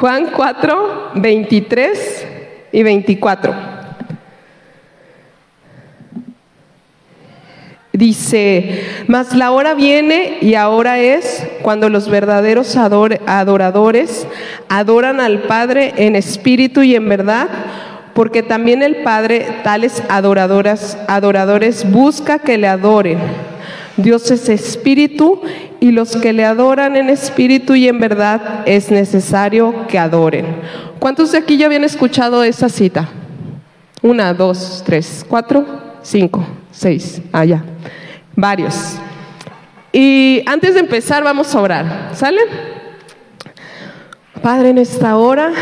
Juan 0.00 0.30
4, 0.34 1.10
23 1.16 2.26
y 2.72 2.82
24. 2.82 3.54
Dice, 7.92 8.82
mas 9.08 9.34
la 9.34 9.50
hora 9.50 9.74
viene 9.74 10.38
y 10.40 10.54
ahora 10.54 10.98
es 11.00 11.46
cuando 11.60 11.90
los 11.90 12.08
verdaderos 12.08 12.78
adoradores 12.78 14.26
adoran 14.70 15.20
al 15.20 15.40
Padre 15.40 15.92
en 15.98 16.16
espíritu 16.16 16.82
y 16.82 16.94
en 16.94 17.06
verdad, 17.06 17.48
porque 18.14 18.42
también 18.42 18.82
el 18.82 19.02
Padre 19.02 19.46
tales 19.64 20.02
adoradoras, 20.08 20.96
adoradores 21.08 21.90
busca 21.90 22.38
que 22.38 22.56
le 22.56 22.68
adoren. 22.68 23.18
Dios 24.02 24.30
es 24.30 24.48
espíritu 24.48 25.40
y 25.80 25.90
los 25.92 26.16
que 26.16 26.32
le 26.32 26.44
adoran 26.44 26.96
en 26.96 27.10
espíritu 27.10 27.74
y 27.74 27.88
en 27.88 27.98
verdad 27.98 28.62
es 28.66 28.90
necesario 28.90 29.86
que 29.88 29.98
adoren. 29.98 30.46
¿Cuántos 30.98 31.32
de 31.32 31.38
aquí 31.38 31.56
ya 31.56 31.66
habían 31.66 31.84
escuchado 31.84 32.42
esa 32.42 32.68
cita? 32.68 33.08
Una, 34.02 34.32
dos, 34.32 34.82
tres, 34.84 35.24
cuatro, 35.28 35.66
cinco, 36.02 36.46
seis. 36.70 37.20
Allá. 37.32 37.64
Ah, 37.64 37.88
Varios. 38.36 38.96
Y 39.92 40.42
antes 40.46 40.74
de 40.74 40.80
empezar 40.80 41.24
vamos 41.24 41.54
a 41.54 41.60
orar. 41.60 42.10
¿Sale? 42.14 42.40
Padre, 44.42 44.70
en 44.70 44.78
esta 44.78 45.16
hora 45.16 45.52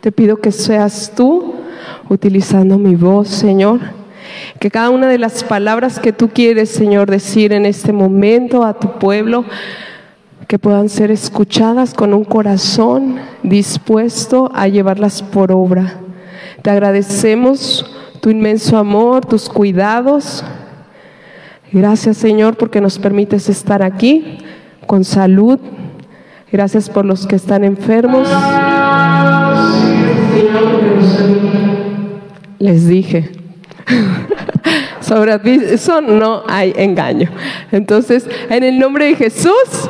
te 0.00 0.12
pido 0.12 0.36
que 0.36 0.52
seas 0.52 1.12
tú 1.16 1.54
utilizando 2.08 2.76
mi 2.76 2.94
voz, 2.94 3.28
Señor 3.28 4.03
que 4.64 4.70
cada 4.70 4.88
una 4.88 5.08
de 5.08 5.18
las 5.18 5.44
palabras 5.44 5.98
que 5.98 6.14
tú 6.14 6.30
quieres, 6.30 6.70
Señor, 6.70 7.10
decir 7.10 7.52
en 7.52 7.66
este 7.66 7.92
momento 7.92 8.64
a 8.64 8.72
tu 8.72 8.98
pueblo, 8.98 9.44
que 10.48 10.58
puedan 10.58 10.88
ser 10.88 11.10
escuchadas 11.10 11.92
con 11.92 12.14
un 12.14 12.24
corazón 12.24 13.16
dispuesto 13.42 14.50
a 14.54 14.66
llevarlas 14.68 15.20
por 15.20 15.52
obra. 15.52 16.00
Te 16.62 16.70
agradecemos 16.70 17.94
tu 18.22 18.30
inmenso 18.30 18.78
amor, 18.78 19.26
tus 19.26 19.50
cuidados. 19.50 20.42
Gracias 21.70 22.16
Señor 22.16 22.56
porque 22.56 22.80
nos 22.80 22.98
permites 22.98 23.50
estar 23.50 23.82
aquí 23.82 24.38
con 24.86 25.04
salud. 25.04 25.60
Gracias 26.50 26.88
por 26.88 27.04
los 27.04 27.26
que 27.26 27.36
están 27.36 27.64
enfermos. 27.64 28.26
Les 32.58 32.88
dije. 32.88 33.30
Sobre 35.14 35.72
eso 35.72 36.00
no 36.00 36.42
hay 36.48 36.74
engaño. 36.76 37.30
Entonces, 37.70 38.26
en 38.50 38.64
el 38.64 38.80
nombre 38.80 39.04
de 39.04 39.14
Jesús, 39.14 39.88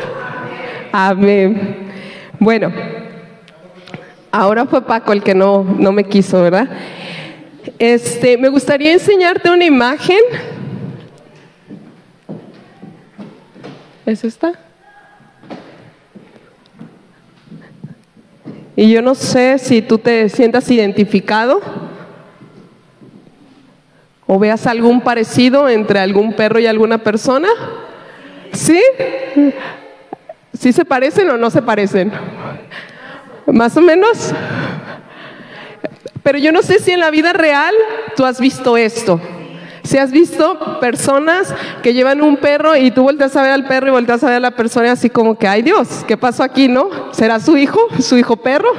amén. 0.93 1.79
Bueno, 2.39 2.71
ahora 4.31 4.67
fue 4.67 4.83
Paco 4.83 5.15
el 5.15 5.23
que 5.23 5.35
no, 5.35 5.65
no 5.65 5.93
me 5.93 6.05
quiso, 6.05 6.43
¿verdad? 6.43 6.69
Este, 7.79 8.37
me 8.37 8.51
gustaría 8.51 8.93
enseñarte 8.93 9.49
una 9.49 9.65
imagen. 9.65 10.19
¿Es 14.05 14.25
esta? 14.25 14.53
Y 18.77 18.93
yo 18.93 19.01
no 19.01 19.15
sé 19.15 19.59
si 19.59 19.81
tú 19.81 19.97
te 19.97 20.29
sientas 20.29 20.71
identificado 20.71 21.63
¿O 24.27 24.39
veas 24.39 24.67
algún 24.67 25.03
parecido 25.03 25.69
entre 25.69 25.99
algún 25.99 26.33
perro 26.33 26.59
y 26.59 26.67
alguna 26.67 26.99
persona? 26.99 27.49
¿Sí? 28.53 28.81
¿Sí 30.59 30.73
se 30.73 30.85
parecen 30.85 31.29
o 31.31 31.37
no 31.37 31.51
se 31.51 31.61
parecen? 31.61 32.13
Más 33.47 33.77
o 33.77 33.83
menos. 33.83 34.33
Pero 36.23 36.39
yo 36.39 36.53
no 36.53 36.63
sé 36.63 36.79
si 36.79 36.93
en 36.93 37.01
la 37.01 37.11
vida 37.11 37.35
real 37.35 37.75
tú 38.17 38.25
has 38.25 38.41
visto 38.41 38.77
esto. 38.77 39.21
Si 39.83 39.99
has 39.99 40.11
visto 40.11 40.81
personas 40.81 41.55
que 41.83 41.93
llevan 41.93 42.23
un 42.23 42.39
perro 42.39 42.75
y 42.75 42.91
tú 42.91 43.03
volteas 43.03 43.37
a 43.37 43.43
ver 43.43 43.51
al 43.51 43.67
perro 43.67 43.89
y 43.89 43.91
volteas 43.91 44.25
a 44.25 44.29
ver 44.29 44.37
a 44.37 44.41
la 44.41 44.53
persona 44.53 44.93
así 44.93 45.11
como 45.11 45.37
que, 45.37 45.47
ay 45.47 45.61
Dios, 45.61 46.03
¿qué 46.09 46.17
pasó 46.17 46.43
aquí, 46.43 46.69
no? 46.69 47.13
¿Será 47.13 47.39
su 47.39 47.59
hijo? 47.59 47.79
¿Su 48.01 48.17
hijo 48.17 48.37
perro? 48.37 48.71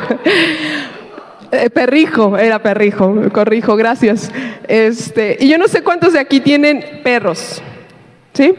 Eh, 1.55 1.69
perrijo, 1.69 2.37
era 2.37 2.59
perrijo, 2.59 3.15
corrijo, 3.31 3.75
gracias. 3.75 4.31
Este, 4.67 5.37
y 5.39 5.47
yo 5.47 5.57
no 5.57 5.67
sé 5.67 5.83
cuántos 5.83 6.13
de 6.13 6.19
aquí 6.19 6.41
tienen 6.41 7.01
perros, 7.03 7.61
¿sí? 8.33 8.53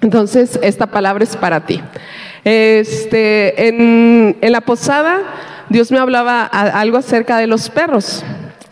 Entonces, 0.00 0.58
esta 0.62 0.86
palabra 0.86 1.24
es 1.24 1.36
para 1.36 1.66
ti. 1.66 1.80
Este, 2.44 3.68
en, 3.68 4.36
la 4.40 4.60
posada, 4.60 5.22
Dios 5.68 5.90
me 5.90 5.98
hablaba 5.98 6.44
algo 6.44 6.98
acerca 6.98 7.38
de 7.38 7.46
los 7.46 7.70
perros. 7.70 8.22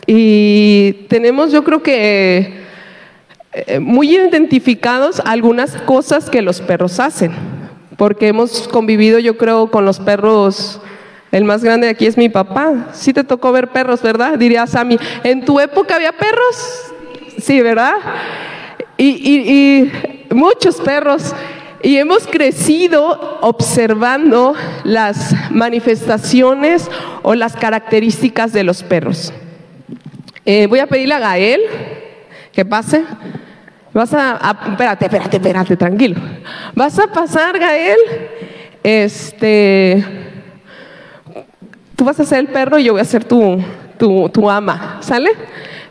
Y 0.07 1.07
tenemos, 1.09 1.51
yo 1.53 1.65
creo 1.65 1.83
que, 1.83 2.61
eh, 3.55 3.81
muy 3.81 4.15
identificados 4.15 5.21
algunas 5.25 5.73
cosas 5.83 6.31
que 6.31 6.43
los 6.43 6.61
perros 6.61 7.01
hacen. 7.01 7.33
Porque 7.97 8.29
hemos 8.29 8.69
convivido, 8.69 9.19
yo 9.19 9.37
creo, 9.37 9.71
con 9.71 9.85
los 9.85 9.99
perros 10.01 10.81
el 11.33 11.45
más 11.45 11.65
grande 11.65 11.87
de 11.87 11.93
aquí 11.93 12.07
es 12.07 12.19
mi 12.19 12.29
papá. 12.29 12.91
Sí 12.93 13.15
te 13.15 13.25
tocó 13.25 13.53
ver 13.53 13.69
perros, 13.69 14.03
¿verdad? 14.03 14.39
Diría 14.39 14.67
Sammy. 14.67 14.99
¿En 15.25 15.43
tu 15.47 15.59
época 15.59 15.97
había 15.97 16.13
perros? 16.13 16.93
Sí, 17.39 17.63
¿verdad? 17.63 17.95
Y, 18.99 19.91
muchos 20.31 20.77
perros. 20.77 21.35
Y 21.83 21.97
hemos 21.97 22.27
crecido 22.27 23.39
observando 23.41 24.55
las 24.85 25.35
manifestaciones 25.51 26.91
o 27.23 27.35
las 27.35 27.57
características 27.57 28.53
de 28.53 28.63
los 28.63 28.83
perros. 28.83 29.33
Eh, 30.45 30.67
voy 30.67 30.81
a 30.81 30.87
pedirle 30.87 31.15
a 31.15 31.19
Gael 31.19 31.63
que 32.53 32.67
pase. 32.67 33.05
Vas 33.95 34.13
a, 34.13 34.37
a, 34.37 34.71
espérate, 34.71 35.07
espérate, 35.07 35.37
espérate, 35.39 35.77
tranquilo. 35.79 36.21
Vas 36.75 36.99
a 36.99 37.07
pasar, 37.07 37.59
Gael. 37.59 37.99
Este 38.83 40.32
tú 41.97 42.05
vas 42.05 42.19
a 42.21 42.25
ser 42.25 42.41
el 42.41 42.49
perro 42.49 42.79
y 42.79 42.85
yo 42.85 42.93
voy 42.93 43.03
a 43.03 43.05
ser 43.05 43.25
tu, 43.25 43.63
tu, 43.99 44.51
ama, 44.51 44.99
¿sale? 45.01 45.31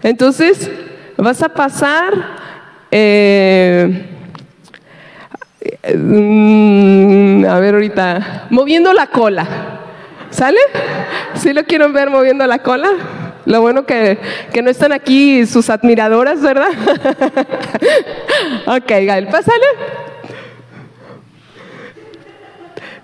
Entonces, 0.04 0.70
vas 1.18 1.42
a 1.42 1.50
pasar... 1.50 2.14
Eh, 2.94 4.08
mm, 5.96 7.46
a 7.46 7.60
ver 7.60 7.74
ahorita, 7.76 8.48
moviendo 8.50 8.92
la 8.92 9.08
cola, 9.08 9.48
¿sale? 10.30 10.60
¿Sí 11.36 11.54
lo 11.54 11.64
quieren 11.64 11.94
ver 11.94 12.10
moviendo 12.10 12.46
la 12.46 12.60
cola? 12.60 12.90
Lo 13.46 13.62
bueno 13.62 13.86
que, 13.86 14.20
que 14.54 14.62
no 14.62 14.70
están 14.70 14.92
aquí 14.92 15.46
sus 15.46 15.70
admiradoras, 15.70 16.42
¿verdad? 16.42 16.70
ok, 18.68 18.88
Gael, 18.88 19.28
pásale. 19.28 19.66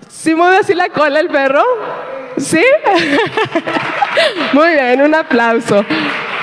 ¿Sí 0.08 0.34
mueve 0.34 0.58
así 0.58 0.74
la 0.74 0.90
cola 0.90 1.20
el 1.20 1.28
perro? 1.28 1.62
¿Sí? 2.38 2.62
Muy 4.52 4.70
bien, 4.70 5.02
un 5.02 5.14
aplauso. 5.14 5.84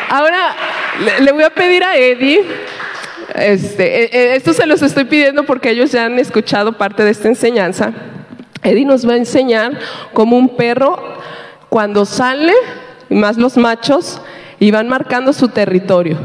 Ahora 0.10 0.56
le, 1.22 1.32
voy 1.32 1.44
a 1.44 1.50
pedir 1.50 1.84
a 1.84 1.96
Eddie, 1.98 2.44
este, 3.34 4.04
e, 4.04 4.10
e, 4.12 4.36
esto 4.36 4.54
se 4.54 4.66
los 4.66 4.82
estoy 4.82 5.06
pidiendo 5.06 5.44
porque 5.44 5.72
ellos 5.72 5.92
ya 5.92 6.06
han 6.06 6.20
escuchado 6.20 6.74
parte 6.74 7.04
de 7.04 7.12
esta 7.12 7.28
enseñanza. 7.28 7.94
Eddie 8.64 8.86
nos 8.86 9.08
va 9.08 9.14
a 9.14 9.18
enseñar 9.18 9.78
cómo 10.14 10.38
un 10.38 10.56
perro 10.56 10.98
cuando 11.70 12.06
sale, 12.06 12.54
más 13.10 13.38
los 13.38 13.58
machos, 13.58 14.22
y 14.60 14.72
van 14.72 14.88
marcando 14.88 15.34
su 15.34 15.50
territorio. 15.50 16.18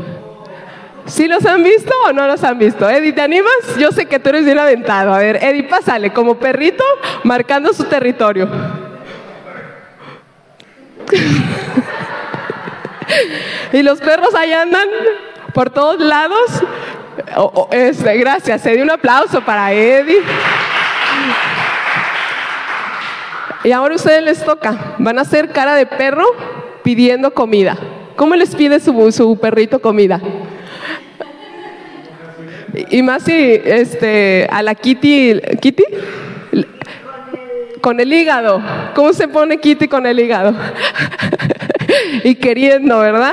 ¿Sí 1.06 1.26
los 1.26 1.44
han 1.44 1.64
visto 1.64 1.92
o 2.06 2.12
no 2.12 2.26
los 2.26 2.44
han 2.44 2.58
visto? 2.58 2.88
Eddie, 2.88 3.12
¿te 3.12 3.22
animas? 3.22 3.76
Yo 3.78 3.90
sé 3.90 4.06
que 4.06 4.18
tú 4.20 4.28
eres 4.28 4.44
bien 4.44 4.58
aventado. 4.58 5.12
A 5.12 5.18
ver, 5.18 5.42
Eddie, 5.42 5.64
pásale 5.64 6.12
como 6.12 6.38
perrito 6.38 6.84
marcando 7.24 7.72
su 7.72 7.84
territorio. 7.84 8.48
y 13.72 13.82
los 13.82 14.00
perros 14.00 14.34
ahí 14.34 14.52
andan 14.52 14.88
por 15.52 15.70
todos 15.70 16.00
lados. 16.00 16.62
este, 17.70 18.16
gracias, 18.18 18.64
Eddie, 18.66 18.82
un 18.82 18.90
aplauso 18.90 19.40
para 19.42 19.72
Eddie. 19.72 20.22
Y 23.62 23.72
ahora 23.72 23.94
a 23.94 23.96
ustedes 23.96 24.22
les 24.22 24.44
toca. 24.44 24.94
Van 24.98 25.18
a 25.18 25.22
hacer 25.22 25.50
cara 25.50 25.74
de 25.74 25.86
perro 25.86 26.24
pidiendo 26.82 27.32
comida. 27.32 27.76
¿Cómo 28.16 28.34
les 28.34 28.54
pide 28.54 28.80
su, 28.80 29.12
su 29.12 29.38
perrito 29.38 29.80
comida? 29.80 30.20
Y 32.90 33.02
más 33.02 33.24
si 33.24 33.60
este, 33.64 34.46
a 34.50 34.62
la 34.62 34.74
Kitty, 34.74 35.40
Kitty, 35.60 35.84
con 37.80 38.00
el 38.00 38.12
hígado. 38.12 38.62
¿Cómo 38.94 39.12
se 39.12 39.28
pone 39.28 39.58
Kitty 39.58 39.88
con 39.88 40.06
el 40.06 40.18
hígado? 40.20 40.54
y 42.24 42.34
queriendo, 42.36 42.98
¿verdad? 42.98 43.32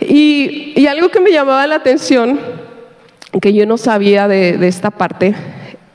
Y, 0.00 0.86
algo 0.86 1.08
que 1.08 1.20
me 1.20 1.32
llamaba 1.32 1.66
la 1.66 1.76
atención, 1.76 2.38
que 3.40 3.52
yo 3.52 3.66
no 3.66 3.76
sabía 3.76 4.28
de, 4.28 4.66
esta 4.66 4.90
parte, 4.90 5.34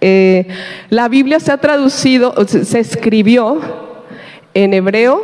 eh, 0.02 0.48
la 0.90 1.08
Biblia 1.08 1.40
se 1.40 1.52
ha 1.52 1.58
traducido, 1.58 2.34
se 2.46 2.80
escribió 2.80 3.62
en 4.54 4.74
hebreo, 4.74 5.22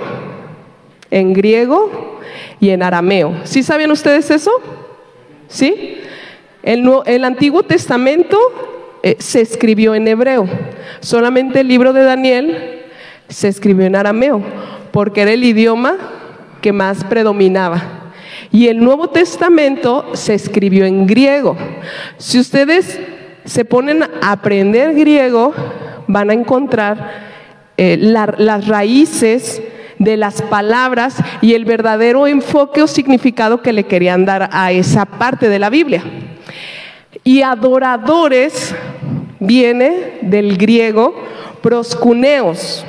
en 1.11 1.33
griego 1.33 2.19
y 2.59 2.69
en 2.69 2.83
arameo. 2.83 3.35
¿Sí 3.43 3.63
saben 3.63 3.91
ustedes 3.91 4.31
eso? 4.31 4.51
¿Sí? 5.47 5.97
El, 6.63 6.89
el 7.05 7.23
Antiguo 7.23 7.63
Testamento 7.63 8.37
eh, 9.07 9.15
se 9.19 9.39
escribió 9.39 9.95
en 9.95 10.05
hebreo. 10.05 10.49
Solamente 10.99 11.61
el 11.61 11.69
libro 11.69 11.93
de 11.93 12.03
Daniel 12.03 12.81
se 13.29 13.47
escribió 13.47 13.85
en 13.85 13.95
arameo, 13.95 14.41
porque 14.91 15.21
era 15.21 15.31
el 15.31 15.45
idioma 15.45 15.95
que 16.61 16.73
más 16.73 17.05
predominaba. 17.05 18.11
Y 18.51 18.67
el 18.67 18.83
Nuevo 18.83 19.07
Testamento 19.07 20.09
se 20.13 20.33
escribió 20.33 20.83
en 20.83 21.07
griego. 21.07 21.55
Si 22.17 22.37
ustedes 22.37 22.99
se 23.45 23.63
ponen 23.63 24.03
a 24.03 24.33
aprender 24.33 24.93
griego, 24.93 25.53
van 26.07 26.29
a 26.29 26.33
encontrar 26.33 27.27
eh, 27.77 27.95
las 27.97 28.67
raíces 28.67 29.61
de 29.99 30.17
las 30.17 30.41
palabras 30.41 31.15
y 31.41 31.53
el 31.53 31.63
verdadero 31.63 32.27
enfoque 32.27 32.81
o 32.81 32.87
significado 32.87 33.61
que 33.61 33.71
le 33.71 33.85
querían 33.85 34.25
dar 34.25 34.49
a 34.51 34.73
esa 34.73 35.05
parte 35.05 35.47
de 35.47 35.59
la 35.59 35.69
Biblia. 35.69 36.03
Y 37.23 37.41
adoradores 37.41 38.75
viene 39.39 40.19
del 40.21 40.57
griego 40.57 41.15
proscuneos. 41.61 42.85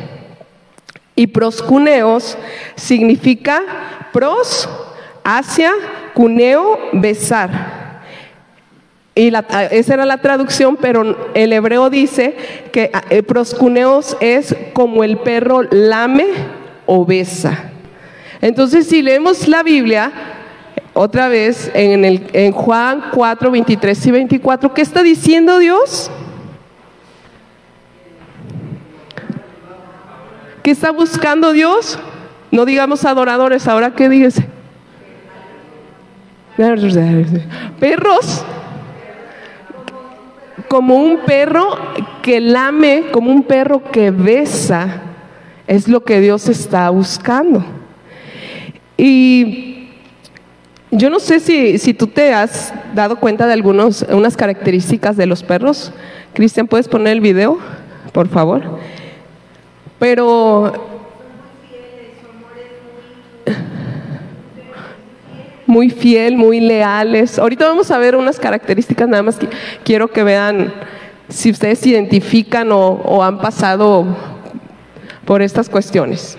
Y 1.15 1.27
proscuneos 1.27 2.39
significa 2.77 3.61
pros, 4.13 4.69
hacia, 5.25 5.73
cuneo, 6.15 6.79
besar. 6.93 7.79
Y 9.15 9.33
esa 9.73 9.95
era 9.95 10.07
la 10.07 10.19
traducción, 10.19 10.77
pero 10.77 11.33
el 11.35 11.53
hebreo 11.53 11.91
dice 11.91 12.37
que 12.71 12.93
eh, 13.11 13.23
proscuneos 13.25 14.17
es 14.21 14.55
como 14.75 15.03
el 15.03 15.19
perro 15.19 15.63
lame 15.73 16.27
o 16.87 17.05
besa. 17.05 17.73
Entonces, 18.41 18.87
si 18.87 19.03
leemos 19.03 19.49
la 19.49 19.65
Biblia, 19.65 20.13
otra 20.93 21.29
vez 21.29 21.69
en, 21.75 22.05
el, 22.05 22.29
en 22.33 22.53
Juan 22.53 23.07
4, 23.13 23.51
23 23.51 24.07
y 24.07 24.11
24, 24.13 24.73
¿qué 24.73 24.83
está 24.83 25.03
diciendo 25.03 25.59
Dios? 25.59 26.13
¿Qué 30.69 30.73
está 30.73 30.91
buscando 30.91 31.55
Dios? 31.55 31.99
No 32.51 32.67
digamos 32.67 33.07
adoradores, 33.07 33.67
ahora 33.67 33.95
qué 33.95 34.11
dice. 34.11 34.45
Perros, 37.81 38.45
como 40.69 40.97
un 40.97 41.21
perro 41.21 41.71
que 42.21 42.43
lame, 42.43 43.05
como 43.13 43.31
un 43.31 43.45
perro 43.45 43.83
que 43.91 44.11
besa, 44.11 45.01
es 45.67 45.89
lo 45.89 46.05
que 46.05 46.21
Dios 46.21 46.51
está 46.51 46.91
buscando. 46.91 47.65
Y 48.99 49.89
yo 50.91 51.09
no 51.09 51.19
sé 51.19 51.41
si, 51.41 51.79
si 51.79 51.95
tú 51.95 52.09
te 52.09 52.35
has 52.35 52.75
dado 52.95 53.19
cuenta 53.19 53.47
de 53.47 53.55
algunas 53.55 54.05
unas 54.11 54.37
características 54.37 55.17
de 55.17 55.25
los 55.25 55.43
perros. 55.43 55.95
Cristian, 56.35 56.67
¿puedes 56.67 56.89
poner 56.89 57.15
el 57.15 57.23
video, 57.23 57.59
por 58.13 58.29
favor? 58.29 58.98
Pero 59.99 60.73
muy 65.67 65.91
fiel, 65.91 66.37
muy 66.37 66.61
leales. 66.61 67.39
Ahorita 67.39 67.67
vamos 67.67 67.91
a 67.91 67.99
ver 67.99 68.17
unas 68.17 68.39
características, 68.39 69.07
nada 69.07 69.23
más 69.23 69.37
que 69.37 69.49
quiero 69.85 70.09
que 70.09 70.25
vean 70.25 70.73
si 71.29 71.51
ustedes 71.51 71.81
se 71.81 71.91
identifican 71.91 72.73
o, 72.73 72.93
o 72.93 73.23
han 73.23 73.39
pasado 73.39 74.07
por 75.27 75.43
estas 75.43 75.69
cuestiones. 75.69 76.38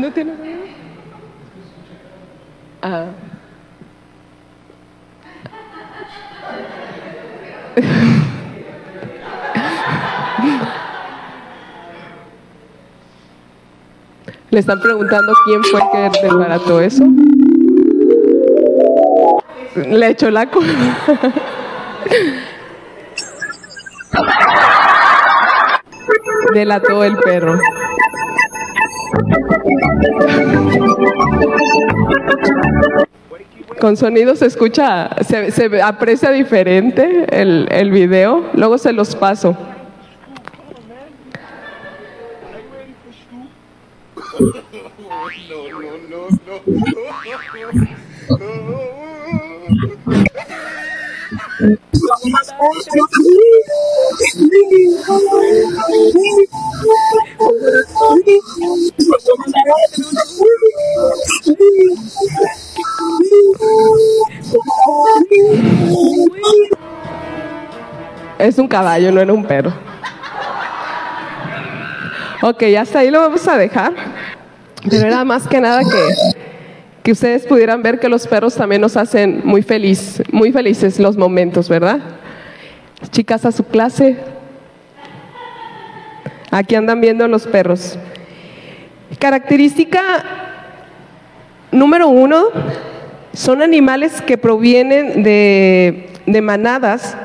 ¿No? 0.00 0.08
Ah. 2.80 3.04
Le 14.50 14.58
están 14.58 14.80
preguntando 14.80 15.34
quién 15.44 15.62
fue 15.64 15.82
que 15.92 16.10
desbarató 16.22 16.80
eso. 16.80 17.04
Le 19.76 20.08
echó 20.08 20.30
la 20.30 20.46
culpa. 20.46 20.72
Delató 26.54 27.04
el 27.04 27.18
perro. 27.18 27.60
Con 33.80 33.96
sonido 33.96 34.36
se 34.36 34.46
escucha, 34.46 35.10
se, 35.22 35.82
aprecia 35.82 36.30
diferente 36.30 37.26
el, 37.30 37.66
el 37.70 37.90
video, 37.90 38.44
luego 38.54 38.76
se 38.76 38.92
los 38.92 39.16
paso. 39.16 39.56
Caballo, 68.70 69.12
no 69.12 69.20
era 69.20 69.34
un 69.34 69.44
perro. 69.44 69.70
Ok, 72.40 72.62
hasta 72.78 73.00
ahí 73.00 73.10
lo 73.10 73.20
vamos 73.20 73.46
a 73.46 73.58
dejar. 73.58 73.92
Pero 74.88 75.06
era 75.06 75.22
más 75.26 75.46
que 75.46 75.60
nada 75.60 75.82
que, 75.82 76.14
que 77.02 77.12
ustedes 77.12 77.46
pudieran 77.46 77.82
ver 77.82 78.00
que 78.00 78.08
los 78.08 78.26
perros 78.26 78.54
también 78.54 78.80
nos 78.80 78.96
hacen 78.96 79.42
muy 79.44 79.60
feliz, 79.60 80.22
muy 80.32 80.50
felices 80.50 80.98
los 80.98 81.18
momentos, 81.18 81.68
¿verdad? 81.68 82.00
Chicas 83.10 83.44
a 83.44 83.52
su 83.52 83.64
clase. 83.64 84.16
Aquí 86.50 86.74
andan 86.74 87.02
viendo 87.02 87.28
los 87.28 87.46
perros. 87.46 87.98
Característica 89.18 90.00
número 91.72 92.08
uno, 92.08 92.46
son 93.32 93.62
animales 93.62 94.20
que 94.22 94.38
provienen 94.38 95.22
de, 95.22 96.10
de 96.26 96.42
manadas. 96.42 97.16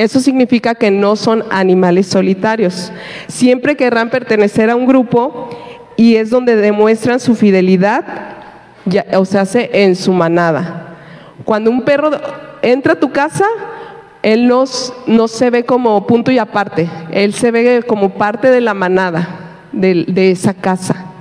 Eso 0.00 0.18
significa 0.18 0.74
que 0.74 0.90
no 0.90 1.14
son 1.14 1.44
animales 1.50 2.06
solitarios. 2.06 2.90
Siempre 3.28 3.76
querrán 3.76 4.08
pertenecer 4.08 4.70
a 4.70 4.74
un 4.74 4.86
grupo 4.86 5.50
y 5.94 6.16
es 6.16 6.30
donde 6.30 6.56
demuestran 6.56 7.20
su 7.20 7.34
fidelidad, 7.34 8.02
o 9.12 9.26
se 9.26 9.38
hace 9.38 9.68
en 9.70 9.94
su 9.94 10.14
manada. 10.14 10.96
Cuando 11.44 11.70
un 11.70 11.82
perro 11.82 12.12
entra 12.62 12.94
a 12.94 12.98
tu 12.98 13.12
casa, 13.12 13.44
él 14.22 14.48
no, 14.48 14.64
no, 15.06 15.28
se 15.28 15.50
ve 15.50 15.66
como 15.66 16.06
punto 16.06 16.30
y 16.30 16.38
aparte, 16.38 16.88
él 17.10 17.34
se 17.34 17.50
ve 17.50 17.82
como 17.86 18.14
parte 18.14 18.50
de 18.50 18.62
la 18.62 18.72
manada, 18.72 19.28
de, 19.70 20.06
de 20.08 20.30
esa 20.30 20.54
casa. 20.54 21.12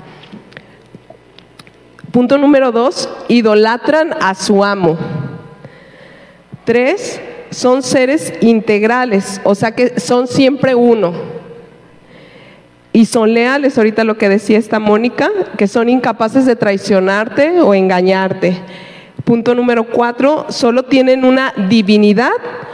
Punto 2.11 2.37
número 2.37 2.71
dos, 2.71 3.09
idolatran 3.27 4.15
a 4.21 4.33
su 4.35 4.63
amo. 4.63 4.97
Tres, 6.63 7.19
son 7.51 7.83
seres 7.83 8.33
integrales, 8.41 9.41
o 9.43 9.55
sea 9.55 9.71
que 9.71 9.99
son 9.99 10.27
siempre 10.27 10.75
uno. 10.75 11.13
Y 12.91 13.05
son 13.05 13.33
leales, 13.33 13.77
ahorita 13.77 14.03
lo 14.03 14.17
que 14.17 14.29
decía 14.29 14.57
esta 14.57 14.79
Mónica, 14.79 15.29
que 15.57 15.67
son 15.67 15.89
incapaces 15.89 16.45
de 16.45 16.55
traicionarte 16.55 17.61
o 17.61 17.73
engañarte. 17.73 18.57
Punto 19.23 19.53
número 19.53 19.85
cuatro, 19.85 20.47
solo 20.49 20.83
tienen 20.83 21.23
una 21.23 21.53
divinidad, 21.69 22.31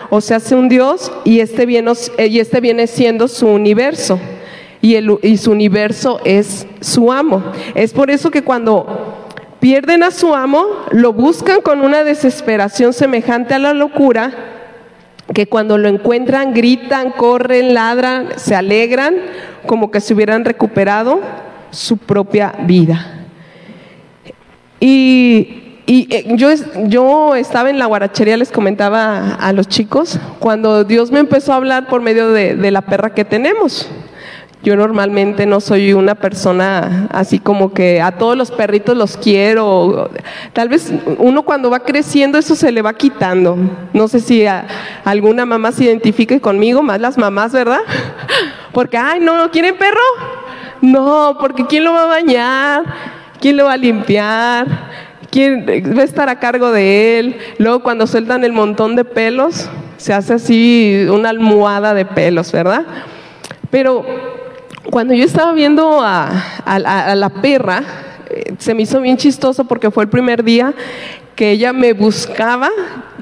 o 0.10 0.22
sea, 0.22 0.38
hace 0.38 0.56
un 0.56 0.70
Dios 0.70 1.12
y 1.26 1.42
este 1.42 1.66
viene, 1.66 1.92
y 2.18 2.40
este 2.40 2.62
viene 2.62 2.88
siendo 2.88 3.28
su 3.28 3.48
universo. 3.48 4.20
Y, 4.82 5.38
su 5.38 5.52
universo 5.52 6.20
es 6.24 6.68
su 6.80 7.12
amo. 7.12 7.44
Es 7.74 7.92
por 7.92 8.12
eso 8.12 8.30
que 8.30 8.44
cuando 8.44 8.86
pierden 9.60 10.04
a 10.04 10.12
su 10.12 10.36
amo, 10.36 10.64
lo 10.92 11.12
buscan 11.12 11.62
con 11.62 11.82
una 11.82 12.04
desesperación 12.04 12.94
semejante 12.94 13.56
a 13.56 13.60
la 13.60 13.74
locura 13.74 14.55
que 15.34 15.48
cuando 15.48 15.78
lo 15.78 15.88
encuentran 15.88 16.54
gritan, 16.54 17.12
corren, 17.12 17.74
ladran, 17.74 18.30
se 18.38 18.56
alegran, 18.56 19.16
como 19.66 19.92
que 19.92 20.02
se 20.02 20.14
hubieran 20.14 20.46
recuperado 20.46 21.22
su 21.72 21.98
propia 21.98 22.54
vida. 22.66 23.26
Y 24.80 25.66
y 25.88 26.08
eh, 26.14 26.26
yo, 26.36 26.50
yo 26.88 27.36
estaba 27.36 27.70
en 27.70 27.78
la 27.78 27.86
guarachería, 27.86 28.38
les 28.38 28.52
comentaba 28.52 29.36
a 29.36 29.54
los 29.54 29.68
chicos, 29.68 30.20
cuando 30.40 30.84
Dios 30.84 31.12
me 31.12 31.20
empezó 31.20 31.54
a 31.54 31.58
hablar 31.58 31.88
por 31.88 32.02
medio 32.02 32.30
de, 32.30 32.56
de 32.56 32.72
la 32.72 32.82
perra 32.82 33.14
que 33.14 33.24
tenemos. 33.24 33.88
Yo 34.66 34.76
normalmente 34.76 35.46
no 35.46 35.60
soy 35.60 35.94
una 35.94 36.16
persona 36.16 37.08
así 37.12 37.38
como 37.38 37.72
que 37.72 38.02
a 38.02 38.14
todos 38.14 38.36
los 38.36 38.50
perritos 38.50 38.98
los 38.98 39.16
quiero. 39.16 40.10
Tal 40.54 40.70
vez 40.70 40.92
uno 41.20 41.44
cuando 41.44 41.70
va 41.70 41.82
creciendo 41.82 42.40
eso 42.40 42.56
se 42.56 42.72
le 42.72 42.82
va 42.82 42.94
quitando. 42.94 43.56
No 43.94 44.08
sé 44.08 44.20
si 44.20 44.44
alguna 45.04 45.46
mamá 45.46 45.72
se 45.72 45.84
identifique 45.84 46.42
conmigo, 46.42 46.82
más 46.82 47.00
las 47.00 47.16
mamás, 47.16 47.52
¿verdad? 47.52 47.82
Porque, 48.74 48.98
ay, 48.98 49.20
no, 49.20 49.52
¿quieren 49.52 49.78
perro? 49.78 50.00
No, 50.82 51.38
porque 51.40 51.68
¿quién 51.68 51.84
lo 51.84 51.94
va 51.94 52.06
a 52.06 52.08
bañar? 52.08 52.84
¿Quién 53.40 53.58
lo 53.58 53.66
va 53.66 53.74
a 53.74 53.78
limpiar? 53.78 54.66
¿Quién 55.30 55.64
va 55.96 56.02
a 56.02 56.06
estar 56.06 56.28
a 56.28 56.40
cargo 56.40 56.72
de 56.72 57.20
él? 57.20 57.38
Luego 57.60 57.84
cuando 57.84 58.08
sueltan 58.08 58.44
el 58.44 58.52
montón 58.52 58.96
de 58.96 59.06
pelos, 59.06 59.70
se 59.98 60.12
hace 60.12 60.34
así 60.34 61.06
una 61.08 61.30
almohada 61.30 61.94
de 61.94 62.06
pelos, 62.06 62.52
¿verdad? 62.52 62.84
Pero 63.70 64.34
cuando 64.90 65.14
yo 65.14 65.24
estaba 65.24 65.54
viendo 65.54 66.02
a, 66.02 66.32
la 67.16 67.30
perra, 67.30 67.84
eh, 68.30 68.54
se 68.58 68.74
me 68.74 68.84
hizo 68.84 69.02
bien 69.02 69.18
chistoso 69.18 69.66
porque 69.66 69.92
fue 69.92 70.04
el 70.04 70.10
primer 70.10 70.44
día 70.44 70.74
que 71.36 71.52
ella 71.52 71.74
me 71.74 71.94
buscaba 71.94 72.70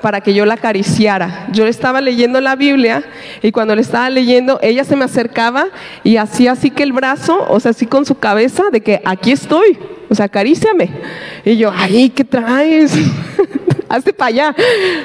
para 0.01 0.21
que 0.21 0.33
yo 0.33 0.45
la 0.45 0.55
acariciara. 0.55 1.47
Yo 1.51 1.65
estaba 1.65 2.01
leyendo 2.01 2.41
la 2.41 2.55
Biblia 2.55 3.03
y 3.41 3.51
cuando 3.51 3.75
le 3.75 3.81
estaba 3.81 4.09
leyendo, 4.09 4.59
ella 4.61 4.83
se 4.83 4.95
me 4.95 5.05
acercaba 5.05 5.67
y 6.03 6.17
hacía 6.17 6.51
así 6.51 6.69
que 6.69 6.83
el 6.83 6.93
brazo, 6.93 7.45
o 7.49 7.59
sea, 7.59 7.71
así 7.71 7.87
con 7.87 8.05
su 8.05 8.15
cabeza, 8.19 8.65
de 8.71 8.81
que 8.81 9.01
aquí 9.05 9.31
estoy, 9.31 9.79
o 10.09 10.15
sea, 10.15 10.25
acaríciame. 10.25 10.91
Y 11.45 11.57
yo, 11.57 11.71
ay, 11.73 12.09
¿qué 12.09 12.23
traes? 12.23 12.93
Hazte 13.93 14.11
para 14.11 14.29
allá. 14.29 14.55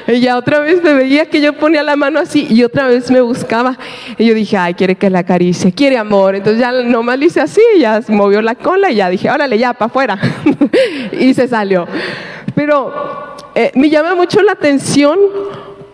Y 0.07 0.21
ya 0.21 0.38
otra 0.38 0.61
vez 0.61 0.83
me 0.83 0.95
veía 0.95 1.26
que 1.26 1.42
yo 1.42 1.52
ponía 1.52 1.83
la 1.83 1.95
mano 1.95 2.18
así 2.18 2.47
y 2.49 2.64
otra 2.64 2.88
vez 2.88 3.11
me 3.11 3.21
buscaba. 3.21 3.76
Y 4.16 4.25
yo 4.25 4.33
dije, 4.33 4.57
ay, 4.57 4.73
quiere 4.73 4.95
que 4.95 5.11
la 5.11 5.18
acaricie, 5.18 5.73
quiere 5.73 5.99
amor. 5.99 6.37
Entonces 6.37 6.59
ya 6.59 6.73
nomás 6.73 7.18
le 7.18 7.26
hice 7.26 7.42
así, 7.42 7.61
ya 7.78 8.00
movió 8.09 8.40
la 8.40 8.54
cola 8.54 8.90
y 8.90 8.95
ya 8.95 9.11
dije, 9.11 9.30
órale, 9.30 9.59
ya, 9.59 9.75
para 9.75 9.88
afuera. 9.88 10.18
y 11.12 11.35
se 11.35 11.47
salió. 11.49 11.87
Pero 12.54 13.37
eh, 13.54 13.73
me 13.75 13.90
llama 13.90 14.14
mucho 14.14 14.40
la 14.40 14.52
atención 14.52 15.18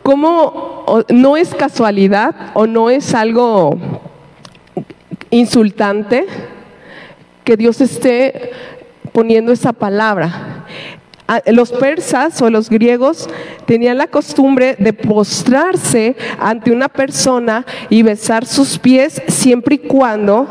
cómo 0.05 1.05
no 1.09 1.37
es 1.37 1.53
casualidad 1.53 2.53
o 2.55 2.69
no 2.69 2.91
es 2.91 3.13
algo 3.13 3.77
insultante 5.31 6.27
que 7.43 7.57
Dios 7.57 7.81
esté 7.81 8.53
poniendo 9.11 9.51
esa 9.51 9.73
palabra. 9.73 10.65
Ah, 11.27 11.41
los 11.47 11.73
persas 11.73 12.43
o 12.43 12.51
los 12.51 12.69
griegos 12.69 13.31
tenían 13.65 13.97
la 13.97 14.09
costumbre 14.09 14.77
de 14.79 14.93
postrarse 14.93 16.17
ante 16.39 16.71
una 16.71 16.91
persona 16.91 17.65
y 17.89 18.03
besar 18.03 18.45
sus 18.45 18.79
pies 18.79 19.23
siempre 19.29 19.77
y 19.77 19.79
cuando 19.79 20.47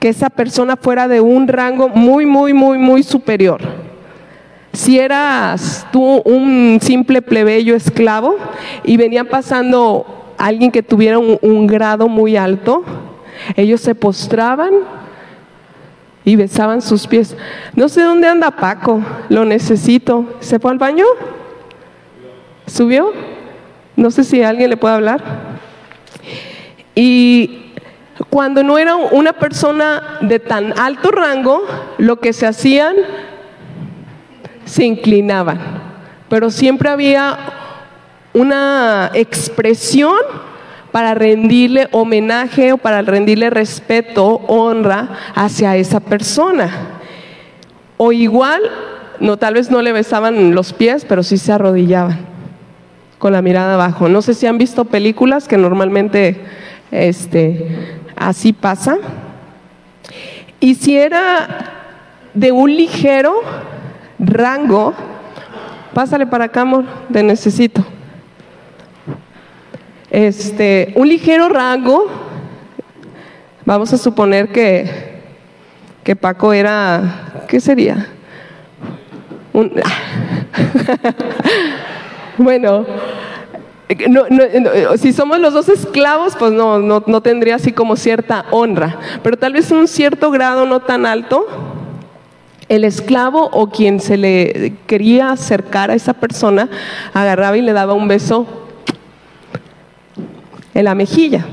que 0.00 0.08
esa 0.08 0.30
persona 0.30 0.76
fuera 0.76 1.06
de 1.06 1.20
un 1.20 1.48
rango 1.48 1.90
muy, 1.90 2.24
muy, 2.24 2.54
muy, 2.54 2.78
muy 2.78 3.02
superior. 3.02 3.60
Si 4.72 4.98
eras 4.98 5.86
tú 5.92 6.22
un 6.24 6.78
simple 6.82 7.22
plebeyo 7.22 7.76
esclavo 7.76 8.36
y 8.84 8.96
venía 8.96 9.24
pasando 9.24 10.32
alguien 10.38 10.70
que 10.70 10.82
tuviera 10.82 11.18
un, 11.18 11.66
grado 11.66 12.08
muy 12.08 12.36
alto, 12.36 12.84
ellos 13.56 13.80
se 13.82 13.94
postraban 13.94 14.72
y 16.24 16.36
besaban 16.36 16.80
sus 16.80 17.06
pies. 17.06 17.36
No 17.74 17.88
sé 17.88 18.02
dónde 18.02 18.28
anda 18.28 18.50
Paco, 18.50 19.02
lo 19.28 19.44
necesito. 19.44 20.36
¿Se 20.40 20.58
fue 20.58 20.70
al 20.70 20.78
baño? 20.78 21.04
¿Subió? 22.66 23.12
No 23.96 24.10
sé 24.10 24.24
si 24.24 24.42
alguien 24.42 24.70
le 24.70 24.76
puede 24.76 24.94
hablar. 24.94 25.22
Y 26.94 27.72
cuando 28.30 28.62
no 28.62 28.78
era 28.78 28.96
una 28.96 29.32
persona 29.34 30.18
de 30.20 30.38
tan 30.38 30.78
alto 30.78 31.10
rango, 31.10 31.62
lo 31.98 32.20
que 32.20 32.32
se 32.32 32.46
hacían 32.46 32.94
se 34.64 34.84
inclinaban, 34.84 35.60
pero 36.28 36.50
siempre 36.50 36.88
había 36.88 37.38
una 38.32 39.10
expresión 39.14 40.16
para 40.94 41.12
rendirle 41.12 41.88
homenaje 41.90 42.72
o 42.72 42.78
para 42.78 43.02
rendirle 43.02 43.50
respeto, 43.50 44.42
honra 44.46 45.08
hacia 45.34 45.76
esa 45.76 45.98
persona. 45.98 46.70
O 47.96 48.12
igual, 48.12 48.62
no, 49.18 49.36
tal 49.36 49.54
vez 49.54 49.72
no 49.72 49.82
le 49.82 49.90
besaban 49.90 50.54
los 50.54 50.72
pies, 50.72 51.04
pero 51.04 51.24
sí 51.24 51.36
se 51.36 51.50
arrodillaban 51.50 52.20
con 53.18 53.32
la 53.32 53.42
mirada 53.42 53.74
abajo. 53.74 54.08
No 54.08 54.22
sé 54.22 54.34
si 54.34 54.46
han 54.46 54.56
visto 54.56 54.84
películas 54.84 55.48
que 55.48 55.56
normalmente 55.56 56.40
este, 56.92 57.98
así 58.14 58.52
pasa. 58.52 58.98
Y 60.60 60.76
si 60.76 60.96
era 60.96 61.72
de 62.34 62.52
un 62.52 62.72
ligero, 62.72 63.34
rango, 64.20 64.94
pásale 65.92 66.28
para 66.28 66.44
acá, 66.44 66.60
amor, 66.60 66.84
te 67.12 67.24
necesito. 67.24 67.84
Este, 70.10 70.92
un 70.96 71.08
ligero 71.08 71.48
rango, 71.48 72.06
vamos 73.64 73.92
a 73.92 73.98
suponer 73.98 74.48
que, 74.48 74.88
que 76.02 76.14
Paco 76.14 76.52
era, 76.52 77.44
¿qué 77.48 77.60
sería? 77.60 78.08
bueno, 82.38 82.84
si 84.96 85.12
somos 85.12 85.38
los 85.38 85.54
dos 85.54 85.68
esclavos, 85.68 86.34
pues 86.36 86.52
no, 86.52 86.80
no, 86.80 87.04
no 87.06 87.20
tendría 87.20 87.56
así 87.56 87.72
como 87.72 87.96
cierta 87.96 88.46
honra, 88.50 88.98
pero 89.22 89.36
tal 89.36 89.52
vez 89.52 89.70
un 89.70 89.86
cierto 89.86 90.30
grado 90.30 90.66
no 90.66 90.80
tan 90.80 91.06
alto, 91.06 91.46
el 92.68 92.84
esclavo 92.84 93.48
o 93.52 93.70
quien 93.70 94.00
se 94.00 94.16
le 94.16 94.74
quería 94.86 95.30
acercar 95.30 95.90
a 95.90 95.94
esa 95.94 96.14
persona 96.14 96.68
agarraba 97.12 97.56
y 97.56 97.62
le 97.62 97.72
daba 97.72 97.92
un 97.92 98.08
beso 98.08 98.63
en 100.74 100.84
la 100.84 100.94
mejilla. 100.94 101.46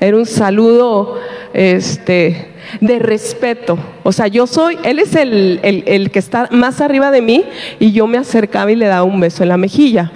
Era 0.00 0.16
un 0.16 0.26
saludo 0.26 1.18
este, 1.52 2.54
de 2.80 2.98
respeto. 2.98 3.78
O 4.02 4.12
sea, 4.12 4.26
yo 4.28 4.46
soy, 4.46 4.78
él 4.84 4.98
es 4.98 5.14
el, 5.14 5.60
el, 5.62 6.10
que 6.10 6.18
está 6.18 6.48
más 6.50 6.80
arriba 6.80 7.10
de 7.10 7.22
mí 7.22 7.44
y 7.78 7.92
yo 7.92 8.06
me 8.06 8.18
acercaba 8.18 8.70
y 8.70 8.76
le 8.76 8.86
daba 8.86 9.04
un 9.04 9.20
beso 9.20 9.42
en 9.42 9.48
la 9.48 9.56
mejilla. 9.56 10.12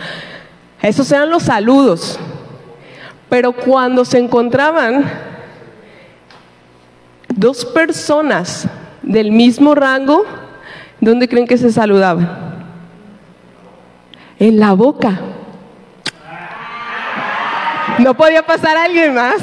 Esos 0.81 1.11
eran 1.13 1.31
los 1.31 1.45
saludos. 1.45 2.19
Pero 3.29 3.53
cuando 3.53 4.05
se 4.05 4.19
encontraban 4.19 5.11
dos 7.35 7.65
personas 7.65 8.69
del 9.03 9.33
mismo 9.33 9.75
rango, 9.75 10.25
¿dónde 11.01 11.29
creen 11.29 11.47
que 11.47 11.59
se 11.59 11.73
saludaban? 11.73 12.29
En 14.39 14.61
la 14.61 14.75
boca. 14.75 15.21
No 17.99 18.15
podía 18.15 18.43
pasar 18.45 18.77
alguien 18.77 19.15
más, 19.15 19.37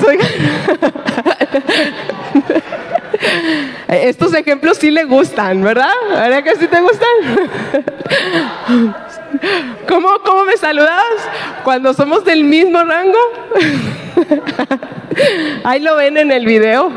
Estos 3.88 4.34
ejemplos 4.34 4.77
sí 4.77 4.91
le 4.91 5.03
gustan, 5.06 5.62
¿verdad? 5.62 5.91
¿Verdad 6.10 6.44
que 6.44 6.56
sí 6.56 6.68
te 6.68 6.79
gustan? 6.82 7.10
¿Cómo, 9.88 10.10
¿Cómo 10.24 10.46
me 10.46 10.58
saludas? 10.58 11.03
Cuando 11.63 11.94
somos 11.94 12.24
del 12.24 12.44
mismo 12.44 12.84
rango. 12.84 13.18
Ahí 15.63 15.79
lo 15.82 15.96
ven 15.96 16.18
en 16.18 16.32
el 16.32 16.46
video. 16.46 16.91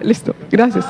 Listo, 0.00 0.34
gracias. 0.50 0.84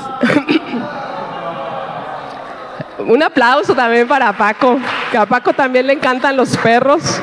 Un 2.98 3.22
aplauso 3.22 3.74
también 3.74 4.06
para 4.06 4.32
Paco, 4.32 4.78
que 5.10 5.18
a 5.18 5.26
Paco 5.26 5.52
también 5.52 5.86
le 5.86 5.94
encantan 5.94 6.36
los 6.36 6.56
perros. 6.56 7.20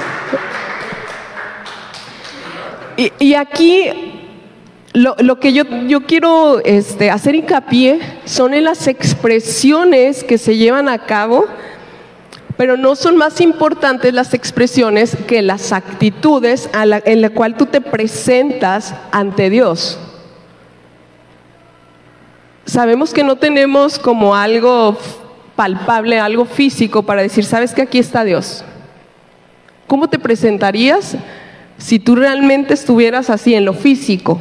Y, 3.19 3.33
aquí 3.35 3.85
lo, 4.93 5.39
que 5.39 5.53
yo, 5.53 5.63
yo 5.87 6.01
quiero 6.01 6.59
este, 6.65 7.09
hacer 7.09 7.35
hincapié 7.35 7.99
son 8.25 8.53
en 8.53 8.65
las 8.65 8.87
expresiones 8.87 10.23
que 10.23 10.37
se 10.37 10.57
llevan 10.57 10.89
a 10.89 11.05
cabo, 11.05 11.45
pero 12.57 12.75
no 12.75 12.95
son 12.95 13.15
más 13.15 13.39
importantes 13.39 14.13
las 14.13 14.33
expresiones 14.33 15.15
que 15.27 15.41
las 15.41 15.71
actitudes 15.71 16.69
en 16.73 17.21
la 17.21 17.29
cual 17.29 17.55
tú 17.55 17.67
te 17.67 17.79
presentas 17.79 18.93
ante 19.11 19.49
Dios 19.49 19.97
sabemos 22.69 23.13
que 23.13 23.23
no 23.23 23.35
tenemos 23.35 23.99
como 23.99 24.35
algo 24.35 24.97
palpable, 25.55 26.19
algo 26.19 26.45
físico 26.45 27.03
para 27.03 27.21
decir, 27.21 27.43
sabes 27.43 27.73
que 27.73 27.81
aquí 27.81 27.99
está 27.99 28.23
Dios. 28.23 28.63
¿Cómo 29.87 30.07
te 30.07 30.19
presentarías 30.19 31.17
si 31.79 31.97
tú 31.97 32.15
realmente 32.15 32.73
estuvieras 32.75 33.29
así 33.29 33.55
en 33.55 33.65
lo 33.65 33.73
físico? 33.73 34.39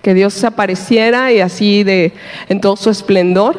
Que 0.00 0.14
Dios 0.14 0.32
se 0.32 0.46
apareciera 0.46 1.32
y 1.32 1.40
así 1.40 1.82
de 1.84 2.12
en 2.48 2.60
todo 2.60 2.76
su 2.76 2.88
esplendor. 2.88 3.58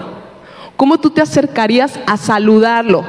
¿Cómo 0.78 1.00
tú 1.00 1.10
te 1.10 1.22
acercarías 1.22 2.00
a 2.08 2.18
saludarlo? 2.18 3.04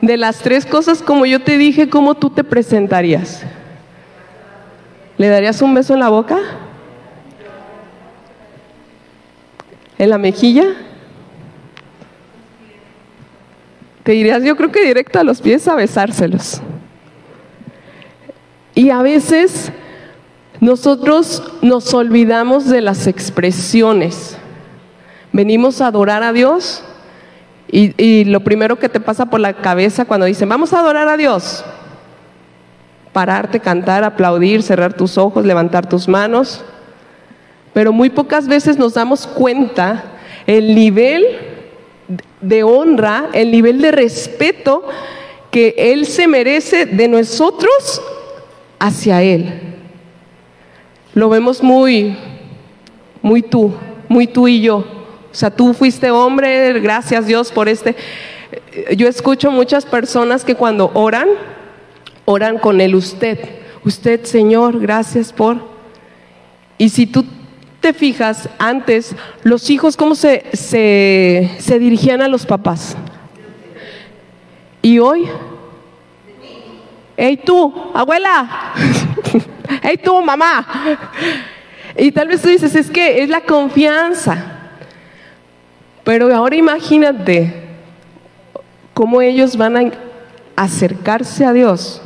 De 0.00 0.16
las 0.16 0.38
tres 0.38 0.64
cosas, 0.64 1.02
como 1.02 1.26
yo 1.26 1.42
te 1.42 1.58
dije, 1.58 1.88
¿cómo 1.88 2.14
tú 2.14 2.30
te 2.30 2.44
presentarías? 2.44 3.42
¿Le 5.16 5.28
darías 5.28 5.60
un 5.60 5.74
beso 5.74 5.94
en 5.94 6.00
la 6.00 6.08
boca? 6.08 6.38
¿En 9.98 10.10
la 10.10 10.18
mejilla? 10.18 10.64
Te 14.08 14.12
dirías, 14.12 14.42
yo 14.42 14.56
creo 14.56 14.72
que 14.72 14.86
directo 14.86 15.18
a 15.18 15.22
los 15.22 15.42
pies 15.42 15.68
a 15.68 15.74
besárselos. 15.74 16.62
Y 18.74 18.88
a 18.88 19.02
veces 19.02 19.70
nosotros 20.60 21.42
nos 21.60 21.92
olvidamos 21.92 22.64
de 22.70 22.80
las 22.80 23.06
expresiones. 23.06 24.38
Venimos 25.30 25.82
a 25.82 25.88
adorar 25.88 26.22
a 26.22 26.32
Dios 26.32 26.82
y, 27.70 27.92
y, 28.02 28.24
lo 28.24 28.40
primero 28.40 28.78
que 28.78 28.88
te 28.88 28.98
pasa 28.98 29.26
por 29.26 29.40
la 29.40 29.52
cabeza 29.52 30.06
cuando 30.06 30.24
dicen, 30.24 30.48
vamos 30.48 30.72
a 30.72 30.78
adorar 30.80 31.06
a 31.08 31.18
Dios, 31.18 31.62
pararte, 33.12 33.60
cantar, 33.60 34.04
aplaudir, 34.04 34.62
cerrar 34.62 34.94
tus 34.94 35.18
ojos, 35.18 35.44
levantar 35.44 35.86
tus 35.86 36.08
manos. 36.08 36.64
Pero 37.74 37.92
muy 37.92 38.08
pocas 38.08 38.48
veces 38.48 38.78
nos 38.78 38.94
damos 38.94 39.26
cuenta 39.26 40.02
el 40.46 40.74
nivel 40.74 41.57
de 42.40 42.62
honra, 42.62 43.28
el 43.32 43.50
nivel 43.50 43.80
de 43.80 43.90
respeto 43.90 44.84
que 45.50 45.74
Él 45.76 46.06
se 46.06 46.26
merece 46.26 46.86
de 46.86 47.08
nosotros 47.08 48.02
hacia 48.78 49.22
Él. 49.22 49.60
Lo 51.14 51.28
vemos 51.28 51.62
muy, 51.62 52.16
muy 53.22 53.42
tú, 53.42 53.72
muy 54.08 54.26
tú 54.26 54.48
y 54.48 54.60
yo. 54.60 54.78
O 55.30 55.34
sea, 55.34 55.50
tú 55.50 55.74
fuiste 55.74 56.10
hombre, 56.10 56.78
gracias 56.80 57.26
Dios 57.26 57.52
por 57.52 57.68
este. 57.68 57.96
Yo 58.96 59.08
escucho 59.08 59.50
muchas 59.50 59.84
personas 59.84 60.44
que 60.44 60.54
cuando 60.54 60.90
oran, 60.94 61.28
oran 62.24 62.58
con 62.58 62.80
el 62.80 62.94
usted. 62.94 63.38
Usted, 63.84 64.24
Señor, 64.24 64.80
gracias 64.80 65.32
por... 65.32 65.58
Y 66.78 66.90
si 66.90 67.06
tú 67.06 67.24
te 67.80 67.92
fijas, 67.92 68.48
antes 68.58 69.14
los 69.44 69.70
hijos 69.70 69.96
cómo 69.96 70.14
se, 70.14 70.44
se, 70.52 71.78
dirigían 71.78 72.20
a 72.22 72.28
los 72.28 72.44
papás. 72.44 72.96
Y 74.82 74.98
hoy, 74.98 75.28
hey 77.16 77.40
tú, 77.44 77.72
abuela, 77.94 78.74
hey 79.82 79.98
tú, 80.02 80.20
mamá. 80.22 80.66
Y 81.96 82.12
tal 82.12 82.28
vez 82.28 82.42
tú 82.42 82.48
dices, 82.48 82.74
es 82.74 82.90
que 82.90 83.22
es 83.22 83.28
la 83.28 83.42
confianza. 83.42 84.54
Pero 86.04 86.34
ahora 86.34 86.56
imagínate 86.56 87.52
cómo 88.94 89.20
ellos 89.20 89.56
van 89.56 89.76
a 89.76 89.92
acercarse 90.56 91.44
a 91.44 91.52
Dios. 91.52 92.02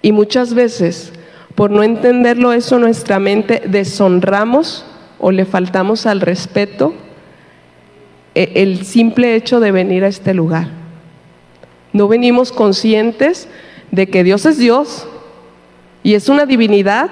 Y 0.00 0.12
muchas 0.12 0.52
veces 0.54 1.12
por 1.54 1.70
no 1.70 1.82
entenderlo 1.82 2.52
eso, 2.52 2.78
nuestra 2.78 3.18
mente 3.18 3.62
deshonramos 3.66 4.86
o 5.18 5.30
le 5.30 5.44
faltamos 5.44 6.06
al 6.06 6.20
respeto 6.20 6.94
eh, 8.34 8.52
el 8.56 8.84
simple 8.84 9.34
hecho 9.34 9.60
de 9.60 9.72
venir 9.72 10.04
a 10.04 10.08
este 10.08 10.34
lugar. 10.34 10.68
No 11.92 12.08
venimos 12.08 12.52
conscientes 12.52 13.48
de 13.90 14.08
que 14.08 14.24
Dios 14.24 14.46
es 14.46 14.56
Dios 14.56 15.06
y 16.02 16.14
es 16.14 16.28
una 16.28 16.46
divinidad 16.46 17.10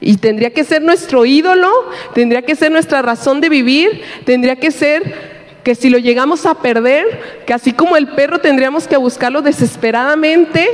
y 0.00 0.18
tendría 0.18 0.50
que 0.50 0.64
ser 0.64 0.82
nuestro 0.82 1.24
ídolo, 1.24 1.70
tendría 2.14 2.42
que 2.42 2.54
ser 2.54 2.70
nuestra 2.70 3.00
razón 3.00 3.40
de 3.40 3.48
vivir, 3.48 4.02
tendría 4.24 4.56
que 4.56 4.70
ser 4.70 5.36
que 5.64 5.74
si 5.74 5.88
lo 5.88 5.98
llegamos 5.98 6.46
a 6.46 6.56
perder, 6.56 7.42
que 7.46 7.54
así 7.54 7.72
como 7.72 7.96
el 7.96 8.08
perro 8.08 8.38
tendríamos 8.38 8.86
que 8.86 8.96
buscarlo 8.96 9.42
desesperadamente, 9.42 10.68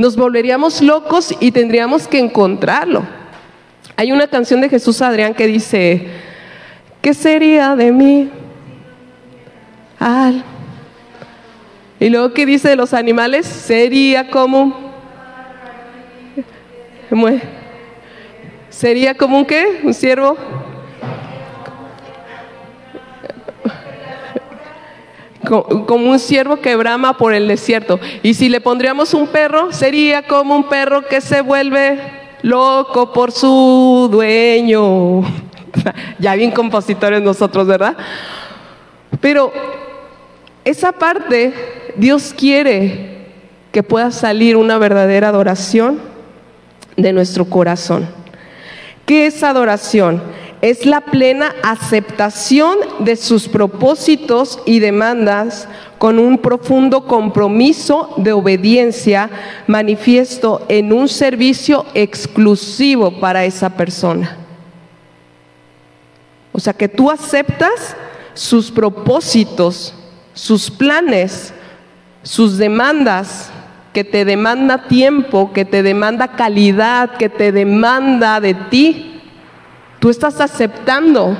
nos 0.00 0.16
volveríamos 0.16 0.80
locos 0.80 1.34
y 1.40 1.52
tendríamos 1.52 2.08
que 2.08 2.18
encontrarlo. 2.18 3.04
Hay 3.96 4.12
una 4.12 4.26
canción 4.26 4.62
de 4.62 4.70
Jesús 4.70 5.02
Adrián 5.02 5.34
que 5.34 5.46
dice, 5.46 6.08
¿qué 7.02 7.12
sería 7.12 7.76
de 7.76 7.92
mí? 7.92 8.30
Al. 9.98 10.42
Y 11.98 12.08
luego 12.08 12.32
que 12.32 12.46
dice 12.46 12.70
de 12.70 12.76
los 12.76 12.94
animales, 12.94 13.44
sería 13.44 14.30
como... 14.30 14.90
¿Sería 18.70 19.14
como 19.14 19.36
un 19.36 19.44
qué? 19.44 19.80
¿Un 19.84 19.92
ciervo? 19.92 20.38
Como 25.46 26.10
un 26.10 26.18
ciervo 26.18 26.56
que 26.56 26.76
brama 26.76 27.16
por 27.16 27.34
el 27.34 27.48
desierto. 27.48 27.98
Y 28.22 28.34
si 28.34 28.48
le 28.48 28.60
pondríamos 28.60 29.14
un 29.14 29.26
perro, 29.28 29.72
sería 29.72 30.22
como 30.26 30.56
un 30.56 30.68
perro 30.68 31.06
que 31.06 31.20
se 31.20 31.40
vuelve 31.40 31.98
loco 32.42 33.12
por 33.12 33.32
su 33.32 34.08
dueño. 34.10 35.22
ya 36.18 36.34
bien 36.34 36.50
compositores 36.50 37.22
nosotros, 37.22 37.66
¿verdad? 37.66 37.96
Pero 39.20 39.52
esa 40.64 40.92
parte, 40.92 41.52
Dios 41.96 42.34
quiere 42.36 43.26
que 43.72 43.82
pueda 43.82 44.10
salir 44.10 44.56
una 44.56 44.78
verdadera 44.78 45.28
adoración 45.28 46.00
de 46.96 47.12
nuestro 47.12 47.44
corazón. 47.44 48.08
¿Qué 49.06 49.26
es 49.26 49.42
adoración? 49.42 50.22
Es 50.62 50.84
la 50.84 51.00
plena 51.00 51.54
aceptación 51.62 52.76
de 52.98 53.16
sus 53.16 53.48
propósitos 53.48 54.58
y 54.66 54.78
demandas 54.78 55.68
con 55.98 56.18
un 56.18 56.38
profundo 56.38 57.06
compromiso 57.06 58.14
de 58.18 58.32
obediencia 58.32 59.30
manifiesto 59.66 60.64
en 60.68 60.92
un 60.92 61.08
servicio 61.08 61.86
exclusivo 61.94 63.20
para 63.20 63.44
esa 63.44 63.70
persona. 63.70 64.36
O 66.52 66.60
sea 66.60 66.72
que 66.72 66.88
tú 66.88 67.10
aceptas 67.10 67.96
sus 68.34 68.70
propósitos, 68.70 69.94
sus 70.34 70.70
planes, 70.70 71.54
sus 72.22 72.58
demandas, 72.58 73.50
que 73.94 74.04
te 74.04 74.24
demanda 74.24 74.88
tiempo, 74.88 75.52
que 75.52 75.64
te 75.64 75.82
demanda 75.82 76.28
calidad, 76.28 77.16
que 77.16 77.28
te 77.28 77.50
demanda 77.50 78.40
de 78.40 78.54
ti 78.54 79.09
Tú 80.00 80.10
estás 80.10 80.40
aceptando 80.40 81.36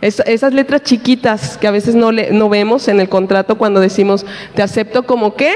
esas 0.00 0.52
letras 0.52 0.82
chiquitas 0.82 1.56
que 1.56 1.66
a 1.66 1.70
veces 1.70 1.94
no, 1.94 2.10
no 2.12 2.48
vemos 2.48 2.88
en 2.88 3.00
el 3.00 3.08
contrato 3.08 3.56
cuando 3.56 3.80
decimos, 3.80 4.26
te 4.54 4.62
acepto 4.62 5.04
como 5.04 5.34
qué? 5.34 5.52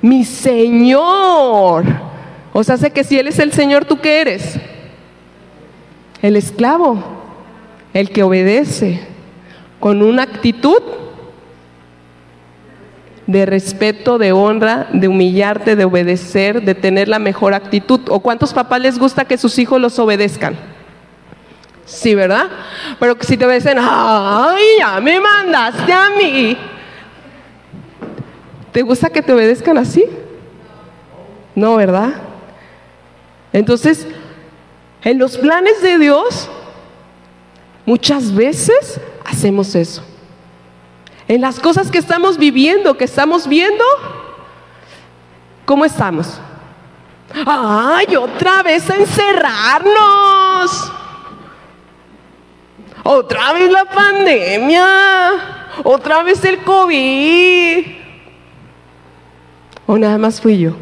Mi 0.00 0.24
Señor. 0.24 1.84
O 2.52 2.64
sea, 2.64 2.76
sé 2.76 2.90
que 2.90 3.04
si 3.04 3.18
Él 3.18 3.28
es 3.28 3.38
el 3.38 3.52
Señor, 3.52 3.84
¿tú 3.84 3.98
qué 4.00 4.20
eres? 4.20 4.58
El 6.22 6.36
esclavo, 6.36 7.02
el 7.92 8.10
que 8.10 8.22
obedece 8.22 9.00
con 9.80 10.02
una 10.02 10.22
actitud 10.22 10.80
de 13.32 13.46
respeto, 13.46 14.18
de 14.18 14.32
honra, 14.32 14.88
de 14.92 15.08
humillarte, 15.08 15.74
de 15.74 15.86
obedecer, 15.86 16.62
de 16.62 16.74
tener 16.74 17.08
la 17.08 17.18
mejor 17.18 17.54
actitud. 17.54 18.00
¿O 18.10 18.20
cuántos 18.20 18.52
papás 18.52 18.80
les 18.80 18.98
gusta 18.98 19.24
que 19.24 19.38
sus 19.38 19.58
hijos 19.58 19.80
los 19.80 19.98
obedezcan? 19.98 20.54
Sí, 21.86 22.14
¿verdad? 22.14 22.48
Pero 23.00 23.16
si 23.20 23.38
te 23.38 23.46
obedecen, 23.46 23.78
ay, 23.80 24.62
ya 24.78 25.00
me 25.00 25.18
mandaste 25.18 25.92
a 25.92 26.10
mí. 26.10 26.56
¿Te 28.70 28.82
gusta 28.82 29.08
que 29.08 29.22
te 29.22 29.32
obedezcan 29.32 29.78
así? 29.78 30.04
No, 31.54 31.76
¿verdad? 31.76 32.10
Entonces, 33.52 34.06
en 35.02 35.18
los 35.18 35.38
planes 35.38 35.80
de 35.82 35.98
Dios, 35.98 36.50
muchas 37.86 38.34
veces 38.34 39.00
hacemos 39.24 39.74
eso 39.74 40.04
en 41.32 41.40
las 41.40 41.58
cosas 41.58 41.90
que 41.90 41.96
estamos 41.96 42.36
viviendo, 42.36 42.98
que 42.98 43.04
estamos 43.04 43.48
viendo, 43.48 43.82
¿cómo 45.64 45.86
estamos? 45.86 46.38
¡Ay, 47.46 48.14
otra 48.16 48.62
vez 48.62 48.90
a 48.90 48.96
encerrarnos! 48.96 50.92
Otra 53.02 53.54
vez 53.54 53.72
la 53.72 53.86
pandemia, 53.86 54.86
otra 55.82 56.22
vez 56.22 56.44
el 56.44 56.58
COVID. 56.58 57.86
O 59.86 59.96
nada 59.96 60.18
más 60.18 60.38
fui 60.38 60.58
yo. 60.58 60.72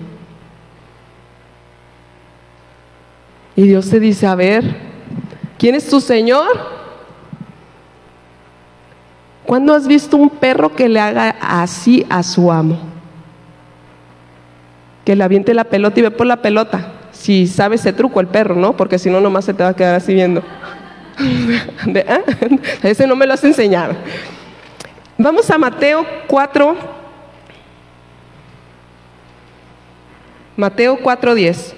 Y 3.54 3.68
Dios 3.68 3.88
te 3.88 4.00
dice, 4.00 4.26
a 4.26 4.34
ver, 4.34 4.64
¿quién 5.56 5.76
es 5.76 5.88
tu 5.88 6.00
Señor? 6.00 6.79
¿Cuándo 9.44 9.74
has 9.74 9.86
visto 9.86 10.16
un 10.16 10.30
perro 10.30 10.74
que 10.74 10.88
le 10.88 11.00
haga 11.00 11.36
así 11.40 12.06
a 12.08 12.22
su 12.22 12.52
amo? 12.52 12.78
Que 15.04 15.16
le 15.16 15.24
aviente 15.24 15.54
la 15.54 15.64
pelota 15.64 16.00
y 16.00 16.02
ve 16.02 16.10
por 16.10 16.26
la 16.26 16.36
pelota. 16.36 16.92
Si 17.12 17.46
sabe 17.46 17.76
ese 17.76 17.92
truco 17.92 18.20
el 18.20 18.28
perro, 18.28 18.54
¿no? 18.54 18.76
Porque 18.76 18.98
si 18.98 19.10
no, 19.10 19.20
nomás 19.20 19.44
se 19.44 19.54
te 19.54 19.62
va 19.62 19.70
a 19.70 19.76
quedar 19.76 19.94
así 19.94 20.14
viendo. 20.14 20.42
¿ah? 22.08 22.20
Ese 22.82 23.06
no 23.06 23.16
me 23.16 23.26
lo 23.26 23.34
has 23.34 23.44
enseñado. 23.44 23.94
Vamos 25.18 25.50
a 25.50 25.58
Mateo 25.58 26.06
4. 26.26 26.76
Mateo 30.56 30.98
4:10. 30.98 31.74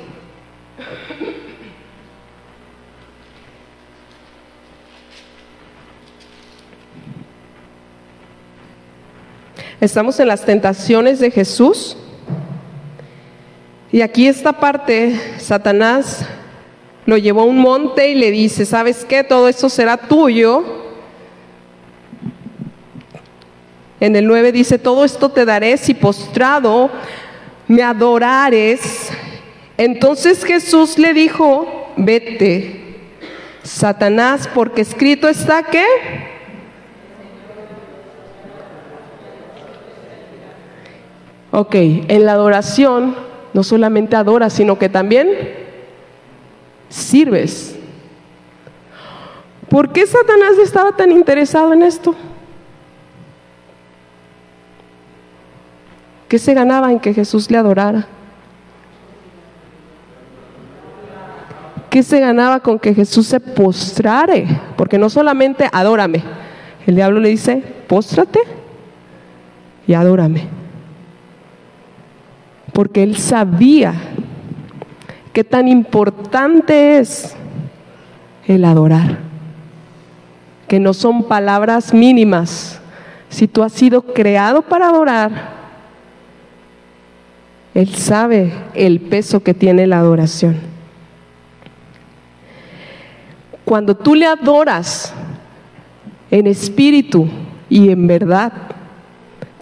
Estamos 9.82 10.20
en 10.20 10.28
las 10.28 10.44
tentaciones 10.44 11.18
de 11.18 11.32
Jesús. 11.32 11.96
Y 13.90 14.00
aquí 14.00 14.28
esta 14.28 14.52
parte, 14.52 15.20
Satanás 15.38 16.24
lo 17.04 17.16
llevó 17.16 17.40
a 17.40 17.46
un 17.46 17.58
monte 17.58 18.08
y 18.08 18.14
le 18.14 18.30
dice, 18.30 18.64
¿sabes 18.64 19.04
qué? 19.04 19.24
Todo 19.24 19.48
esto 19.48 19.68
será 19.68 19.96
tuyo. 19.96 20.62
En 23.98 24.14
el 24.14 24.24
9 24.28 24.52
dice, 24.52 24.78
todo 24.78 25.04
esto 25.04 25.30
te 25.30 25.44
daré 25.44 25.76
si 25.76 25.94
postrado 25.94 26.88
me 27.66 27.82
adorares. 27.82 29.10
Entonces 29.76 30.44
Jesús 30.44 30.96
le 30.96 31.12
dijo, 31.12 31.90
vete, 31.96 33.00
Satanás, 33.64 34.48
porque 34.54 34.82
escrito 34.82 35.28
está 35.28 35.64
que 35.64 35.84
Ok, 41.54 41.74
en 41.74 42.24
la 42.24 42.32
adoración 42.32 43.14
no 43.52 43.62
solamente 43.62 44.16
adoras, 44.16 44.54
sino 44.54 44.78
que 44.78 44.88
también 44.88 45.28
sirves. 46.88 47.76
¿Por 49.68 49.92
qué 49.92 50.06
Satanás 50.06 50.56
estaba 50.62 50.92
tan 50.92 51.12
interesado 51.12 51.74
en 51.74 51.82
esto? 51.82 52.14
¿Qué 56.26 56.38
se 56.38 56.54
ganaba 56.54 56.90
en 56.90 56.98
que 56.98 57.12
Jesús 57.12 57.50
le 57.50 57.58
adorara? 57.58 58.06
¿Qué 61.90 62.02
se 62.02 62.18
ganaba 62.18 62.60
con 62.60 62.78
que 62.78 62.94
Jesús 62.94 63.26
se 63.26 63.38
postrare? 63.40 64.46
Porque 64.78 64.96
no 64.96 65.10
solamente 65.10 65.68
adórame, 65.70 66.22
el 66.86 66.94
diablo 66.94 67.20
le 67.20 67.28
dice, 67.28 67.62
póstrate 67.86 68.40
y 69.86 69.92
adórame 69.92 70.61
porque 72.72 73.02
él 73.02 73.16
sabía 73.16 73.94
qué 75.32 75.44
tan 75.44 75.68
importante 75.68 76.98
es 76.98 77.36
el 78.46 78.64
adorar, 78.64 79.18
que 80.68 80.80
no 80.80 80.94
son 80.94 81.24
palabras 81.24 81.92
mínimas. 81.94 82.80
Si 83.28 83.48
tú 83.48 83.62
has 83.62 83.72
sido 83.72 84.02
creado 84.02 84.62
para 84.62 84.88
adorar, 84.88 85.62
Él 87.74 87.94
sabe 87.94 88.52
el 88.74 89.00
peso 89.00 89.42
que 89.42 89.54
tiene 89.54 89.86
la 89.86 89.98
adoración. 89.98 90.56
Cuando 93.64 93.96
tú 93.96 94.14
le 94.14 94.26
adoras 94.26 95.14
en 96.30 96.46
espíritu 96.46 97.26
y 97.70 97.88
en 97.88 98.06
verdad, 98.06 98.52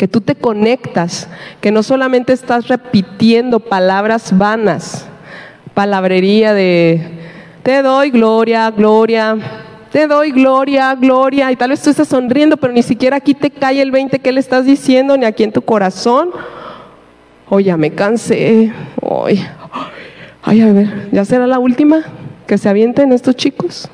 que 0.01 0.09
tú 0.09 0.23
te 0.23 0.35
conectas, 0.35 1.29
que 1.61 1.71
no 1.71 1.83
solamente 1.83 2.33
estás 2.33 2.69
repitiendo 2.69 3.61
palabras 3.61 4.39
vanas, 4.39 5.07
palabrería 5.75 6.55
de 6.55 7.03
te 7.63 7.83
doy 7.83 8.09
gloria, 8.09 8.71
gloria, 8.71 9.37
te 9.93 10.07
doy 10.07 10.31
gloria, 10.31 10.95
gloria, 10.95 11.53
y 11.53 11.57
tal 11.57 11.69
vez 11.69 11.83
tú 11.83 11.91
estás 11.91 12.09
sonriendo, 12.09 12.57
pero 12.57 12.73
ni 12.73 12.83
siquiera 12.83 13.19
aquí 13.19 13.35
te 13.35 13.51
cae 13.51 13.83
el 13.83 13.91
20 13.91 14.21
que 14.21 14.33
le 14.33 14.41
estás 14.41 14.65
diciendo, 14.65 15.19
ni 15.19 15.27
aquí 15.27 15.45
en 15.45 15.53
tu 15.53 15.61
corazón. 15.61 16.31
Oye, 17.51 17.67
ya 17.67 17.77
me 17.77 17.91
cansé. 17.91 18.73
Oye, 19.03 19.47
ay, 20.43 20.63
a 20.63 20.73
ver, 20.73 21.11
¿ya 21.13 21.27
será 21.27 21.47
la 21.47 21.59
última 21.59 22.05
que 22.47 22.57
se 22.57 22.71
avienten 22.71 23.13
estos 23.13 23.37
chicos? 23.37 23.87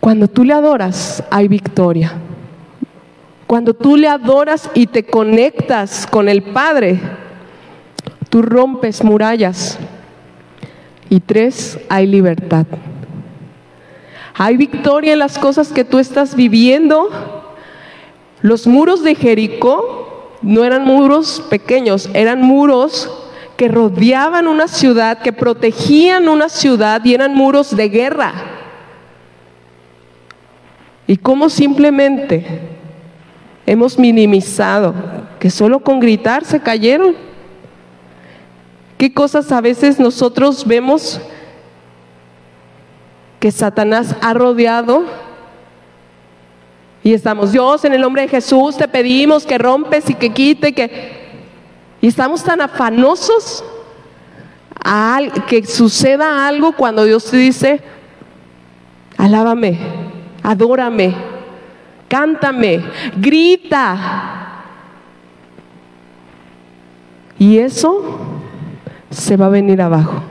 Cuando 0.00 0.26
tú 0.26 0.42
le 0.42 0.54
adoras, 0.54 1.22
hay 1.30 1.48
victoria. 1.48 2.14
Cuando 3.46 3.74
tú 3.74 3.96
le 3.96 4.08
adoras 4.08 4.70
y 4.74 4.88
te 4.88 5.04
conectas 5.04 6.06
con 6.06 6.28
el 6.28 6.42
Padre, 6.42 7.00
tú 8.28 8.42
rompes 8.42 9.04
murallas. 9.04 9.78
Y 11.08 11.20
tres, 11.20 11.78
hay 11.88 12.08
libertad. 12.08 12.66
Hay 14.34 14.56
victoria 14.56 15.12
en 15.12 15.20
las 15.20 15.38
cosas 15.38 15.72
que 15.72 15.84
tú 15.84 16.00
estás 16.00 16.34
viviendo. 16.34 17.08
Los 18.42 18.66
muros 18.66 19.04
de 19.04 19.14
Jericó 19.14 20.36
no 20.42 20.64
eran 20.64 20.84
muros 20.84 21.42
pequeños, 21.48 22.10
eran 22.14 22.42
muros 22.42 23.10
que 23.56 23.68
rodeaban 23.68 24.48
una 24.48 24.68
ciudad, 24.68 25.20
que 25.22 25.32
protegían 25.32 26.28
una 26.28 26.48
ciudad 26.48 27.02
y 27.04 27.14
eran 27.14 27.34
muros 27.34 27.74
de 27.74 27.88
guerra. 27.88 28.34
Y 31.06 31.16
cómo 31.16 31.48
simplemente 31.48 32.75
hemos 33.66 33.98
minimizado, 33.98 34.94
que 35.40 35.50
solo 35.50 35.80
con 35.80 36.00
gritar 36.00 36.44
se 36.44 36.60
cayeron. 36.60 37.14
¿Qué 38.96 39.12
cosas 39.12 39.52
a 39.52 39.60
veces 39.60 39.98
nosotros 39.98 40.66
vemos 40.66 41.20
que 43.40 43.50
Satanás 43.50 44.14
ha 44.22 44.32
rodeado? 44.32 45.04
Y 47.02 47.12
estamos, 47.12 47.52
Dios, 47.52 47.84
en 47.84 47.92
el 47.92 48.00
nombre 48.00 48.22
de 48.22 48.28
Jesús 48.28 48.76
te 48.76 48.88
pedimos 48.88 49.44
que 49.44 49.58
rompes 49.58 50.08
y 50.08 50.14
que 50.14 50.30
quite. 50.30 50.74
Y 52.00 52.06
estamos 52.06 52.42
tan 52.42 52.60
afanosos 52.60 53.64
a 54.82 55.20
que 55.46 55.66
suceda 55.66 56.46
algo 56.46 56.72
cuando 56.72 57.04
Dios 57.04 57.24
te 57.30 57.36
dice, 57.36 57.80
alábame, 59.16 59.78
adórame, 60.42 61.14
cántame, 62.08 62.82
grita. 63.16 64.64
Y 67.38 67.58
eso 67.58 68.18
se 69.10 69.36
va 69.36 69.46
a 69.46 69.50
venir 69.50 69.80
abajo. 69.82 70.22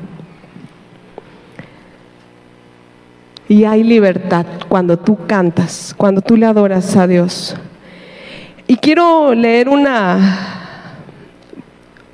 Y 3.48 3.64
hay 3.64 3.84
libertad 3.84 4.46
cuando 4.68 4.98
tú 4.98 5.20
cantas, 5.28 5.94
cuando 5.96 6.22
tú 6.22 6.36
le 6.36 6.48
adoras 6.48 6.96
a 6.96 7.06
Dios. 7.06 7.56
Y 8.68 8.78
quiero 8.78 9.36
leer 9.36 9.70
una, 9.70 10.98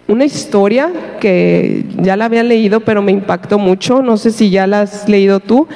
una 0.10 0.26
historia 0.26 0.91
que 1.21 1.86
ya 2.02 2.17
la 2.17 2.26
había 2.26 2.43
leído, 2.43 2.82
pero 2.82 3.02
me 3.02 3.13
impactó 3.13 3.58
mucho. 3.58 4.02
No 4.02 4.17
sé 4.17 4.32
si 4.32 4.50
ya 4.50 4.67
la 4.67 4.82
has 4.82 5.08
leído 5.08 5.39
tú. 5.39 5.69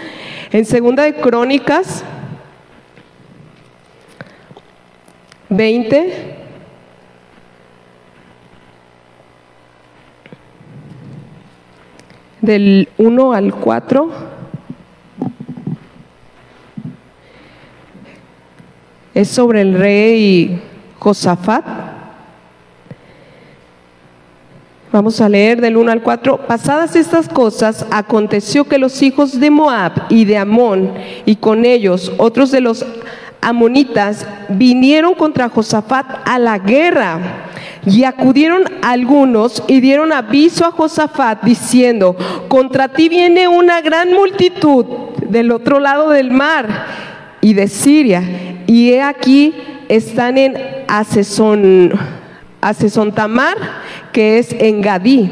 En 0.52 0.66
Segunda 0.66 1.04
de 1.04 1.16
Crónicas 1.16 2.04
20. 5.50 6.36
Del 12.42 12.90
1 12.98 13.34
al 13.34 13.54
4. 13.54 14.10
Es 19.14 19.30
sobre 19.30 19.62
el 19.62 19.78
rey 19.78 20.62
Josafat. 21.00 21.66
Vamos 24.92 25.20
a 25.20 25.28
leer 25.28 25.60
del 25.60 25.76
1 25.76 25.92
al 25.92 26.02
4. 26.02 26.48
Pasadas 26.48 26.96
estas 26.96 27.28
cosas, 27.28 27.86
aconteció 27.92 28.64
que 28.64 28.78
los 28.78 29.02
hijos 29.02 29.40
de 29.40 29.52
Moab 29.52 29.92
y 30.10 30.24
de 30.24 30.38
Amón, 30.38 30.94
y 31.26 31.36
con 31.36 31.66
ellos 31.66 32.14
otros 32.18 32.50
de 32.52 32.62
los 32.62 32.86
amonitas 33.46 34.26
vinieron 34.50 35.14
contra 35.14 35.50
Josafat 35.50 36.06
a 36.26 36.40
la 36.40 36.58
guerra. 36.58 37.20
Y 37.86 38.04
acudieron 38.04 38.64
algunos 38.82 39.62
y 39.68 39.80
dieron 39.80 40.12
aviso 40.12 40.66
a 40.66 40.72
Josafat 40.72 41.44
diciendo, 41.44 42.16
contra 42.48 42.88
ti 42.88 43.10
viene 43.10 43.48
una 43.48 43.82
gran 43.82 44.12
multitud 44.12 44.86
del 45.30 45.52
otro 45.52 45.80
lado 45.80 46.10
del 46.10 46.32
mar 46.32 46.68
y 47.42 47.54
de 47.54 47.68
Siria. 47.68 48.24
Y 48.66 48.90
he 48.90 49.04
aquí 49.04 49.54
están 49.88 50.40
en 50.40 50.58
Asesón, 50.88 51.92
Tamar, 53.14 53.58
que 54.12 54.40
es 54.40 54.52
en 54.54 54.82
Gadí. 54.82 55.30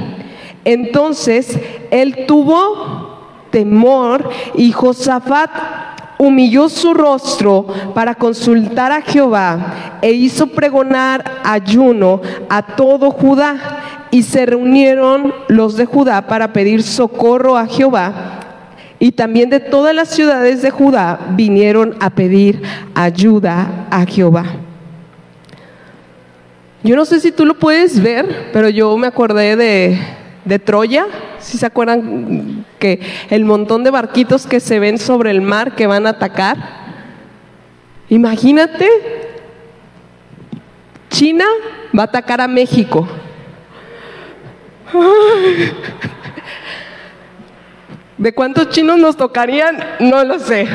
Entonces 0.64 1.60
él 1.90 2.26
tuvo 2.28 3.48
temor 3.50 4.30
y 4.56 4.72
Josafat 4.72 5.50
humilló 6.18 6.70
su 6.70 6.94
rostro 6.94 7.68
para 7.94 8.16
consultar 8.16 8.92
a 8.92 9.02
Jehová 9.02 10.00
e 10.02 10.12
hizo 10.12 10.48
pregonar 10.48 11.42
ayuno 11.44 12.22
a 12.50 12.62
todo 12.76 13.12
Judá. 13.12 14.08
Y 14.12 14.24
se 14.24 14.46
reunieron 14.46 15.34
los 15.48 15.76
de 15.76 15.86
Judá 15.86 16.28
para 16.28 16.54
pedir 16.54 16.84
socorro 16.84 17.58
a 17.58 17.66
Jehová. 17.66 18.40
Y 19.00 19.12
también 19.12 19.50
de 19.50 19.60
todas 19.60 19.94
las 19.96 20.10
ciudades 20.10 20.62
de 20.62 20.70
Judá 20.70 21.20
vinieron 21.32 21.96
a 22.00 22.12
pedir 22.12 22.62
ayuda 22.94 23.88
a 23.90 24.06
Jehová. 24.06 24.46
Yo 26.84 26.96
no 26.96 27.06
sé 27.06 27.20
si 27.20 27.32
tú 27.32 27.46
lo 27.46 27.58
puedes 27.58 28.02
ver, 28.02 28.50
pero 28.54 28.70
yo 28.70 28.96
me 28.98 29.08
acordé 29.08 29.56
de, 29.56 29.98
de 30.46 30.60
Troya. 30.60 31.08
Si 31.44 31.58
se 31.58 31.66
acuerdan 31.66 32.66
que 32.80 33.02
el 33.30 33.44
montón 33.46 33.84
de 33.84 33.92
barquitos 33.92 34.48
que 34.48 34.60
se 34.60 34.80
ven 34.80 34.98
sobre 34.98 35.30
el 35.32 35.42
mar 35.42 35.76
que 35.76 35.88
van 35.88 36.08
a 36.08 36.12
atacar. 36.12 36.58
Imagínate, 38.10 38.88
China 41.10 41.46
va 41.98 42.04
a 42.04 42.06
atacar 42.06 42.42
a 42.42 42.48
México. 42.48 43.08
¿De 48.18 48.34
cuántos 48.34 48.70
chinos 48.70 48.98
nos 49.00 49.18
tocarían? 49.18 49.78
No 50.00 50.24
lo 50.24 50.40
sé. 50.40 50.68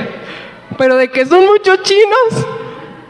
Pero 0.77 0.97
de 0.97 1.11
que 1.11 1.25
son 1.25 1.47
muchos 1.47 1.83
chinos, 1.83 2.47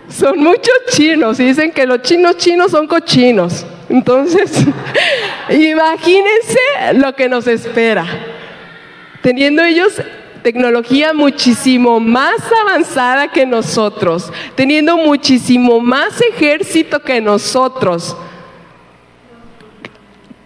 son 0.08 0.38
muchos 0.38 0.74
chinos. 0.90 1.40
Y 1.40 1.46
dicen 1.46 1.72
que 1.72 1.86
los 1.86 2.02
chinos 2.02 2.36
chinos 2.36 2.70
son 2.70 2.86
cochinos. 2.86 3.66
Entonces, 3.88 4.64
imagínense 5.50 6.58
lo 6.94 7.14
que 7.14 7.28
nos 7.28 7.46
espera. 7.46 8.06
Teniendo 9.22 9.62
ellos 9.62 10.00
tecnología 10.42 11.12
muchísimo 11.12 12.00
más 12.00 12.40
avanzada 12.62 13.28
que 13.28 13.44
nosotros, 13.44 14.32
teniendo 14.54 14.96
muchísimo 14.96 15.80
más 15.80 16.20
ejército 16.20 17.00
que 17.02 17.20
nosotros. 17.20 18.16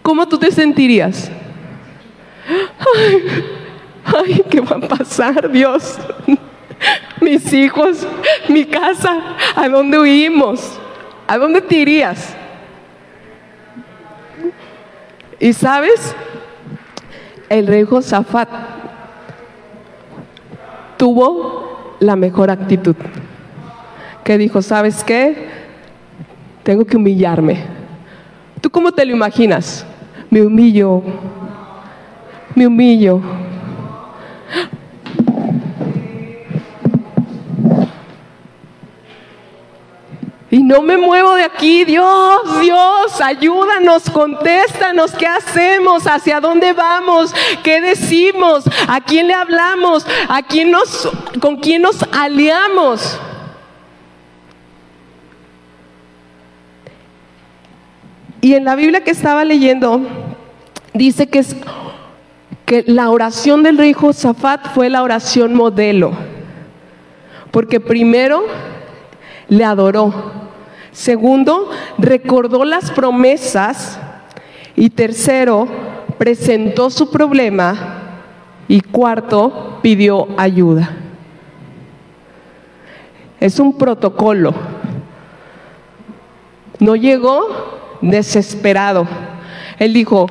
¿Cómo 0.01 0.27
tú 0.27 0.37
te 0.37 0.51
sentirías? 0.51 1.31
Ay, 2.95 3.45
ay, 4.03 4.43
¿qué 4.49 4.59
va 4.59 4.77
a 4.77 4.87
pasar, 4.87 5.49
Dios? 5.49 5.97
Mis 7.21 7.53
hijos, 7.53 8.05
mi 8.49 8.65
casa, 8.65 9.37
¿a 9.55 9.69
dónde 9.69 9.97
huimos? 9.99 10.77
¿A 11.25 11.37
dónde 11.37 11.61
te 11.61 11.75
irías? 11.75 12.35
Y 15.43 15.51
sabes, 15.51 16.15
el 17.49 17.67
rey 17.67 17.83
Josafat 17.83 18.47
tuvo 20.95 21.97
la 21.99 22.15
mejor 22.15 22.49
actitud. 22.49 22.95
Que 24.23 24.37
dijo, 24.37 24.61
¿sabes 24.61 25.03
qué? 25.03 25.49
Tengo 26.63 26.85
que 26.85 26.95
humillarme. 26.95 27.57
¿Tú 28.61 28.69
cómo 28.69 28.93
te 28.93 29.05
lo 29.05 29.11
imaginas? 29.11 29.85
Me 30.29 30.41
humillo, 30.43 31.03
me 32.55 32.65
humillo. 32.65 33.19
Y 40.53 40.61
no 40.61 40.83
me 40.83 40.97
muevo 40.97 41.33
de 41.33 41.45
aquí, 41.45 41.83
Dios, 41.83 42.61
Dios, 42.61 43.19
ayúdanos, 43.19 44.07
contéstanos, 44.11 45.11
¿qué 45.13 45.25
hacemos? 45.25 46.05
¿Hacia 46.05 46.39
dónde 46.39 46.73
vamos? 46.73 47.33
¿Qué 47.63 47.81
decimos? 47.81 48.63
¿A 48.87 49.01
quién 49.01 49.27
le 49.27 49.33
hablamos? 49.33 50.05
¿A 50.29 50.43
quién 50.43 50.69
nos, 50.69 51.09
con 51.41 51.55
quién 51.55 51.81
nos 51.81 52.03
aliamos? 52.11 53.19
Y 58.39 58.53
en 58.53 58.65
la 58.65 58.75
Biblia 58.75 59.03
que 59.03 59.09
estaba 59.09 59.43
leyendo, 59.43 60.01
dice 60.93 61.25
que, 61.25 61.39
es, 61.39 61.55
que 62.67 62.83
la 62.85 63.09
oración 63.09 63.63
del 63.63 63.79
rey 63.79 63.93
Josafat 63.93 64.71
fue 64.75 64.91
la 64.91 65.01
oración 65.01 65.55
modelo. 65.55 66.11
Porque 67.49 67.79
primero 67.79 68.45
le 69.47 69.65
adoró. 69.65 70.42
Segundo, 70.93 71.71
recordó 71.97 72.63
las 72.63 72.91
promesas. 72.91 73.99
Y 74.75 74.91
tercero, 74.91 75.67
presentó 76.17 76.89
su 76.89 77.11
problema. 77.11 77.99
Y 78.67 78.79
cuarto, 78.79 79.79
pidió 79.81 80.27
ayuda. 80.37 80.97
Es 83.39 83.59
un 83.59 83.77
protocolo. 83.77 84.53
No 86.79 86.95
llegó 86.95 87.97
desesperado. 88.01 89.07
Él 89.79 89.93
dijo, 89.93 90.27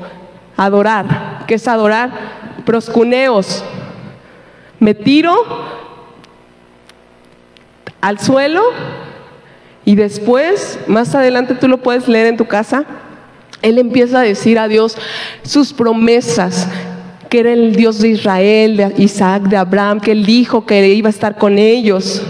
adorar. 0.56 1.44
¿Qué 1.46 1.54
es 1.54 1.68
adorar? 1.68 2.10
Proscuneos. 2.64 3.64
Me 4.78 4.94
tiro 4.94 5.34
al 8.00 8.18
suelo 8.18 8.62
y 9.84 9.96
después, 9.96 10.78
más 10.86 11.14
adelante 11.14 11.54
tú 11.54 11.68
lo 11.68 11.78
puedes 11.78 12.06
leer 12.08 12.26
en 12.26 12.36
tu 12.36 12.46
casa, 12.46 12.84
él 13.62 13.78
empieza 13.78 14.20
a 14.20 14.22
decir 14.22 14.58
a 14.58 14.68
Dios 14.68 14.96
sus 15.42 15.72
promesas, 15.72 16.68
que 17.28 17.40
era 17.40 17.52
el 17.52 17.74
Dios 17.74 18.00
de 18.00 18.08
Israel, 18.08 18.76
de 18.76 18.94
Isaac, 18.98 19.44
de 19.44 19.56
Abraham, 19.56 20.00
que 20.00 20.12
él 20.12 20.26
dijo 20.26 20.66
que 20.66 20.86
iba 20.88 21.08
a 21.08 21.10
estar 21.10 21.36
con 21.36 21.58
ellos. 21.58 22.22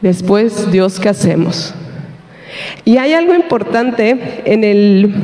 Después, 0.00 0.70
Dios, 0.72 0.98
¿qué 0.98 1.10
hacemos? 1.10 1.74
Y 2.84 2.96
hay 2.96 3.12
algo 3.12 3.34
importante 3.34 4.42
en 4.44 4.64
el 4.64 5.14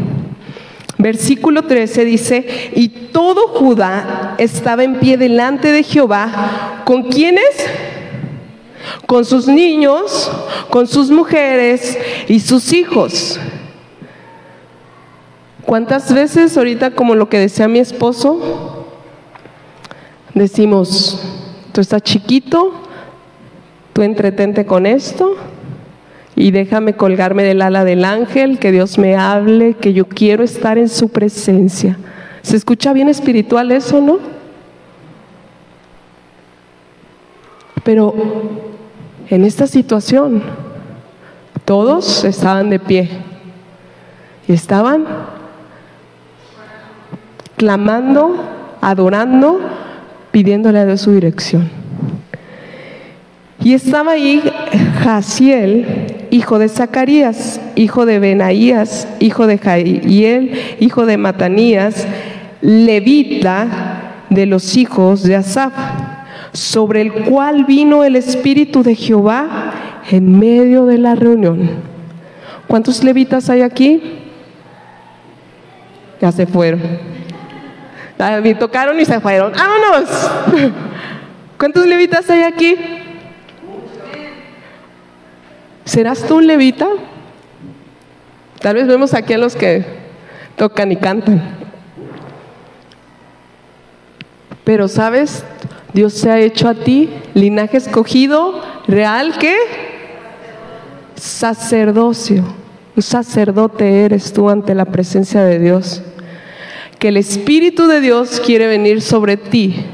versículo 0.99 1.63
13 1.63 2.05
dice, 2.05 2.71
y 2.75 2.89
todo 2.89 3.49
Judá 3.49 4.35
estaba 4.39 4.85
en 4.85 4.97
pie 4.97 5.17
delante 5.17 5.73
de 5.73 5.83
Jehová, 5.83 6.83
¿con 6.85 7.05
quiénes? 7.05 7.45
Con 9.07 9.25
sus 9.25 9.49
niños, 9.49 10.31
con 10.71 10.87
sus 10.87 11.11
mujeres 11.11 11.99
y 12.29 12.41
sus 12.41 12.73
hijos. 12.73 13.39
¿Cuántas 15.65 16.13
veces 16.15 16.57
ahorita 16.57 16.93
como 16.93 17.15
lo 17.15 17.29
que 17.29 17.39
decía 17.39 17.67
mi 17.67 17.81
esposo? 17.81 18.87
Decimos, 20.33 21.21
tú 21.73 21.81
estás 21.81 22.03
chiquito, 22.03 22.73
tú 23.93 24.03
entretente 24.03 24.65
con 24.65 24.87
esto, 24.87 25.37
y 26.37 26.51
déjame 26.51 26.95
colgarme 26.95 27.43
del 27.43 27.63
ala 27.63 27.85
del 27.85 28.05
ángel, 28.05 28.59
que 28.59 28.71
Dios 28.71 28.99
me 28.99 29.17
hable, 29.17 29.75
que 29.75 29.95
yo 29.95 30.07
quiero 30.07 30.45
estar 30.45 30.77
en 30.77 30.89
su 30.89 31.09
presencia. 31.09 31.99
¿Se 32.43 32.57
escucha 32.57 32.93
bien 32.93 33.09
espiritual 33.09 33.73
eso, 33.73 34.01
no? 34.01 34.19
Pero 37.83 38.15
en 39.29 39.45
esta 39.45 39.67
situación, 39.67 40.43
todos 41.65 42.25
estaban 42.25 42.71
de 42.71 42.79
pie 42.79 43.09
y 44.47 44.53
estaban 44.53 45.05
clamando, 47.57 48.37
adorando, 48.81 49.61
pidiéndole 50.31 50.79
a 50.79 50.87
Dios 50.87 51.01
su 51.01 51.13
dirección. 51.13 51.69
Y 53.63 53.75
estaba 53.75 54.13
ahí 54.13 54.43
Jaciel, 55.03 56.29
hijo 56.31 56.59
de 56.59 56.69
Zacarías, 56.69 57.61
hijo 57.75 58.07
de 58.07 58.21
Benaías, 58.21 59.09
hijo 59.19 59.47
de 59.47 59.59
Jaiel, 59.59 60.77
hijo 60.79 61.07
de 61.07 61.17
Matanías, 61.17 62.07
levita 62.61 64.23
de 64.31 64.47
los 64.47 64.77
hijos 64.77 65.23
de 65.23 65.37
Asaf, 65.37 65.73
sobre 66.57 67.03
el 67.03 67.13
cual 67.13 67.65
vino 67.65 68.03
el 68.03 68.17
Espíritu 68.17 68.83
de 68.83 68.95
Jehová 68.95 69.73
en 70.11 70.39
medio 70.39 70.87
de 70.87 70.99
la 70.99 71.15
reunión. 71.15 71.71
¿Cuántos 72.67 73.05
levitas 73.05 73.49
hay 73.51 73.63
aquí? 73.63 74.21
Ya 76.21 76.33
se 76.33 76.47
fueron. 76.47 76.81
Me 78.43 78.55
tocaron 78.55 78.99
y 78.99 79.05
se 79.05 79.21
fueron. 79.21 79.53
¡Vámonos! 79.53 80.31
¿Cuántos 81.59 81.87
levitas 81.87 82.29
hay 82.31 82.43
aquí? 82.43 82.77
¿Serás 85.85 86.27
tú 86.27 86.37
un 86.37 86.47
levita? 86.47 86.89
Tal 88.61 88.75
vez 88.75 88.87
vemos 88.87 89.15
aquí 89.15 89.35
a 89.35 89.39
los 89.39 89.55
que 89.55 89.85
tocan 90.57 90.91
y 90.91 90.97
cantan. 90.97 91.41
Pero 94.65 94.89
sabes, 94.89 95.45
Dios 95.97 96.13
se 96.13 96.31
ha 96.31 96.39
hecho 96.39 96.69
a 96.69 96.75
ti 96.75 97.09
linaje 97.33 97.79
escogido, 97.79 98.61
real, 98.87 99.33
¿qué? 99.41 99.57
Sacerdocio. 101.15 102.45
Un 102.95 103.03
sacerdote 103.03 104.05
eres 104.05 104.35
tú 104.35 104.51
ante 104.51 104.75
la 104.75 104.85
presencia 104.85 105.43
de 105.43 105.59
Dios. 105.59 106.03
Que 106.99 107.09
el 107.09 107.17
Espíritu 107.17 107.87
de 107.87 108.03
Dios 108.03 108.43
quiere 108.45 108.67
venir 108.67 109.01
sobre 109.01 109.39
ti 109.39 109.87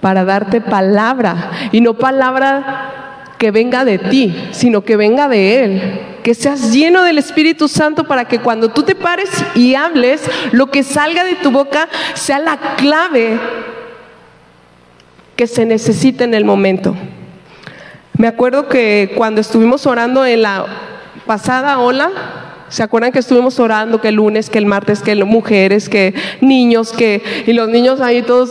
para 0.00 0.24
darte 0.24 0.60
palabra 0.60 1.52
y 1.70 1.80
no 1.82 1.94
palabra 1.94 3.36
que 3.38 3.52
venga 3.52 3.84
de 3.84 3.98
ti, 3.98 4.34
sino 4.50 4.82
que 4.82 4.96
venga 4.96 5.28
de 5.28 5.62
Él. 5.62 6.00
Que 6.24 6.34
seas 6.34 6.72
lleno 6.72 7.04
del 7.04 7.18
Espíritu 7.18 7.68
Santo 7.68 8.08
para 8.08 8.24
que 8.24 8.40
cuando 8.40 8.70
tú 8.70 8.82
te 8.82 8.96
pares 8.96 9.30
y 9.54 9.76
hables, 9.76 10.28
lo 10.50 10.72
que 10.72 10.82
salga 10.82 11.22
de 11.22 11.36
tu 11.36 11.52
boca 11.52 11.88
sea 12.14 12.40
la 12.40 12.58
clave 12.76 13.38
que 15.40 15.46
se 15.46 15.64
necesita 15.64 16.22
en 16.24 16.34
el 16.34 16.44
momento. 16.44 16.94
Me 18.18 18.26
acuerdo 18.26 18.68
que 18.68 19.10
cuando 19.16 19.40
estuvimos 19.40 19.86
orando 19.86 20.26
en 20.26 20.42
la 20.42 20.66
pasada 21.24 21.78
ola, 21.78 22.10
¿Se 22.68 22.82
acuerdan 22.82 23.10
que 23.10 23.20
estuvimos 23.20 23.58
orando 23.58 24.02
que 24.02 24.08
el 24.08 24.16
lunes, 24.16 24.50
que 24.50 24.58
el 24.58 24.66
martes, 24.66 25.00
que 25.00 25.16
mujeres, 25.24 25.88
que 25.88 26.12
niños, 26.42 26.92
que 26.92 27.22
y 27.46 27.54
los 27.54 27.70
niños 27.70 28.02
ahí 28.02 28.20
todos 28.20 28.50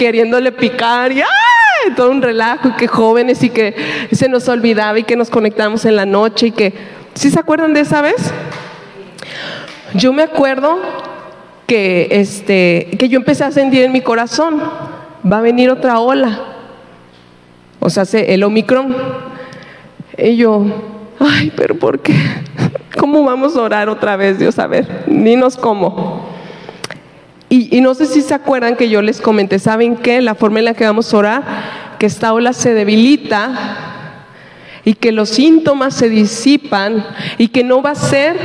queriéndole 0.00 0.50
picar 0.50 1.12
y 1.12 1.20
¡ay! 1.20 1.94
todo 1.94 2.10
un 2.10 2.20
relajo 2.20 2.70
y 2.70 2.72
que 2.72 2.88
jóvenes 2.88 3.44
y 3.44 3.50
que 3.50 3.76
se 4.10 4.28
nos 4.28 4.48
olvidaba 4.48 4.98
y 4.98 5.04
que 5.04 5.14
nos 5.14 5.30
conectamos 5.30 5.84
en 5.84 5.94
la 5.94 6.06
noche 6.06 6.48
y 6.48 6.50
que 6.50 6.74
¿sí 7.14 7.30
se 7.30 7.38
acuerdan 7.38 7.72
de 7.72 7.80
esa 7.80 8.02
vez? 8.02 8.32
Yo 9.94 10.12
me 10.12 10.24
acuerdo 10.24 10.80
que 11.68 12.08
este 12.10 12.96
que 12.98 13.08
yo 13.08 13.16
empecé 13.16 13.44
a 13.44 13.52
sentir 13.52 13.84
en 13.84 13.92
mi 13.92 14.00
corazón, 14.00 14.60
va 15.30 15.38
a 15.38 15.42
venir 15.42 15.70
otra 15.70 16.00
ola. 16.00 16.38
O 17.80 17.90
sea, 17.90 18.04
el 18.12 18.42
Omicron. 18.42 18.94
Y 20.18 20.36
yo, 20.36 20.64
ay, 21.18 21.52
pero 21.56 21.78
¿por 21.78 22.00
qué? 22.00 22.14
¿Cómo 22.98 23.22
vamos 23.24 23.56
a 23.56 23.62
orar 23.62 23.88
otra 23.88 24.16
vez, 24.16 24.38
Dios? 24.38 24.58
A 24.58 24.66
ver, 24.66 25.04
dinos 25.06 25.56
cómo. 25.56 26.36
Y, 27.48 27.80
no 27.80 27.94
sé 27.94 28.06
si 28.06 28.22
se 28.22 28.34
acuerdan 28.34 28.76
que 28.76 28.88
yo 28.88 29.00
les 29.02 29.20
comenté, 29.20 29.58
¿saben 29.58 29.96
qué? 29.96 30.20
La 30.20 30.34
forma 30.34 30.58
en 30.58 30.64
la 30.64 30.74
que 30.74 30.84
vamos 30.84 31.14
a 31.14 31.16
orar, 31.16 31.44
que 31.98 32.06
esta 32.06 32.32
ola 32.32 32.52
se 32.52 32.74
debilita 32.74 33.52
y 34.84 34.94
que 34.94 35.12
los 35.12 35.28
síntomas 35.30 35.94
se 35.94 36.08
disipan 36.08 37.06
y 37.38 37.48
que 37.48 37.62
no 37.62 37.82
va 37.82 37.90
a 37.90 37.94
ser 37.94 38.36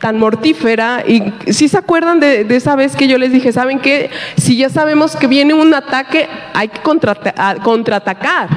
tan 0.00 0.18
mortífera. 0.18 1.04
Y 1.06 1.32
si 1.52 1.68
se 1.68 1.78
acuerdan 1.78 2.20
de, 2.20 2.46
esa 2.50 2.76
vez 2.76 2.96
que 2.96 3.08
yo 3.08 3.18
les 3.18 3.32
dije, 3.32 3.52
¿saben 3.52 3.78
qué? 3.78 4.10
Si 4.36 4.56
ya 4.56 4.68
sabemos 4.68 5.16
que 5.16 5.26
viene 5.26 5.54
un 5.54 5.72
ataque, 5.74 6.28
hay 6.54 6.68
que 6.68 6.80
contraatacar. 6.80 8.48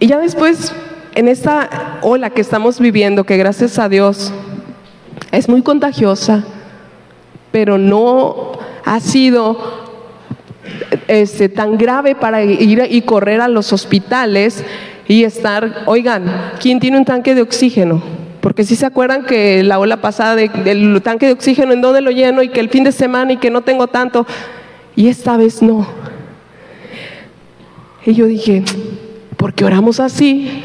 Y 0.00 0.06
ya 0.06 0.18
después 0.18 0.72
en 1.14 1.26
esta 1.28 1.98
ola 2.02 2.30
que 2.30 2.40
estamos 2.40 2.78
viviendo, 2.78 3.24
que 3.24 3.36
gracias 3.36 3.78
a 3.78 3.88
Dios 3.88 4.32
es 5.32 5.48
muy 5.48 5.62
contagiosa, 5.62 6.44
pero 7.50 7.76
no 7.76 8.52
ha 8.84 9.00
sido 9.00 9.88
este, 11.08 11.48
tan 11.48 11.76
grave 11.76 12.14
para 12.14 12.44
ir 12.44 12.86
y 12.88 13.02
correr 13.02 13.40
a 13.40 13.48
los 13.48 13.72
hospitales 13.72 14.64
y 15.08 15.24
estar, 15.24 15.82
oigan, 15.86 16.52
¿quién 16.60 16.78
tiene 16.78 16.98
un 16.98 17.04
tanque 17.04 17.34
de 17.34 17.42
oxígeno? 17.42 18.02
Porque 18.48 18.64
si 18.64 18.76
se 18.76 18.86
acuerdan 18.86 19.26
que 19.26 19.62
la 19.62 19.78
ola 19.78 19.98
pasada 19.98 20.34
del 20.34 21.02
tanque 21.02 21.26
de 21.26 21.32
oxígeno, 21.32 21.74
en 21.74 21.82
dónde 21.82 22.00
lo 22.00 22.10
lleno 22.10 22.42
y 22.42 22.48
que 22.48 22.60
el 22.60 22.70
fin 22.70 22.82
de 22.82 22.92
semana 22.92 23.34
y 23.34 23.36
que 23.36 23.50
no 23.50 23.60
tengo 23.60 23.88
tanto, 23.88 24.26
y 24.96 25.08
esta 25.08 25.36
vez 25.36 25.60
no. 25.60 25.86
Y 28.06 28.14
yo 28.14 28.24
dije, 28.24 28.64
¿por 29.36 29.52
qué 29.52 29.66
oramos 29.66 30.00
así? 30.00 30.62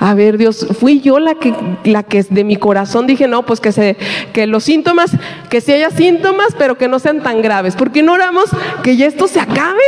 A 0.00 0.14
ver, 0.14 0.36
Dios, 0.36 0.66
fui 0.80 1.00
yo 1.00 1.20
la 1.20 1.36
que, 1.36 1.54
la 1.84 2.02
que 2.02 2.24
de 2.24 2.42
mi 2.42 2.56
corazón 2.56 3.06
dije, 3.06 3.28
no, 3.28 3.46
pues 3.46 3.60
que, 3.60 3.70
se, 3.70 3.96
que 4.32 4.48
los 4.48 4.64
síntomas, 4.64 5.12
que 5.50 5.60
si 5.60 5.74
haya 5.74 5.90
síntomas, 5.90 6.56
pero 6.58 6.76
que 6.76 6.88
no 6.88 6.98
sean 6.98 7.22
tan 7.22 7.40
graves. 7.40 7.76
¿Por 7.76 7.92
qué 7.92 8.02
no 8.02 8.14
oramos 8.14 8.46
que 8.82 8.96
ya 8.96 9.06
esto 9.06 9.28
se 9.28 9.38
acabe? 9.38 9.80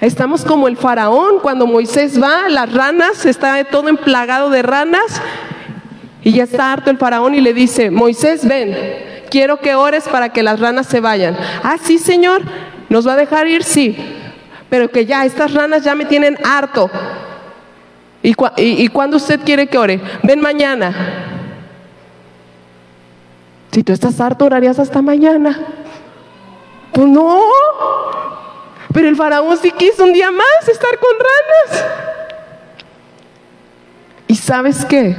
Estamos 0.00 0.44
como 0.44 0.68
el 0.68 0.76
faraón, 0.76 1.40
cuando 1.40 1.66
Moisés 1.66 2.20
va, 2.20 2.48
las 2.48 2.72
ranas, 2.72 3.26
está 3.26 3.62
todo 3.64 3.88
emplagado 3.88 4.50
de 4.50 4.62
ranas, 4.62 5.20
y 6.22 6.32
ya 6.32 6.44
está 6.44 6.72
harto 6.72 6.90
el 6.90 6.98
faraón 6.98 7.34
y 7.34 7.40
le 7.40 7.52
dice, 7.52 7.90
Moisés, 7.90 8.46
ven, 8.46 8.76
quiero 9.30 9.60
que 9.60 9.74
ores 9.74 10.08
para 10.08 10.30
que 10.30 10.42
las 10.42 10.60
ranas 10.60 10.86
se 10.86 11.00
vayan. 11.00 11.36
Ah, 11.62 11.76
sí, 11.82 11.98
Señor, 11.98 12.42
¿nos 12.88 13.06
va 13.06 13.12
a 13.12 13.16
dejar 13.16 13.46
ir? 13.46 13.62
Sí 13.62 13.96
pero 14.70 14.88
que 14.88 15.04
ya 15.04 15.26
estas 15.26 15.52
ranas 15.52 15.82
ya 15.82 15.94
me 15.94 16.06
tienen 16.06 16.38
harto. 16.44 16.88
¿Y, 18.22 18.88
cuando 18.88 19.16
usted 19.16 19.40
quiere 19.40 19.66
que 19.66 19.76
ore? 19.76 20.00
Ven 20.22 20.40
mañana. 20.40 20.94
Si 23.72 23.82
tú 23.82 23.92
estás 23.92 24.20
harto, 24.20 24.44
orarías 24.44 24.78
hasta 24.78 25.02
mañana. 25.02 25.58
Pues 26.92 27.08
no. 27.08 27.40
Pero 28.92 29.08
el 29.08 29.16
faraón 29.16 29.56
sí 29.56 29.70
quiso 29.72 30.04
un 30.04 30.12
día 30.12 30.30
más 30.30 30.68
estar 30.68 30.98
con 30.98 31.10
ranas. 31.18 31.84
¿Y 34.26 34.34
sabes 34.34 34.84
qué? 34.84 35.16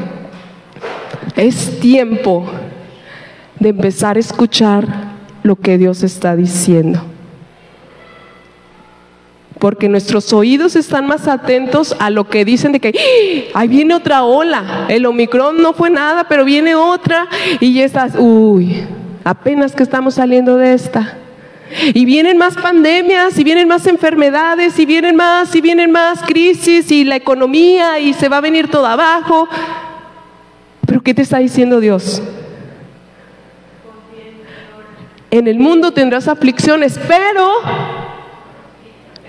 Es 1.35 1.79
tiempo 1.79 2.49
de 3.59 3.69
empezar 3.69 4.17
a 4.17 4.19
escuchar 4.19 4.85
lo 5.43 5.55
que 5.55 5.77
Dios 5.77 6.03
está 6.03 6.35
diciendo 6.35 7.05
porque 9.61 9.87
nuestros 9.87 10.33
oídos 10.33 10.75
están 10.75 11.05
más 11.05 11.27
atentos 11.27 11.95
a 11.99 12.09
lo 12.09 12.27
que 12.27 12.43
dicen 12.43 12.71
de 12.71 12.79
que 12.79 12.89
¡Ah! 13.53 13.59
ahí 13.59 13.67
viene 13.67 13.93
otra 13.93 14.23
ola, 14.23 14.87
el 14.89 15.05
Omicron 15.05 15.61
no 15.61 15.73
fue 15.73 15.91
nada, 15.91 16.27
pero 16.27 16.43
viene 16.43 16.73
otra 16.73 17.27
y 17.59 17.75
ya 17.75 17.85
estás, 17.85 18.13
uy, 18.17 18.83
apenas 19.23 19.75
que 19.75 19.83
estamos 19.83 20.15
saliendo 20.15 20.57
de 20.57 20.73
esta. 20.73 21.20
Y 21.93 22.05
vienen 22.05 22.37
más 22.37 22.55
pandemias, 22.55 23.37
y 23.37 23.43
vienen 23.43 23.67
más 23.67 23.87
enfermedades, 23.87 24.77
y 24.79 24.85
vienen 24.85 25.15
más, 25.15 25.55
y 25.55 25.61
vienen 25.61 25.91
más 25.91 26.21
crisis, 26.23 26.91
y 26.91 27.03
la 27.03 27.15
economía, 27.15 27.99
y 27.99 28.13
se 28.13 28.29
va 28.29 28.37
a 28.37 28.41
venir 28.41 28.69
todo 28.69 28.85
abajo. 28.85 29.47
Pero 30.85 31.01
¿qué 31.01 31.13
te 31.13 31.21
está 31.21 31.37
diciendo 31.37 31.79
Dios? 31.79 32.21
En 35.29 35.47
el 35.47 35.59
mundo 35.59 35.91
tendrás 35.91 36.27
aflicciones, 36.27 36.99
pero 37.07 37.49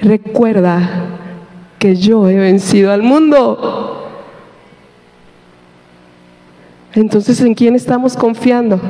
recuerda 0.00 0.80
que 1.78 1.94
yo 1.94 2.28
he 2.28 2.36
vencido 2.36 2.90
al 2.92 3.02
mundo. 3.02 4.08
Entonces, 6.94 7.40
¿en 7.40 7.54
quién 7.54 7.76
estamos 7.76 8.16
confiando? 8.16 8.80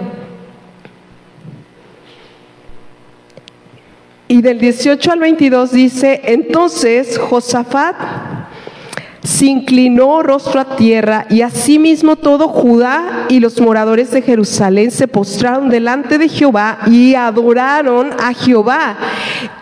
Y 4.32 4.40
del 4.40 4.58
18 4.58 5.12
al 5.12 5.20
22 5.20 5.72
dice, 5.72 6.22
entonces 6.24 7.18
Josafat 7.18 7.96
se 9.22 9.46
inclinó 9.46 10.22
rostro 10.22 10.60
a 10.60 10.76
tierra 10.76 11.26
y 11.30 11.42
asimismo 11.42 12.16
todo 12.16 12.48
Judá 12.48 13.26
y 13.28 13.38
los 13.38 13.60
moradores 13.60 14.10
de 14.10 14.22
Jerusalén 14.22 14.90
se 14.90 15.06
postraron 15.06 15.68
delante 15.68 16.18
de 16.18 16.28
Jehová 16.28 16.78
y 16.86 17.14
adoraron 17.14 18.10
a 18.18 18.34
Jehová. 18.34 18.96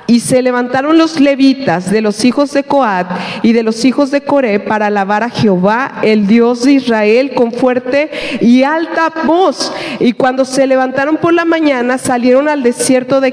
Y 0.07 0.19
se 0.19 0.43
levantaron 0.43 0.99
los 0.99 1.21
levitas 1.21 1.89
de 1.89 2.01
los 2.01 2.25
hijos 2.25 2.53
de 2.53 2.65
Coat 2.65 3.07
y 3.43 3.53
de 3.53 3.63
los 3.63 3.85
hijos 3.85 4.11
de 4.11 4.23
Coré 4.23 4.59
para 4.59 4.87
alabar 4.87 5.23
a 5.23 5.31
Jehová, 5.31 6.01
el 6.03 6.27
Dios 6.27 6.65
de 6.65 6.73
Israel, 6.73 7.33
con 7.33 7.53
fuerte 7.53 8.11
y 8.41 8.65
alta 8.65 9.13
voz. 9.25 9.73
Y 10.01 10.15
cuando 10.15 10.45
se 10.45 10.67
levantaron 10.67 11.17
por 11.17 11.33
la 11.33 11.45
mañana, 11.45 11.97
salieron 11.97 12.49
al 12.49 12.65
desierto 12.65 13.21
de 13.21 13.33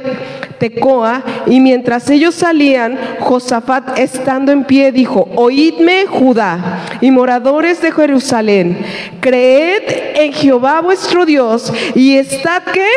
Tecoa, 0.59 1.23
y 1.47 1.59
mientras 1.59 2.09
ellos 2.09 2.35
salían, 2.35 2.97
Josafat 3.19 3.97
estando 3.97 4.51
en 4.51 4.63
pie 4.63 4.91
dijo, 4.91 5.27
oídme 5.35 6.05
Judá 6.17 6.83
y 6.99 7.11
moradores 7.11 7.81
de 7.81 7.91
Jerusalén, 7.91 8.77
creed 9.19 9.83
en 10.15 10.33
Jehová 10.33 10.81
vuestro 10.81 11.25
Dios 11.25 11.71
y 11.93 12.17
estad 12.17 12.63
que... 12.63 12.87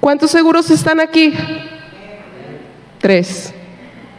¿Cuántos 0.00 0.30
seguros 0.30 0.70
están 0.70 1.00
aquí? 1.00 1.34
Tres. 3.00 3.52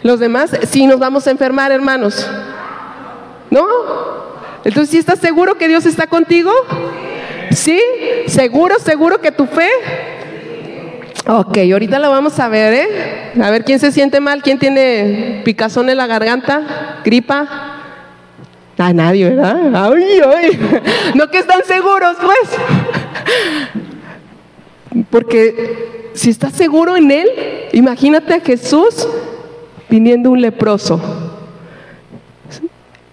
Los 0.04 0.20
demás, 0.20 0.52
sí 0.70 0.86
nos 0.86 1.00
vamos 1.00 1.26
a 1.28 1.32
enfermar, 1.32 1.72
hermanos. 1.72 2.30
¿No? 3.50 3.66
Entonces, 4.64 4.92
¿sí 4.92 4.98
estás 4.98 5.20
seguro 5.20 5.58
que 5.58 5.68
Dios 5.68 5.86
está 5.86 6.08
contigo? 6.08 6.52
¿Sí? 7.52 7.82
¿Seguro, 8.28 8.80
seguro 8.80 9.22
que 9.22 9.32
tu 9.32 9.46
fe? 9.46 9.70
Ok, 11.30 11.58
ahorita 11.58 12.00
la 12.00 12.08
vamos 12.08 12.40
a 12.40 12.48
ver, 12.48 12.74
¿eh? 12.74 12.88
A 13.42 13.50
ver 13.50 13.66
quién 13.66 13.80
se 13.80 13.92
siente 13.92 14.22
mal, 14.22 14.42
quién 14.42 14.60
tiene 14.60 15.42
picazón 15.44 15.90
en 15.90 15.98
la 15.98 16.08
garganta, 16.08 17.02
gripa. 17.04 17.74
A 18.78 18.94
nadie, 18.94 19.32
¿verdad? 19.32 19.58
Ay, 19.74 20.22
ay. 20.26 20.60
No 21.16 21.30
que 21.30 21.40
están 21.40 21.66
seguros, 21.66 22.16
pues. 22.22 22.40
Porque 25.10 26.12
si 26.14 26.30
estás 26.30 26.54
seguro 26.54 26.96
en 26.96 27.12
Él, 27.12 27.28
imagínate 27.74 28.34
a 28.34 28.40
Jesús 28.40 29.06
viniendo 29.90 30.32
un 30.32 30.40
leproso. 30.40 31.02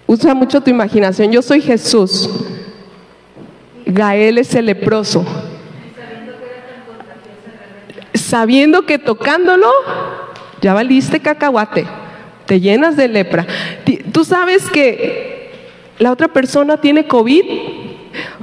Usa 0.06 0.34
mucho 0.34 0.60
tu 0.60 0.70
imaginación. 0.70 1.32
Yo 1.32 1.42
soy 1.42 1.60
Jesús. 1.60 2.30
Gael 3.86 4.38
es 4.38 4.54
el 4.54 4.66
leproso. 4.66 5.24
Sabiendo 8.14 8.86
que 8.86 8.98
tocándolo 8.98 9.70
ya 10.60 10.72
valiste 10.72 11.20
cacahuate, 11.20 11.86
te 12.46 12.60
llenas 12.60 12.96
de 12.96 13.08
lepra. 13.08 13.46
Tú 14.12 14.24
sabes 14.24 14.70
que 14.70 15.50
la 15.98 16.10
otra 16.10 16.28
persona 16.28 16.76
tiene 16.78 17.06
COVID. 17.06 17.44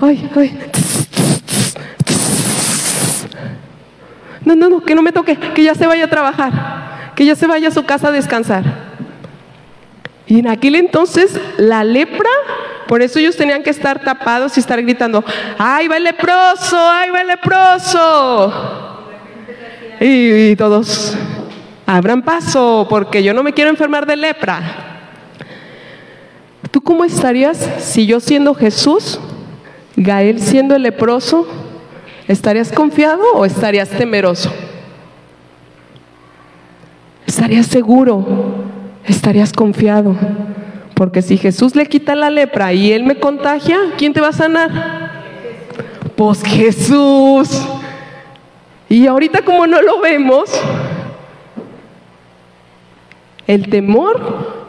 Ay, 0.02 0.30
ay. 0.36 0.60
No, 4.44 4.56
no, 4.56 4.70
no, 4.70 4.82
que 4.82 4.96
no 4.96 5.02
me 5.02 5.12
toque, 5.12 5.38
que 5.38 5.64
ya 5.64 5.76
se 5.76 5.86
vaya 5.86 6.06
a 6.06 6.10
trabajar, 6.10 7.14
que 7.16 7.26
ya 7.26 7.36
se 7.36 7.48
vaya 7.48 7.68
a 7.68 7.72
su 7.72 7.86
casa 7.86 8.08
a 8.08 8.12
descansar. 8.12 8.64
Y 10.26 10.40
en 10.40 10.48
aquel 10.48 10.76
entonces 10.76 11.40
la 11.58 11.84
lepra, 11.84 12.30
por 12.88 13.02
eso 13.02 13.20
ellos 13.20 13.38
tenían 13.38 13.64
que 13.64 13.70
estar 13.70 14.02
tapados 14.04 14.58
y 14.58 14.60
estar 14.60 14.82
gritando, 14.82 15.24
¡ay, 15.58 15.88
va 15.88 15.98
el 15.98 16.04
leproso! 16.04 16.78
¡ay, 16.78 17.10
va 17.10 17.22
el 17.22 17.28
leproso! 17.28 18.91
Y, 20.02 20.56
todos, 20.58 21.16
abran 21.86 22.24
paso, 22.24 22.88
porque 22.90 23.24
yo 23.24 23.34
no 23.34 23.44
me 23.44 23.54
quiero 23.54 23.70
enfermar 23.70 24.06
de 24.06 24.18
lepra. 24.18 24.62
¿Tú 26.72 26.82
cómo 26.82 27.06
estarías 27.06 27.58
si 27.80 28.06
yo 28.06 28.20
siendo 28.20 28.54
Jesús, 28.54 29.20
Gael 29.96 30.42
siendo 30.42 30.76
el 30.76 30.84
leproso, 30.84 31.48
¿Estarías 32.32 32.72
confiado 32.72 33.22
o 33.34 33.44
estarías 33.44 33.90
temeroso? 33.90 34.54
¿Estarías 37.28 37.66
seguro? 37.66 38.26
¿Estarías 39.06 39.52
confiado? 39.52 40.16
Porque 40.94 41.22
si 41.22 41.38
Jesús 41.38 41.76
le 41.76 41.88
quita 41.88 42.16
la 42.16 42.30
lepra 42.30 42.72
y 42.72 42.94
él 42.94 43.04
me 43.04 43.20
contagia, 43.20 43.78
¿quién 43.98 44.14
te 44.14 44.22
va 44.22 44.30
a 44.30 44.32
sanar? 44.34 45.12
Pues 46.16 46.42
Jesús. 46.44 47.68
Y 48.92 49.08
ahorita 49.08 49.44
como 49.44 49.66
no 49.68 49.82
lo 49.82 50.02
vemos, 50.02 50.52
el 53.48 53.70
temor, 53.70 54.66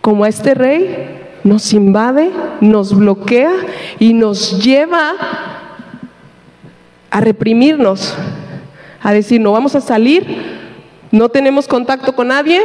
como 0.00 0.24
a 0.24 0.28
este 0.28 0.54
rey, 0.54 1.38
nos 1.44 1.72
invade, 1.72 2.32
nos 2.60 2.92
bloquea 2.92 3.52
y 4.00 4.12
nos 4.12 4.60
lleva 4.60 5.12
a 7.10 7.20
reprimirnos, 7.20 8.16
a 9.00 9.12
decir, 9.12 9.40
no 9.40 9.52
vamos 9.52 9.76
a 9.76 9.80
salir, 9.80 10.26
no 11.12 11.28
tenemos 11.28 11.68
contacto 11.68 12.16
con 12.16 12.26
nadie, 12.26 12.62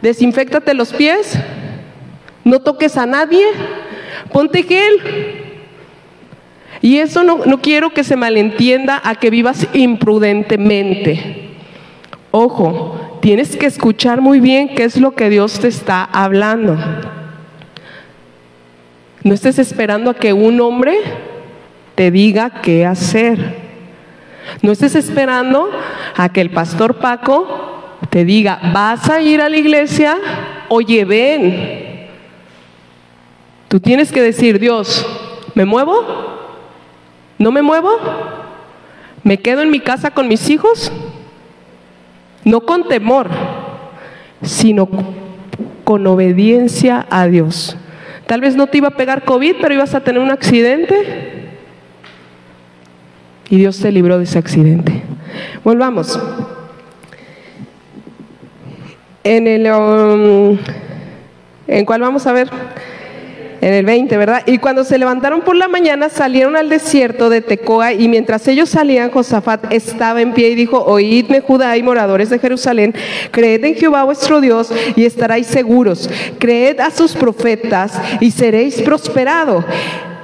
desinfectate 0.00 0.72
los 0.72 0.94
pies, 0.94 1.38
no 2.42 2.60
toques 2.60 2.96
a 2.96 3.04
nadie, 3.04 3.44
ponte 4.32 4.62
gel. 4.62 5.39
Y 6.82 6.98
eso 6.98 7.22
no, 7.22 7.40
no 7.44 7.60
quiero 7.60 7.90
que 7.90 8.04
se 8.04 8.16
malentienda 8.16 9.00
a 9.04 9.14
que 9.14 9.30
vivas 9.30 9.66
imprudentemente. 9.74 11.50
Ojo, 12.30 13.18
tienes 13.20 13.56
que 13.56 13.66
escuchar 13.66 14.20
muy 14.20 14.40
bien 14.40 14.74
qué 14.74 14.84
es 14.84 14.96
lo 14.98 15.14
que 15.14 15.28
Dios 15.28 15.60
te 15.60 15.68
está 15.68 16.04
hablando. 16.04 16.78
No 19.22 19.34
estés 19.34 19.58
esperando 19.58 20.10
a 20.10 20.14
que 20.14 20.32
un 20.32 20.60
hombre 20.60 20.96
te 21.94 22.10
diga 22.10 22.62
qué 22.62 22.86
hacer. 22.86 23.56
No 24.62 24.72
estés 24.72 24.94
esperando 24.94 25.70
a 26.16 26.30
que 26.30 26.40
el 26.40 26.50
pastor 26.50 26.96
Paco 26.96 27.98
te 28.08 28.24
diga, 28.24 28.58
vas 28.72 29.10
a 29.10 29.20
ir 29.20 29.42
a 29.42 29.48
la 29.48 29.56
iglesia, 29.56 30.16
oye, 30.68 31.04
ven. 31.04 32.08
Tú 33.68 33.78
tienes 33.78 34.10
que 34.10 34.22
decir, 34.22 34.58
Dios, 34.58 35.06
¿me 35.54 35.64
muevo? 35.64 36.39
¿No 37.40 37.50
me 37.50 37.62
muevo? 37.62 37.88
¿Me 39.24 39.38
quedo 39.38 39.62
en 39.62 39.70
mi 39.70 39.80
casa 39.80 40.10
con 40.10 40.28
mis 40.28 40.50
hijos? 40.50 40.92
No 42.44 42.60
con 42.60 42.86
temor, 42.86 43.30
sino 44.42 44.86
con 45.84 46.06
obediencia 46.06 47.06
a 47.08 47.26
Dios. 47.28 47.78
Tal 48.26 48.42
vez 48.42 48.56
no 48.56 48.66
te 48.66 48.76
iba 48.76 48.88
a 48.88 48.96
pegar 48.96 49.24
COVID, 49.24 49.56
pero 49.58 49.72
ibas 49.72 49.94
a 49.94 50.00
tener 50.00 50.20
un 50.20 50.30
accidente 50.30 51.48
y 53.48 53.56
Dios 53.56 53.80
te 53.80 53.90
libró 53.90 54.18
de 54.18 54.24
ese 54.24 54.38
accidente. 54.38 55.02
Volvamos. 55.64 56.20
En 59.24 59.48
el... 59.48 59.66
Um, 59.72 60.58
¿En 61.66 61.86
cuál 61.86 62.02
vamos 62.02 62.26
a 62.26 62.34
ver? 62.34 62.50
En 63.60 63.74
el 63.74 63.84
20, 63.84 64.16
¿verdad? 64.16 64.42
Y 64.46 64.58
cuando 64.58 64.84
se 64.84 64.96
levantaron 64.96 65.42
por 65.42 65.54
la 65.54 65.68
mañana 65.68 66.08
salieron 66.08 66.56
al 66.56 66.70
desierto 66.70 67.28
de 67.28 67.42
Tecoa 67.42 67.92
y 67.92 68.08
mientras 68.08 68.48
ellos 68.48 68.70
salían, 68.70 69.10
Josafat 69.10 69.72
estaba 69.72 70.22
en 70.22 70.32
pie 70.32 70.50
y 70.50 70.54
dijo, 70.54 70.82
oídme 70.82 71.40
Judá 71.40 71.76
y 71.76 71.82
moradores 71.82 72.30
de 72.30 72.38
Jerusalén, 72.38 72.94
creed 73.30 73.64
en 73.64 73.74
Jehová 73.74 74.04
vuestro 74.04 74.40
Dios 74.40 74.72
y 74.96 75.04
estaréis 75.04 75.46
seguros, 75.46 76.08
creed 76.38 76.80
a 76.80 76.90
sus 76.90 77.12
profetas 77.12 78.00
y 78.20 78.30
seréis 78.30 78.80
prosperados 78.80 79.64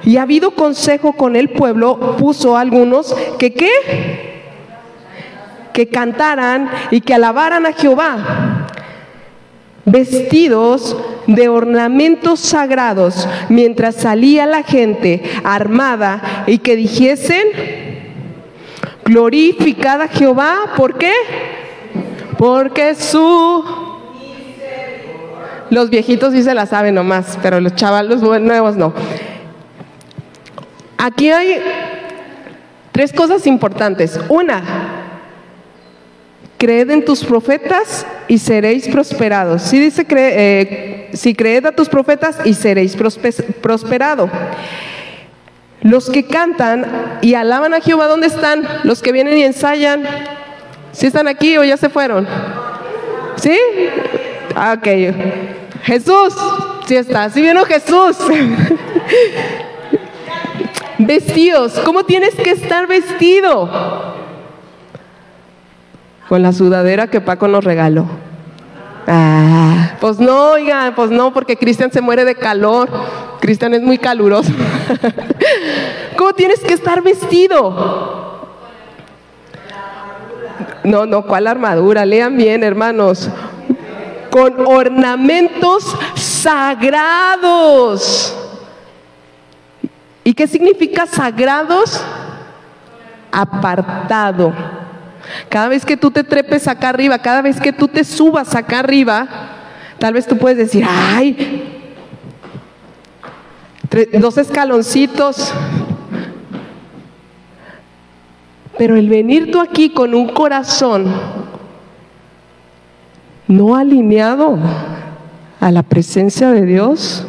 y 0.07 0.15
ha 0.15 0.21
habido 0.21 0.51
consejo 0.51 1.11
con 1.11 1.35
el 1.35 1.49
pueblo, 1.49 2.15
puso 2.17 2.55
algunos 2.55 3.13
que 3.37 3.53
qué? 3.53 3.67
Que 5.73 5.89
cantaran 5.89 6.69
y 6.91 7.01
que 7.01 7.13
alabaran 7.13 7.65
a 7.65 7.73
Jehová, 7.73 8.46
vestidos 9.87 10.97
de 11.27 11.47
ornamentos 11.47 12.41
sagrados, 12.41 13.27
mientras 13.49 13.95
salía 13.95 14.45
la 14.45 14.61
gente 14.63 15.23
armada 15.43 16.43
y 16.45 16.59
que 16.59 16.75
dijesen, 16.75 17.47
glorificada 19.05 20.09
Jehová, 20.09 20.73
¿por 20.75 20.97
qué? 20.97 21.13
Porque 22.37 22.93
su 22.95 23.63
los 25.69 25.89
viejitos 25.89 26.33
sí 26.33 26.43
se 26.43 26.53
la 26.53 26.65
saben 26.65 26.95
nomás, 26.95 27.37
pero 27.41 27.59
los 27.59 27.75
chavalos 27.75 28.21
nuevos 28.21 28.75
no. 28.75 28.93
Aquí 30.97 31.29
hay 31.29 31.61
tres 32.91 33.13
cosas 33.13 33.45
importantes. 33.47 34.19
Una, 34.29 34.63
creed 36.57 36.89
en 36.89 37.05
tus 37.05 37.23
profetas 37.23 38.05
y 38.27 38.37
seréis 38.39 38.87
prosperados. 38.87 39.61
Sí 39.61 39.79
dice, 39.79 40.05
eh, 40.09 41.09
si 41.13 41.33
creed 41.35 41.65
a 41.65 41.71
tus 41.71 41.87
profetas 41.87 42.39
y 42.45 42.53
seréis 42.53 42.97
prosperados. 43.61 44.29
Los 45.81 46.09
que 46.09 46.25
cantan 46.25 47.19
y 47.21 47.35
alaban 47.35 47.73
a 47.73 47.79
Jehová, 47.79 48.07
¿dónde 48.07 48.27
están? 48.27 48.67
Los 48.83 49.01
que 49.01 49.11
vienen 49.11 49.37
y 49.37 49.43
ensayan. 49.43 50.03
¿Sí 50.91 51.05
están 51.05 51.27
aquí 51.27 51.57
o 51.57 51.63
ya 51.63 51.77
se 51.77 51.89
fueron? 51.89 52.27
¿Sí? 53.35 53.57
Ah, 54.55 54.75
ok. 54.77 54.87
Jesús, 55.83 56.35
sí 56.87 56.95
está. 56.95 57.29
Sí 57.29 57.41
vino 57.41 57.63
Jesús. 57.65 58.17
Vestidos, 60.97 61.79
¿cómo 61.85 62.03
tienes 62.03 62.33
que 62.33 62.49
estar 62.49 62.87
vestido? 62.87 64.16
Con 66.27 66.41
la 66.41 66.51
sudadera 66.51 67.07
que 67.07 67.21
Paco 67.21 67.47
nos 67.47 67.63
regaló. 67.63 68.05
Ah, 69.07 69.91
pues 70.01 70.19
no, 70.19 70.51
oigan, 70.51 70.93
pues 70.93 71.09
no, 71.09 71.31
porque 71.31 71.55
Cristian 71.55 71.89
se 71.91 72.01
muere 72.01 72.25
de 72.25 72.35
calor. 72.35 72.89
Cristian 73.39 73.73
es 73.73 73.81
muy 73.81 73.97
caluroso. 73.97 74.51
¿Cómo 76.17 76.33
tienes 76.33 76.59
que 76.59 76.73
estar 76.73 77.01
vestido? 77.01 78.27
No, 80.83 81.05
no, 81.05 81.21
¿cuál 81.23 81.47
armadura? 81.47 82.05
Lean 82.05 82.35
bien, 82.35 82.63
hermanos. 82.63 83.29
Con 84.29 84.67
ornamentos 84.67 85.95
sagrados. 86.15 87.57
¿Y 90.25 90.33
qué 90.33 90.47
significa 90.47 91.05
sagrados? 91.05 92.03
Apartado. 93.31 94.76
Cada 95.49 95.67
vez 95.67 95.85
que 95.85 95.97
tú 95.97 96.11
te 96.11 96.23
trepes 96.23 96.67
acá 96.67 96.89
arriba, 96.89 97.19
cada 97.19 97.41
vez 97.41 97.59
que 97.59 97.73
tú 97.73 97.87
te 97.87 98.03
subas 98.03 98.55
acá 98.55 98.79
arriba, 98.79 99.27
tal 99.99 100.13
vez 100.13 100.27
tú 100.27 100.37
puedes 100.37 100.57
decir, 100.57 100.85
ay, 100.87 101.73
dos 104.19 104.37
escaloncitos. 104.37 105.53
Pero 108.77 108.95
el 108.95 109.09
venir 109.09 109.51
tú 109.51 109.59
aquí 109.59 109.89
con 109.89 110.13
un 110.13 110.29
corazón 110.29 111.05
no 113.47 113.75
alineado 113.75 114.59
a 115.59 115.71
la 115.71 115.83
presencia 115.83 116.51
de 116.51 116.65
Dios, 116.65 117.25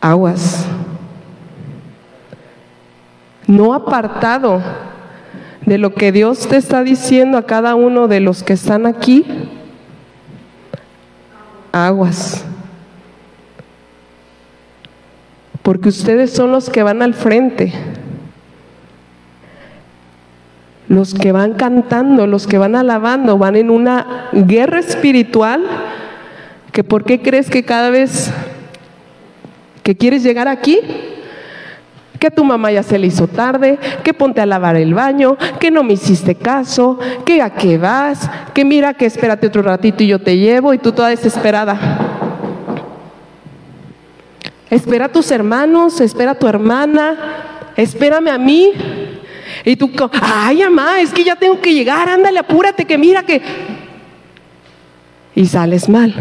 aguas 0.00 0.66
no 3.46 3.74
apartado 3.74 4.62
de 5.66 5.78
lo 5.78 5.94
que 5.94 6.12
Dios 6.12 6.48
te 6.48 6.56
está 6.56 6.82
diciendo 6.82 7.38
a 7.38 7.46
cada 7.46 7.74
uno 7.74 8.08
de 8.08 8.20
los 8.20 8.42
que 8.42 8.52
están 8.52 8.86
aquí, 8.86 9.24
aguas. 11.72 12.44
Porque 15.62 15.88
ustedes 15.88 16.32
son 16.32 16.52
los 16.52 16.70
que 16.70 16.82
van 16.82 17.02
al 17.02 17.14
frente. 17.14 17.72
los 20.92 21.14
que 21.14 21.32
van 21.32 21.54
cantando, 21.54 22.26
los 22.26 22.46
que 22.46 22.58
van 22.58 22.76
alabando, 22.76 23.38
van 23.38 23.56
en 23.56 23.70
una 23.70 24.28
guerra 24.32 24.78
espiritual, 24.78 25.64
que 26.70 26.84
por 26.84 27.04
qué 27.04 27.22
crees 27.22 27.48
que 27.48 27.64
cada 27.64 27.88
vez 27.88 28.30
que 29.82 29.96
quieres 29.96 30.22
llegar 30.22 30.48
aquí, 30.48 30.80
que 32.22 32.30
tu 32.30 32.44
mamá 32.44 32.70
ya 32.70 32.84
se 32.84 33.00
le 33.00 33.08
hizo 33.08 33.26
tarde, 33.26 33.80
que 34.04 34.14
ponte 34.14 34.40
a 34.40 34.46
lavar 34.46 34.76
el 34.76 34.94
baño, 34.94 35.36
que 35.58 35.72
no 35.72 35.82
me 35.82 35.94
hiciste 35.94 36.36
caso, 36.36 36.96
que 37.24 37.42
a 37.42 37.50
qué 37.50 37.78
vas, 37.78 38.30
que 38.54 38.64
mira 38.64 38.94
que 38.94 39.06
espérate 39.06 39.48
otro 39.48 39.60
ratito 39.60 40.04
y 40.04 40.06
yo 40.06 40.20
te 40.20 40.36
llevo 40.36 40.72
y 40.72 40.78
tú 40.78 40.92
toda 40.92 41.08
desesperada. 41.08 41.76
Espera 44.70 45.06
a 45.06 45.08
tus 45.08 45.32
hermanos, 45.32 46.00
espera 46.00 46.30
a 46.30 46.34
tu 46.36 46.46
hermana, 46.46 47.72
espérame 47.76 48.28
a 48.28 48.38
mí. 48.38 48.70
Y 49.64 49.74
tú, 49.74 49.90
ay, 50.22 50.62
mamá, 50.62 51.00
es 51.00 51.12
que 51.12 51.24
ya 51.24 51.34
tengo 51.34 51.60
que 51.60 51.74
llegar, 51.74 52.08
ándale, 52.08 52.38
apúrate, 52.38 52.84
que 52.84 52.98
mira 52.98 53.24
que... 53.24 53.42
Y 55.34 55.44
sales 55.46 55.88
mal. 55.88 56.14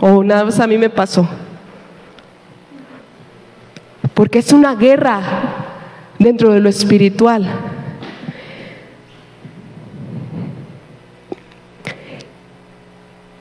O 0.00 0.24
nada 0.24 0.46
más 0.46 0.58
a 0.60 0.66
mí 0.66 0.78
me 0.78 0.88
pasó 0.88 1.28
porque 4.14 4.38
es 4.38 4.52
una 4.52 4.74
guerra 4.76 5.20
dentro 6.18 6.52
de 6.52 6.60
lo 6.60 6.68
espiritual. 6.68 7.46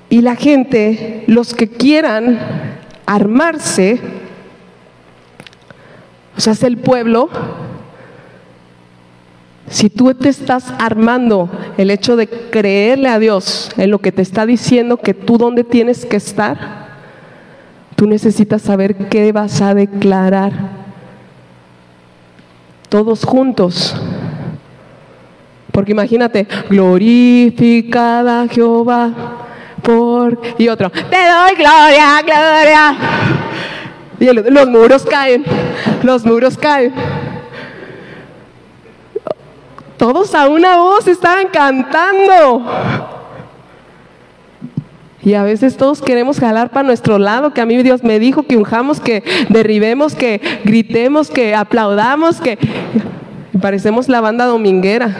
Y 0.10 0.22
la 0.22 0.36
gente, 0.36 1.24
los 1.28 1.54
que 1.54 1.70
quieran 1.70 2.40
armarse, 3.06 4.00
o 6.38 6.42
sea, 6.42 6.54
es 6.54 6.64
el 6.64 6.78
pueblo, 6.78 7.30
si 9.68 9.90
tú 9.90 10.14
te 10.14 10.30
estás 10.30 10.72
armando 10.78 11.50
el 11.78 11.90
hecho 11.90 12.16
de 12.16 12.28
creerle 12.28 13.10
a 13.10 13.18
Dios 13.18 13.72
en 13.78 13.90
lo 13.90 14.00
que 14.00 14.12
te 14.12 14.22
está 14.22 14.46
diciendo 14.46 14.98
que 14.98 15.16
tú 15.16 15.40
dónde 15.40 15.64
tienes 15.64 16.06
que 16.06 16.18
estar, 16.18 16.83
Tú 18.04 18.10
necesitas 18.10 18.62
saber 18.62 19.08
qué 19.08 19.32
vas 19.32 19.62
a 19.62 19.74
declarar. 19.74 20.52
Todos 22.90 23.24
juntos. 23.24 23.96
Porque 25.72 25.94
imagínate, 25.94 26.46
glorificada 26.70 28.46
Jehová 28.50 29.10
por... 29.82 30.38
Y 30.58 30.68
otro, 30.68 30.90
te 30.90 31.00
doy 31.00 31.56
gloria, 31.56 32.22
gloria. 32.26 32.98
Y 34.20 34.52
los 34.52 34.68
muros 34.68 35.06
caen, 35.06 35.46
los 36.04 36.26
muros 36.26 36.58
caen. 36.58 36.94
Todos 39.96 40.36
a 40.36 40.50
una 40.50 40.76
voz 40.76 41.08
estaban 41.08 41.48
cantando. 41.48 43.13
Y 45.26 45.36
a 45.36 45.44
veces 45.44 45.78
todos 45.78 46.02
queremos 46.02 46.40
jalar 46.40 46.70
para 46.72 46.86
nuestro 46.86 47.18
lado, 47.18 47.54
que 47.54 47.62
a 47.62 47.66
mí 47.66 47.82
Dios 47.82 48.04
me 48.04 48.20
dijo 48.20 48.44
que 48.44 48.58
unjamos, 48.58 49.00
que 49.00 49.24
derribemos, 49.50 50.16
que 50.16 50.42
gritemos, 50.66 51.30
que 51.30 51.56
aplaudamos, 51.56 52.42
que 52.42 52.58
parecemos 53.62 54.10
la 54.10 54.20
banda 54.20 54.46
dominguera. 54.46 55.16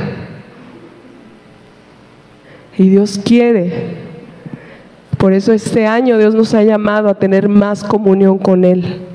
Y 2.78 2.90
Dios 2.90 3.20
quiere. 3.24 3.96
Por 5.18 5.32
eso 5.32 5.54
este 5.54 5.88
año 5.88 6.18
Dios 6.18 6.36
nos 6.36 6.54
ha 6.54 6.64
llamado 6.64 7.08
a 7.08 7.14
tener 7.14 7.48
más 7.48 7.84
comunión 7.84 8.38
con 8.38 8.66
Él. 8.66 9.13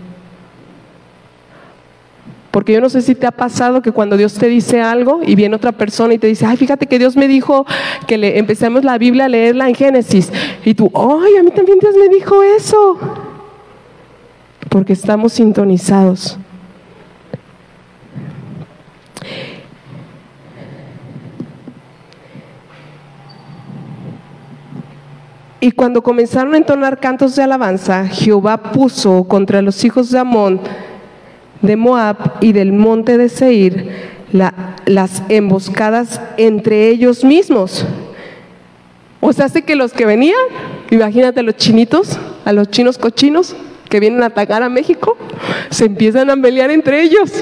Porque 2.58 2.72
yo 2.72 2.80
no 2.80 2.88
sé 2.88 3.02
si 3.02 3.14
te 3.14 3.24
ha 3.24 3.30
pasado 3.30 3.82
que 3.82 3.92
cuando 3.92 4.16
Dios 4.16 4.34
te 4.34 4.48
dice 4.48 4.80
algo 4.80 5.20
y 5.24 5.36
viene 5.36 5.54
otra 5.54 5.70
persona 5.70 6.14
y 6.14 6.18
te 6.18 6.26
dice, 6.26 6.44
ay, 6.44 6.56
fíjate 6.56 6.88
que 6.88 6.98
Dios 6.98 7.16
me 7.16 7.28
dijo 7.28 7.64
que 8.08 8.18
le 8.18 8.36
empecemos 8.36 8.82
la 8.82 8.98
Biblia 8.98 9.26
a 9.26 9.28
leerla 9.28 9.68
en 9.68 9.76
Génesis. 9.76 10.32
Y 10.64 10.74
tú, 10.74 10.90
ay, 10.92 11.36
a 11.36 11.44
mí 11.44 11.52
también 11.52 11.78
Dios 11.78 11.94
me 11.94 12.08
dijo 12.08 12.42
eso. 12.42 12.98
Porque 14.68 14.92
estamos 14.92 15.34
sintonizados. 15.34 16.36
Y 25.60 25.70
cuando 25.70 26.02
comenzaron 26.02 26.54
a 26.54 26.56
entonar 26.56 26.98
cantos 26.98 27.36
de 27.36 27.44
alabanza, 27.44 28.08
Jehová 28.08 28.72
puso 28.72 29.22
contra 29.28 29.62
los 29.62 29.84
hijos 29.84 30.10
de 30.10 30.18
Amón 30.18 30.60
de 31.62 31.76
Moab 31.76 32.38
y 32.40 32.52
del 32.52 32.72
monte 32.72 33.18
de 33.18 33.28
Seir 33.28 33.90
las 34.32 35.22
emboscadas 35.28 36.20
entre 36.36 36.88
ellos 36.88 37.24
mismos. 37.24 37.84
O 39.20 39.32
sea, 39.32 39.46
hace 39.46 39.62
que 39.62 39.74
los 39.74 39.92
que 39.92 40.06
venían, 40.06 40.38
imagínate 40.90 41.42
los 41.42 41.56
chinitos, 41.56 42.18
a 42.44 42.52
los 42.52 42.70
chinos 42.70 42.98
cochinos 42.98 43.56
que 43.88 44.00
vienen 44.00 44.22
a 44.22 44.26
atacar 44.26 44.62
a 44.62 44.68
México, 44.68 45.16
se 45.70 45.86
empiezan 45.86 46.30
a 46.30 46.36
pelear 46.36 46.70
entre 46.70 47.02
ellos. 47.02 47.32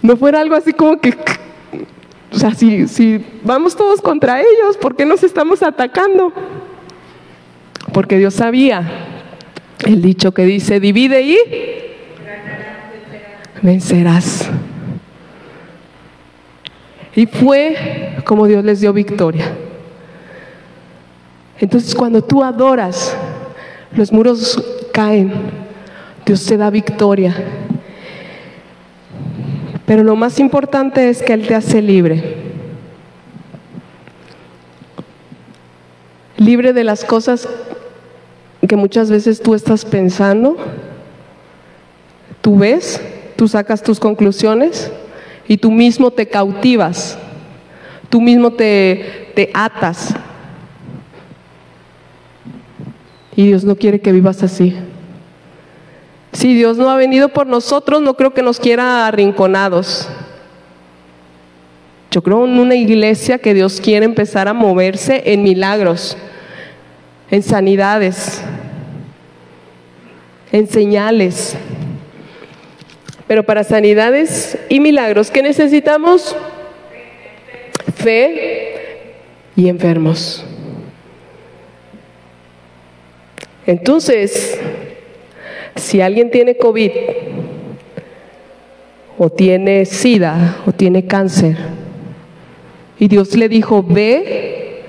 No 0.00 0.16
fuera 0.16 0.40
algo 0.40 0.54
así 0.54 0.72
como 0.72 1.00
que, 1.00 1.14
o 2.32 2.38
sea, 2.38 2.54
si, 2.54 2.88
si 2.88 3.22
vamos 3.42 3.76
todos 3.76 4.00
contra 4.00 4.40
ellos, 4.40 4.76
¿por 4.80 4.96
qué 4.96 5.04
nos 5.04 5.22
estamos 5.24 5.62
atacando? 5.62 6.32
Porque 7.92 8.16
Dios 8.16 8.34
sabía 8.34 8.88
el 9.84 10.00
dicho 10.00 10.32
que 10.32 10.44
dice, 10.44 10.80
divide 10.80 11.22
y 11.22 11.36
vencerás. 13.62 14.48
Y 17.14 17.26
fue 17.26 18.16
como 18.24 18.46
Dios 18.46 18.64
les 18.64 18.80
dio 18.80 18.92
victoria. 18.92 19.46
Entonces 21.58 21.94
cuando 21.94 22.22
tú 22.22 22.44
adoras, 22.44 23.16
los 23.92 24.12
muros 24.12 24.62
caen, 24.92 25.32
Dios 26.24 26.44
te 26.46 26.56
da 26.56 26.70
victoria. 26.70 27.34
Pero 29.86 30.04
lo 30.04 30.14
más 30.14 30.38
importante 30.38 31.08
es 31.08 31.22
que 31.22 31.32
Él 31.32 31.46
te 31.46 31.54
hace 31.54 31.80
libre. 31.80 32.36
Libre 36.36 36.72
de 36.72 36.84
las 36.84 37.04
cosas 37.04 37.48
que 38.68 38.76
muchas 38.76 39.10
veces 39.10 39.40
tú 39.40 39.54
estás 39.54 39.84
pensando, 39.84 40.56
tú 42.42 42.58
ves, 42.58 43.00
tú 43.38 43.46
sacas 43.46 43.84
tus 43.84 44.00
conclusiones 44.00 44.90
y 45.46 45.58
tú 45.58 45.70
mismo 45.70 46.10
te 46.10 46.26
cautivas, 46.26 47.16
tú 48.10 48.20
mismo 48.20 48.50
te, 48.50 49.30
te 49.36 49.48
atas. 49.54 50.12
Y 53.36 53.46
Dios 53.46 53.62
no 53.62 53.76
quiere 53.76 54.00
que 54.00 54.10
vivas 54.10 54.42
así. 54.42 54.74
Si 56.32 56.52
Dios 56.56 56.78
no 56.78 56.90
ha 56.90 56.96
venido 56.96 57.28
por 57.28 57.46
nosotros, 57.46 58.02
no 58.02 58.14
creo 58.14 58.34
que 58.34 58.42
nos 58.42 58.58
quiera 58.58 59.06
arrinconados. 59.06 60.08
Yo 62.10 62.24
creo 62.24 62.44
en 62.44 62.58
una 62.58 62.74
iglesia 62.74 63.38
que 63.38 63.54
Dios 63.54 63.80
quiere 63.80 64.04
empezar 64.04 64.48
a 64.48 64.52
moverse 64.52 65.22
en 65.26 65.44
milagros, 65.44 66.16
en 67.30 67.44
sanidades, 67.44 68.42
en 70.50 70.66
señales. 70.66 71.56
Pero 73.28 73.44
para 73.44 73.62
sanidades 73.62 74.58
y 74.70 74.80
milagros, 74.80 75.30
¿qué 75.30 75.42
necesitamos? 75.42 76.34
Fe 77.94 78.74
y 79.54 79.68
enfermos. 79.68 80.44
Entonces, 83.66 84.58
si 85.76 86.00
alguien 86.00 86.30
tiene 86.30 86.56
COVID, 86.56 86.90
o 89.18 89.28
tiene 89.28 89.84
sida, 89.84 90.62
o 90.66 90.72
tiene 90.72 91.06
cáncer, 91.06 91.56
y 92.98 93.08
Dios 93.08 93.36
le 93.36 93.50
dijo, 93.50 93.82
ve 93.82 94.84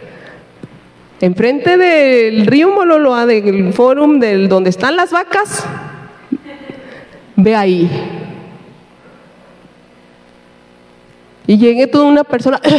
enfrente 1.20 1.78
del 1.78 2.46
río 2.46 2.70
Mololoa, 2.70 3.26
del 3.26 3.74
fórum 3.74 4.20
del 4.22 4.48
donde 4.48 4.70
están 4.70 4.96
las 4.96 5.12
vacas, 5.12 5.66
ve 7.36 7.56
ahí. 7.56 8.19
Y 11.50 11.58
llegué 11.58 11.88
toda 11.88 12.06
una 12.06 12.24
persona. 12.24 12.62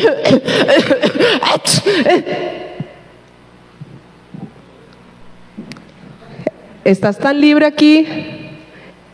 Estás 6.85 7.19
tan 7.19 7.41
libre 7.41 7.67
aquí, 7.67 8.07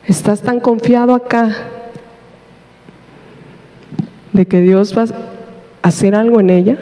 estás 0.06 0.42
tan 0.42 0.60
confiado 0.60 1.14
acá 1.14 1.56
de 4.34 4.44
que 4.46 4.60
Dios 4.60 4.94
va 4.94 5.04
a 5.82 5.88
hacer 5.88 6.14
algo 6.14 6.38
en 6.40 6.50
ella. 6.50 6.76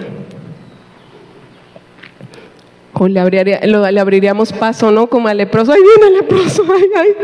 O 2.93 3.07
le, 3.07 3.22
le 3.31 4.01
abriríamos 4.01 4.53
paso, 4.53 4.91
¿no? 4.91 5.07
Como 5.07 5.29
al 5.29 5.37
leproso, 5.37 5.70
ay, 5.70 5.81
viene 5.81 6.09
el 6.09 6.14
leproso, 6.22 6.64
ay, 6.75 6.91
ay, 6.97 7.14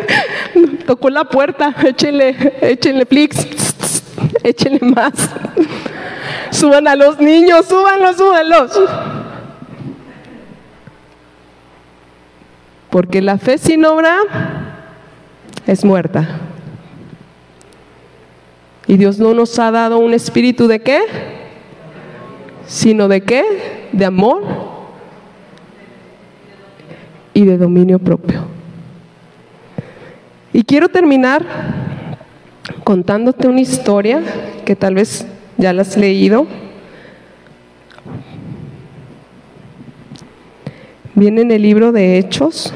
tocó 0.86 1.10
la 1.10 1.24
puerta, 1.24 1.74
échenle, 1.84 2.36
échenle 2.60 3.04
flix. 3.04 3.59
Échenle 4.42 4.80
más. 4.80 5.12
Suban 6.50 6.88
a 6.88 6.96
los 6.96 7.18
niños, 7.20 7.66
súbanlos, 7.66 8.16
súbanlos. 8.16 8.80
Porque 12.90 13.22
la 13.22 13.38
fe 13.38 13.56
sin 13.58 13.84
obra 13.84 14.18
es 15.66 15.84
muerta. 15.84 16.26
Y 18.86 18.96
Dios 18.96 19.18
no 19.20 19.34
nos 19.34 19.56
ha 19.60 19.70
dado 19.70 19.98
un 19.98 20.12
espíritu 20.12 20.66
de 20.66 20.80
qué? 20.80 21.00
Sino 22.66 23.06
de 23.06 23.20
qué? 23.22 23.88
De 23.92 24.04
amor 24.04 24.42
y 27.32 27.44
de 27.44 27.56
dominio 27.56 28.00
propio. 28.00 28.42
Y 30.52 30.64
quiero 30.64 30.88
terminar 30.88 31.46
contándote 32.90 33.46
una 33.46 33.60
historia 33.60 34.20
que 34.64 34.74
tal 34.74 34.96
vez 34.96 35.24
ya 35.56 35.72
la 35.72 35.82
has 35.82 35.96
leído. 35.96 36.48
Viene 41.14 41.42
en 41.42 41.52
el 41.52 41.62
libro 41.62 41.92
de 41.92 42.18
Hechos. 42.18 42.74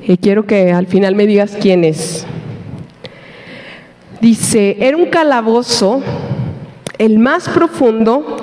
Y 0.00 0.16
quiero 0.16 0.44
que 0.44 0.72
al 0.72 0.88
final 0.88 1.14
me 1.14 1.28
digas 1.28 1.56
quién 1.60 1.84
es. 1.84 2.26
Dice, 4.20 4.76
era 4.80 4.96
un 4.96 5.06
calabozo, 5.06 6.02
el 6.98 7.20
más 7.20 7.48
profundo, 7.48 8.38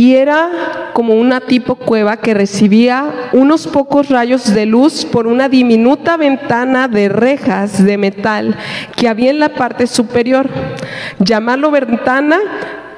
y 0.00 0.14
era 0.14 0.92
como 0.94 1.12
una 1.12 1.42
tipo 1.42 1.74
cueva 1.74 2.16
que 2.16 2.32
recibía 2.32 3.28
unos 3.34 3.66
pocos 3.66 4.08
rayos 4.08 4.54
de 4.54 4.64
luz 4.64 5.04
por 5.04 5.26
una 5.26 5.50
diminuta 5.50 6.16
ventana 6.16 6.88
de 6.88 7.10
rejas 7.10 7.84
de 7.84 7.98
metal 7.98 8.56
que 8.96 9.08
había 9.08 9.28
en 9.28 9.38
la 9.38 9.50
parte 9.50 9.86
superior. 9.86 10.48
Llamarlo 11.18 11.70
ventana 11.70 12.38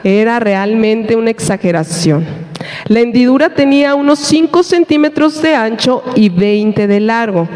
era 0.04 0.38
realmente 0.38 1.16
una 1.16 1.30
exageración. 1.30 2.24
La 2.86 3.00
hendidura 3.00 3.52
tenía 3.52 3.96
unos 3.96 4.20
5 4.20 4.62
centímetros 4.62 5.42
de 5.42 5.56
ancho 5.56 6.04
y 6.14 6.28
20 6.28 6.86
de 6.86 7.00
largo. 7.00 7.48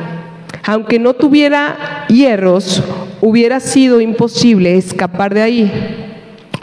Aunque 0.65 0.99
no 0.99 1.15
tuviera 1.15 2.05
hierros, 2.09 2.83
hubiera 3.21 3.61
sido 3.61 4.01
imposible 4.01 4.77
escapar 4.77 5.33
de 5.33 5.43
ahí 5.43 6.06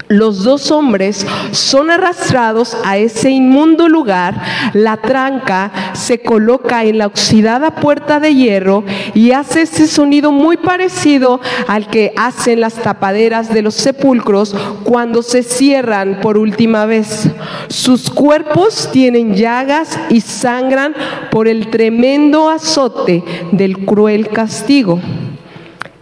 los 0.08 0.44
dos 0.44 0.72
hombres 0.72 1.26
son 1.52 1.92
arrastrados 1.92 2.78
a 2.84 2.98
ese 2.98 3.30
inmundo 3.30 3.88
lugar, 3.88 4.42
la 4.74 4.98
tranca 4.98 5.72
se 5.94 6.20
coloca 6.20 6.84
en 6.84 6.98
la 6.98 7.08
oxidada 7.08 7.76
puerta 7.76 8.20
de 8.20 8.36
hierro 8.36 8.84
y 9.14 9.32
hace 9.32 9.64
ese 9.64 9.88
sonido 9.88 10.32
muy 10.32 10.58
parecido 10.58 11.40
al 11.68 11.88
que 11.88 12.14
hacen 12.16 12.62
las 12.62 12.76
tapaderas 12.76 13.54
de 13.54 13.62
los 13.62 13.76
sepulcros 13.76 14.56
cuando 14.84 15.22
se 15.22 15.44
cierran 15.44 16.20
por 16.22 16.38
última 16.38 16.86
vez. 16.86 17.30
Sus 17.68 18.10
cuerpos 18.10 18.90
tienen 18.92 19.36
llagas 19.36 20.00
y 20.10 20.22
sangran 20.22 20.94
por 21.32 21.48
el 21.48 21.70
tremendo 21.70 22.50
azote 22.50 23.24
del 23.52 23.86
cruel 23.86 24.30
castigo. 24.30 25.00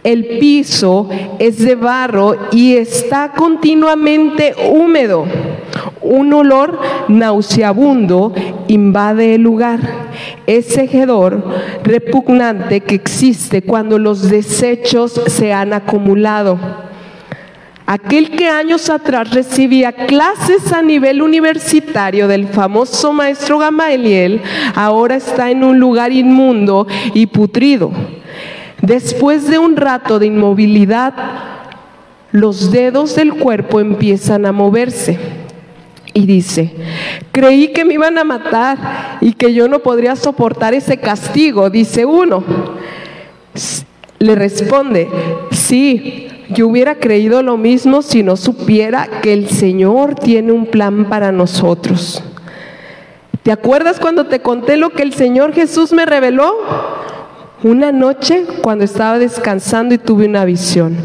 El 0.04 0.38
piso 0.40 1.08
es 1.38 1.58
de 1.58 1.76
barro 1.76 2.36
y 2.50 2.74
está 2.74 3.32
continuamente 3.36 4.52
húmedo. 4.72 5.24
Un 6.00 6.32
olor 6.32 6.80
nauseabundo 7.06 8.34
invade 8.66 9.36
el 9.36 9.42
lugar. 9.42 9.78
Ese 10.48 10.84
hedor 10.92 11.44
repugnante 11.84 12.80
que 12.80 12.96
existe 12.96 13.62
cuando 13.62 13.96
los 13.96 14.28
desechos 14.28 15.20
se 15.28 15.52
han 15.52 15.72
acumulado. 15.72 16.58
Aquel 17.86 18.30
que 18.30 18.48
años 18.48 18.90
atrás 18.90 19.30
recibía 19.30 19.92
clases 19.92 20.72
a 20.72 20.82
nivel 20.82 21.22
universitario 21.22 22.26
del 22.26 22.48
famoso 22.48 23.12
maestro 23.12 23.58
Gamaliel, 23.58 24.40
ahora 24.74 25.14
está 25.14 25.50
en 25.50 25.62
un 25.62 25.78
lugar 25.78 26.10
inmundo 26.10 26.88
y 27.14 27.26
putrido 27.26 27.92
Después 28.82 29.48
de 29.48 29.58
un 29.58 29.76
rato 29.76 30.18
de 30.18 30.26
inmovilidad, 30.26 31.14
los 32.32 32.72
dedos 32.72 33.14
del 33.14 33.34
cuerpo 33.34 33.78
empiezan 33.78 34.44
a 34.44 34.52
moverse. 34.52 35.18
Y 36.14 36.26
dice, 36.26 36.74
creí 37.30 37.68
que 37.68 37.84
me 37.84 37.94
iban 37.94 38.18
a 38.18 38.24
matar 38.24 39.18
y 39.20 39.32
que 39.32 39.54
yo 39.54 39.68
no 39.68 39.78
podría 39.78 40.16
soportar 40.16 40.74
ese 40.74 40.98
castigo, 40.98 41.70
dice 41.70 42.04
uno. 42.04 42.44
Le 44.18 44.34
responde, 44.34 45.08
sí, 45.52 46.28
yo 46.50 46.68
hubiera 46.68 46.96
creído 46.96 47.42
lo 47.42 47.56
mismo 47.56 48.02
si 48.02 48.22
no 48.22 48.36
supiera 48.36 49.08
que 49.22 49.32
el 49.32 49.48
Señor 49.48 50.16
tiene 50.16 50.52
un 50.52 50.66
plan 50.66 51.08
para 51.08 51.32
nosotros. 51.32 52.22
¿Te 53.42 53.52
acuerdas 53.52 53.98
cuando 53.98 54.26
te 54.26 54.40
conté 54.40 54.76
lo 54.76 54.90
que 54.90 55.02
el 55.02 55.14
Señor 55.14 55.52
Jesús 55.54 55.92
me 55.92 56.04
reveló? 56.04 56.54
Una 57.64 57.92
noche, 57.92 58.44
cuando 58.60 58.84
estaba 58.84 59.20
descansando 59.20 59.94
y 59.94 59.98
tuve 59.98 60.26
una 60.26 60.44
visión, 60.44 60.96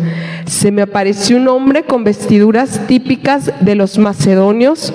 se 0.48 0.72
me 0.72 0.82
apareció 0.82 1.38
un 1.38 1.48
hombre 1.50 1.84
con 1.84 2.04
vestiduras 2.04 2.88
típicas 2.88 3.52
de 3.62 3.76
los 3.76 4.00
macedonios. 4.00 4.92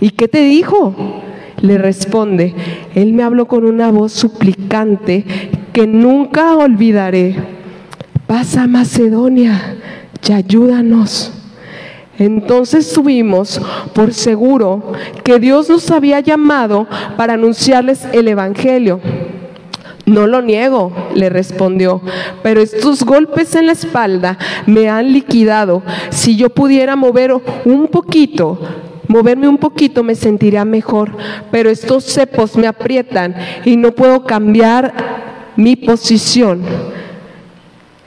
¿Y 0.00 0.10
qué 0.10 0.28
te 0.28 0.42
dijo? 0.42 0.94
Le 1.62 1.78
responde, 1.78 2.54
él 2.94 3.14
me 3.14 3.22
habló 3.22 3.48
con 3.48 3.64
una 3.64 3.90
voz 3.90 4.12
suplicante 4.12 5.24
que 5.72 5.86
nunca 5.86 6.54
olvidaré. 6.54 7.34
Pasa 8.26 8.64
a 8.64 8.66
Macedonia 8.66 9.76
y 10.28 10.32
ayúdanos. 10.32 11.32
Entonces 12.18 12.92
tuvimos 12.92 13.58
por 13.94 14.12
seguro 14.12 14.92
que 15.24 15.38
Dios 15.38 15.70
nos 15.70 15.90
había 15.90 16.20
llamado 16.20 16.86
para 17.16 17.34
anunciarles 17.34 18.06
el 18.12 18.28
Evangelio. 18.28 19.00
No 20.06 20.28
lo 20.28 20.40
niego, 20.40 20.92
le 21.16 21.28
respondió, 21.30 22.00
pero 22.44 22.60
estos 22.60 23.04
golpes 23.04 23.56
en 23.56 23.66
la 23.66 23.72
espalda 23.72 24.38
me 24.66 24.88
han 24.88 25.12
liquidado. 25.12 25.82
Si 26.10 26.36
yo 26.36 26.48
pudiera 26.48 26.94
mover 26.94 27.34
un 27.64 27.88
poquito, 27.88 28.60
moverme 29.08 29.48
un 29.48 29.58
poquito 29.58 30.04
me 30.04 30.14
sentiría 30.14 30.64
mejor, 30.64 31.10
pero 31.50 31.70
estos 31.70 32.04
cepos 32.04 32.56
me 32.56 32.68
aprietan 32.68 33.34
y 33.64 33.76
no 33.76 33.90
puedo 33.90 34.24
cambiar 34.24 34.94
mi 35.56 35.74
posición. 35.74 36.62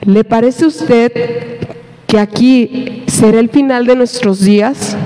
¿Le 0.00 0.24
parece 0.24 0.64
a 0.64 0.68
usted 0.68 1.12
que 2.06 2.18
aquí 2.18 3.02
será 3.08 3.40
el 3.40 3.50
final 3.50 3.84
de 3.84 3.96
nuestros 3.96 4.40
días? 4.40 4.96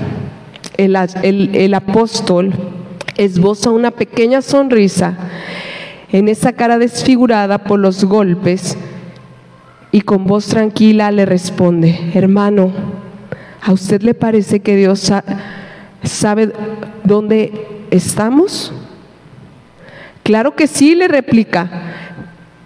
El, 0.77 0.95
el 1.53 1.73
apóstol 1.73 2.53
esboza 3.17 3.69
una 3.71 3.91
pequeña 3.91 4.41
sonrisa 4.41 5.17
en 6.11 6.27
esa 6.29 6.53
cara 6.53 6.77
desfigurada 6.77 7.59
por 7.59 7.79
los 7.79 8.03
golpes 8.05 8.77
y 9.91 10.01
con 10.01 10.25
voz 10.25 10.47
tranquila 10.47 11.11
le 11.11 11.25
responde, 11.25 12.11
hermano, 12.13 12.71
¿a 13.61 13.71
usted 13.71 14.01
le 14.01 14.13
parece 14.13 14.59
que 14.59 14.75
Dios 14.75 15.11
sabe 16.03 16.51
dónde 17.03 17.85
estamos? 17.91 18.73
Claro 20.23 20.55
que 20.55 20.67
sí, 20.67 20.95
le 20.95 21.07
replica. 21.07 21.69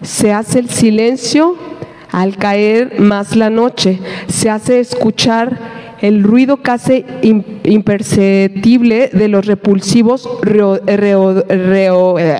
Se 0.01 0.33
hace 0.33 0.59
el 0.59 0.69
silencio 0.69 1.55
al 2.11 2.37
caer 2.37 2.99
más 2.99 3.35
la 3.35 3.49
noche, 3.49 3.99
se 4.27 4.49
hace 4.49 4.79
escuchar 4.79 5.78
el 6.01 6.23
ruido 6.23 6.57
casi 6.57 7.05
imperceptible 7.21 9.09
de 9.11 9.27
los 9.27 9.45
repulsivos 9.45 10.29
eh, 10.45 12.37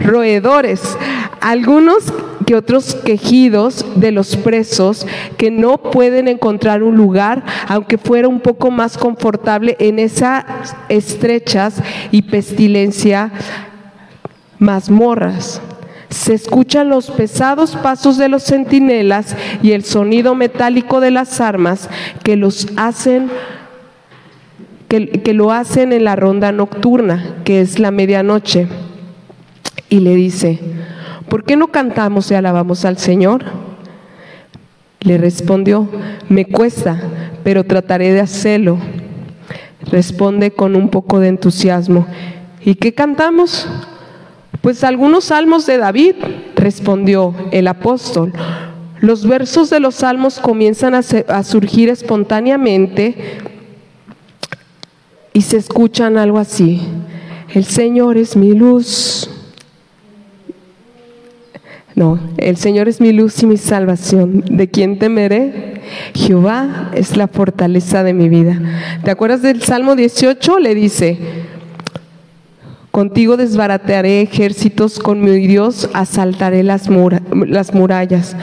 roedores, 0.00 0.96
algunos 1.40 2.12
que 2.46 2.54
otros 2.54 2.94
quejidos 2.94 3.84
de 3.96 4.12
los 4.12 4.36
presos 4.36 5.06
que 5.36 5.50
no 5.50 5.78
pueden 5.78 6.28
encontrar 6.28 6.82
un 6.82 6.96
lugar, 6.96 7.44
aunque 7.68 7.98
fuera 7.98 8.28
un 8.28 8.40
poco 8.40 8.70
más 8.70 8.96
confortable 8.96 9.76
en 9.80 9.98
esas 9.98 10.44
estrechas 10.88 11.82
y 12.12 12.22
pestilencia 12.22 13.32
mazmorras. 14.58 15.60
Se 16.10 16.34
escuchan 16.34 16.88
los 16.88 17.10
pesados 17.10 17.76
pasos 17.76 18.16
de 18.16 18.28
los 18.28 18.44
centinelas 18.44 19.36
y 19.62 19.72
el 19.72 19.84
sonido 19.84 20.34
metálico 20.34 21.00
de 21.00 21.10
las 21.10 21.40
armas 21.40 21.88
que 22.22 22.36
los 22.36 22.68
hacen 22.76 23.30
que, 24.88 25.34
lo 25.34 25.50
hacen 25.50 25.92
en 25.92 26.04
la 26.04 26.16
ronda 26.16 26.52
nocturna, 26.52 27.36
que 27.44 27.60
es 27.60 27.78
la 27.78 27.90
medianoche. 27.90 28.68
Y 29.88 30.00
le 30.00 30.14
dice, 30.14 30.58
¿por 31.28 31.44
qué 31.44 31.56
no 31.56 31.68
cantamos 31.68 32.30
y 32.30 32.34
alabamos 32.34 32.84
al 32.84 32.98
Señor? 32.98 33.44
Le 35.00 35.18
respondió, 35.18 35.88
me 36.28 36.46
cuesta, 36.46 37.00
pero 37.44 37.64
trataré 37.64 38.12
de 38.12 38.20
hacerlo. 38.20 38.78
Responde 39.90 40.50
con 40.50 40.74
un 40.74 40.88
poco 40.88 41.20
de 41.20 41.28
entusiasmo. 41.28 42.06
¿Y 42.64 42.74
qué 42.76 42.94
cantamos? 42.94 43.68
Pues 44.66 44.82
algunos 44.82 45.26
salmos 45.26 45.64
de 45.64 45.78
David, 45.78 46.16
respondió 46.56 47.32
el 47.52 47.68
apóstol. 47.68 48.32
Los 48.98 49.24
versos 49.24 49.70
de 49.70 49.78
los 49.78 49.94
salmos 49.94 50.40
comienzan 50.40 50.96
a, 50.96 51.44
surgir 51.44 51.88
espontáneamente 51.88 53.14
y 55.32 55.42
se 55.42 55.58
escuchan 55.58 56.18
algo 56.18 56.38
así. 56.38 56.80
El 57.54 57.64
Señor 57.64 58.16
es 58.16 58.34
mi 58.34 58.54
luz. 58.54 59.30
No, 61.94 62.18
el 62.36 62.56
Señor 62.56 62.88
es 62.88 63.00
mi 63.00 63.12
luz 63.12 63.40
y 63.44 63.46
mi 63.46 63.58
salvación. 63.58 64.42
¿De 64.50 64.68
quién 64.68 64.98
temeré? 64.98 65.80
Jehová 66.12 66.90
es 66.92 67.16
la 67.16 67.28
fortaleza 67.28 68.02
de 68.02 68.14
mi 68.14 68.28
vida. 68.28 68.60
¿Te 69.04 69.12
acuerdas 69.12 69.42
del 69.42 69.62
Salmo 69.62 69.94
18? 69.94 70.58
Le 70.58 70.74
dice, 70.74 71.18
contigo 72.96 73.36
desbaratearé 73.36 74.22
ejércitos, 74.22 74.98
con 74.98 75.20
mi 75.20 75.46
Dios 75.46 75.90
asaltaré 75.92 76.62
las, 76.62 76.88
las 77.46 77.74
murallas. 77.74 78.34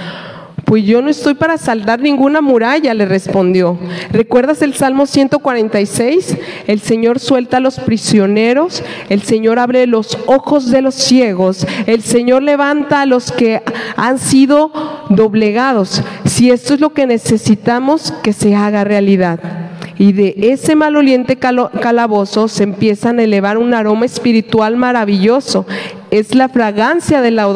Pues 0.64 0.84
yo 0.84 1.02
no 1.02 1.10
estoy 1.10 1.34
para 1.34 1.58
saldar 1.58 2.02
ninguna 2.02 2.40
muralla, 2.40 2.94
le 2.94 3.08
respondió. 3.08 3.80
¿Recuerdas 4.12 4.62
el 4.62 4.76
Salmo 4.76 5.08
146? 5.08 6.38
El 6.68 6.82
Señor 6.82 7.20
suelta 7.20 7.58
a 7.58 7.62
los 7.62 7.80
prisioneros, 7.80 8.84
el 9.10 9.24
Señor 9.24 9.58
abre 9.58 9.88
los 9.88 10.20
ojos 10.28 10.70
de 10.70 10.84
los 10.84 10.94
ciegos, 10.94 11.66
el 11.88 12.04
Señor 12.04 12.44
levanta 12.44 13.02
a 13.02 13.08
los 13.08 13.32
que 13.32 13.64
han 13.96 14.20
sido 14.20 14.72
doblegados. 15.10 16.04
Si 16.26 16.52
esto 16.52 16.76
es 16.76 16.80
lo 16.80 16.92
que 16.94 17.08
necesitamos, 17.08 18.14
que 18.22 18.34
se 18.34 18.54
haga 18.54 18.84
realidad. 18.84 19.73
Y 19.98 20.14
de 20.14 20.36
ese 20.38 20.76
maloliente 20.76 21.38
calabozo 21.38 22.48
se 22.48 22.64
empiezan 22.64 23.20
a 23.20 23.24
elevar 23.24 23.58
un 23.58 23.74
aroma 23.74 24.06
espiritual 24.06 24.76
maravilloso 24.78 25.66
es 26.14 26.36
la 26.36 26.48
fragancia 26.48 27.22
de 27.22 27.32
la, 27.32 27.48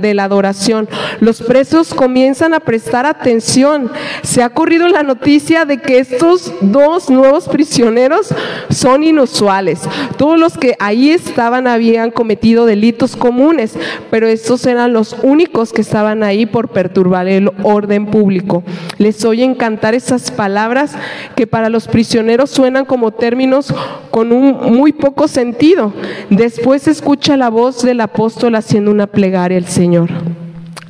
de 0.00 0.14
la 0.14 0.24
adoración. 0.24 0.88
Los 1.20 1.42
presos 1.42 1.92
comienzan 1.92 2.54
a 2.54 2.60
prestar 2.60 3.04
atención. 3.04 3.90
Se 4.22 4.42
ha 4.42 4.48
corrido 4.48 4.88
la 4.88 5.02
noticia 5.02 5.66
de 5.66 5.82
que 5.82 5.98
estos 5.98 6.50
dos 6.62 7.10
nuevos 7.10 7.46
prisioneros 7.46 8.34
son 8.70 9.04
inusuales. 9.04 9.82
Todos 10.16 10.40
los 10.40 10.56
que 10.56 10.76
ahí 10.78 11.10
estaban 11.10 11.66
habían 11.66 12.10
cometido 12.10 12.64
delitos 12.64 13.16
comunes, 13.16 13.78
pero 14.10 14.26
estos 14.26 14.64
eran 14.64 14.94
los 14.94 15.14
únicos 15.22 15.74
que 15.74 15.82
estaban 15.82 16.22
ahí 16.22 16.46
por 16.46 16.68
perturbar 16.68 17.28
el 17.28 17.50
orden 17.64 18.06
público. 18.06 18.64
Les 18.96 19.26
oyen 19.26 19.54
cantar 19.54 19.94
esas 19.94 20.30
palabras 20.30 20.92
que 21.34 21.46
para 21.46 21.68
los 21.68 21.86
prisioneros 21.86 22.48
suenan 22.48 22.86
como 22.86 23.12
términos 23.12 23.74
con 24.10 24.32
un 24.32 24.74
muy 24.74 24.94
poco 24.94 25.28
sentido. 25.28 25.92
Después 26.30 26.88
escucha 26.88 27.36
la 27.36 27.50
voz 27.50 27.82
de 27.82 27.92
la 27.92 28.05
apóstol 28.06 28.54
haciendo 28.54 28.90
una 28.90 29.06
plegaria 29.06 29.58
al 29.58 29.66
Señor. 29.66 30.10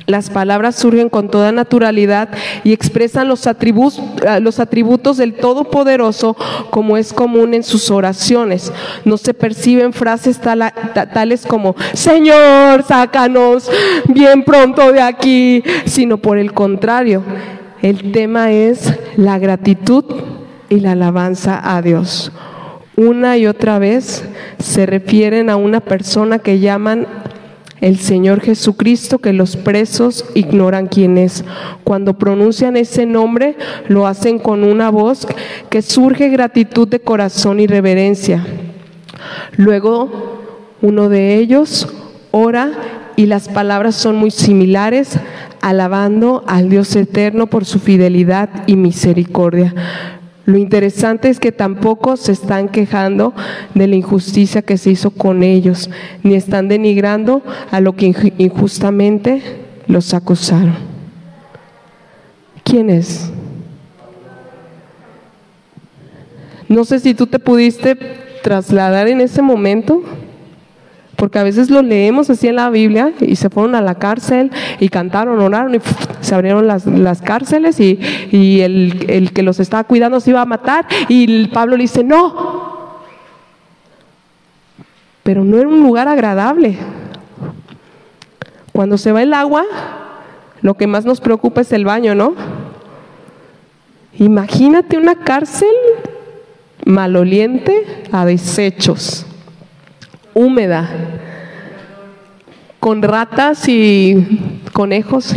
Las 0.07 0.29
palabras 0.29 0.77
surgen 0.77 1.09
con 1.09 1.29
toda 1.29 1.51
naturalidad 1.51 2.29
y 2.63 2.71
expresan 2.71 3.27
los 3.27 3.45
atributos, 3.45 4.01
eh, 4.25 4.39
los 4.39 4.61
atributos 4.61 5.17
del 5.17 5.33
Todopoderoso 5.33 6.37
como 6.69 6.95
es 6.95 7.11
común 7.11 7.53
en 7.53 7.61
sus 7.61 7.91
oraciones. 7.91 8.71
No 9.03 9.17
se 9.17 9.33
perciben 9.33 9.91
frases 9.91 10.39
tales 10.39 11.45
como, 11.45 11.75
Señor, 11.91 12.83
sácanos 12.87 13.69
bien 14.07 14.45
pronto 14.45 14.93
de 14.93 15.01
aquí, 15.01 15.61
sino 15.83 16.17
por 16.17 16.37
el 16.37 16.53
contrario, 16.53 17.21
el 17.81 18.13
tema 18.13 18.51
es 18.51 18.93
la 19.17 19.37
gratitud 19.39 20.05
y 20.69 20.79
la 20.79 20.93
alabanza 20.93 21.59
a 21.75 21.81
Dios 21.81 22.31
una 22.97 23.37
y 23.37 23.45
otra 23.45 23.77
vez 23.77 24.25
se 24.57 24.87
refieren 24.87 25.51
a 25.51 25.55
una 25.55 25.79
persona 25.79 26.39
que 26.39 26.59
llaman 26.59 27.07
el 27.79 27.99
Señor 27.99 28.41
Jesucristo, 28.41 29.19
que 29.19 29.33
los 29.33 29.55
presos 29.55 30.25
ignoran 30.33 30.87
quién 30.87 31.19
es. 31.19 31.45
Cuando 31.83 32.17
pronuncian 32.17 32.75
ese 32.75 33.05
nombre, 33.05 33.55
lo 33.87 34.07
hacen 34.07 34.39
con 34.39 34.63
una 34.63 34.89
voz 34.89 35.27
que 35.69 35.83
surge 35.83 36.29
gratitud 36.29 36.87
de 36.87 36.99
corazón 36.99 37.59
y 37.59 37.67
reverencia. 37.67 38.43
Luego, 39.55 40.41
uno 40.81 41.07
de 41.07 41.35
ellos 41.35 41.87
ora 42.31 42.71
y 43.15 43.27
las 43.27 43.47
palabras 43.47 43.93
son 43.93 44.15
muy 44.15 44.31
similares, 44.31 45.19
alabando 45.61 46.43
al 46.47 46.69
Dios 46.69 46.95
eterno 46.95 47.45
por 47.45 47.65
su 47.65 47.79
fidelidad 47.79 48.49
y 48.65 48.75
misericordia. 48.75 50.16
Lo 50.47 50.57
interesante 50.57 51.27
es 51.27 51.41
que 51.41 51.51
tampoco 51.51 52.15
se 52.15 52.31
están 52.31 52.69
quejando 52.69 53.33
de 53.73 53.85
la 53.85 53.97
injusticia 53.97 54.61
que 54.61 54.77
se 54.77 54.91
hizo 54.91 55.11
con 55.11 55.43
ellos, 55.43 55.89
ni 56.23 56.35
están 56.35 56.69
denigrando 56.69 57.43
a 57.69 57.81
lo 57.81 57.97
que 57.97 58.15
injustamente 58.37 59.41
los 59.87 60.13
acusaron. 60.13 60.77
¿Quién 62.63 62.89
es? 62.89 63.29
No 66.69 66.85
sé 66.85 67.01
si 67.01 67.13
tú 67.13 67.27
te 67.27 67.39
pudiste 67.39 67.97
trasladar 68.41 69.09
en 69.09 69.19
ese 69.19 69.41
momento 69.41 70.01
porque 71.17 71.39
a 71.39 71.43
veces 71.43 71.69
lo 71.71 71.81
leemos 71.81 72.29
así 72.29 72.47
en 72.47 72.55
la 72.55 72.69
Biblia 72.69 73.11
y 73.19 73.35
se 73.35 73.49
fueron 73.49 73.73
a 73.73 73.81
la 73.81 73.95
cárcel 73.95 74.51
y 74.79 74.87
cantaron, 74.87 75.39
oraron 75.39 75.73
y 75.75 75.79
se 76.21 76.35
abrieron 76.35 76.67
las, 76.67 77.21
cárceles 77.23 77.79
y, 77.79 77.99
el, 78.61 79.05
el, 79.09 79.33
que 79.33 79.41
los 79.41 79.59
estaba 79.59 79.83
cuidando 79.83 80.19
se 80.19 80.29
iba 80.29 80.41
a 80.41 80.45
matar 80.45 80.85
y 81.09 81.47
Pablo 81.47 81.75
le 81.75 81.83
dice, 81.83 82.03
no. 82.03 83.01
Pero 85.23 85.43
no 85.43 85.57
era 85.57 85.67
un 85.67 85.81
lugar 85.81 86.07
agradable. 86.07 86.77
Cuando 88.71 88.99
se 88.99 89.11
va 89.11 89.23
el 89.23 89.33
agua, 89.33 89.65
lo 90.61 90.75
que 90.75 90.85
más 90.85 91.03
nos 91.03 91.19
preocupa 91.19 91.61
es 91.61 91.71
el 91.73 91.83
baño, 91.83 92.13
¿no? 92.13 92.35
Imagínate 94.19 94.97
una 94.97 95.15
cárcel 95.15 95.67
maloliente 96.85 98.05
a 98.11 98.23
desechos 98.23 99.25
húmeda, 100.37 100.87
con 102.79 103.01
ratas 103.01 103.67
y 103.67 104.61
conejos, 104.71 105.33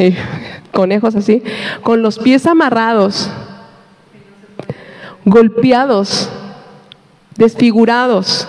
conejos 0.73 1.17
así, 1.17 1.43
con 1.83 2.03
los 2.03 2.19
pies 2.19 2.47
amarrados, 2.47 3.31
golpeados, 5.25 6.29
desfigurados. 7.37 8.47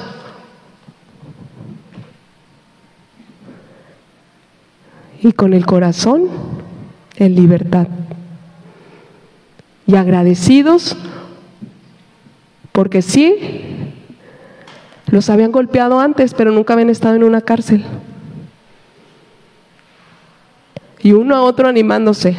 Y 5.24 5.34
con 5.34 5.54
el 5.54 5.68
corazón 5.68 6.30
en 7.16 7.36
libertad. 7.36 7.88
Y 9.86 9.96
agradecidos 9.96 10.98
porque 12.72 13.02
sí, 13.02 13.94
los 15.12 15.30
habían 15.30 15.52
golpeado 15.52 16.00
antes, 16.00 16.34
pero 16.34 16.52
nunca 16.52 16.74
habían 16.74 16.90
estado 16.90 17.16
en 17.16 17.24
una 17.24 17.42
cárcel. 17.42 17.86
Y 21.04 21.12
uno 21.12 21.36
a 21.36 21.42
otro 21.42 21.68
animándose. 21.68 22.36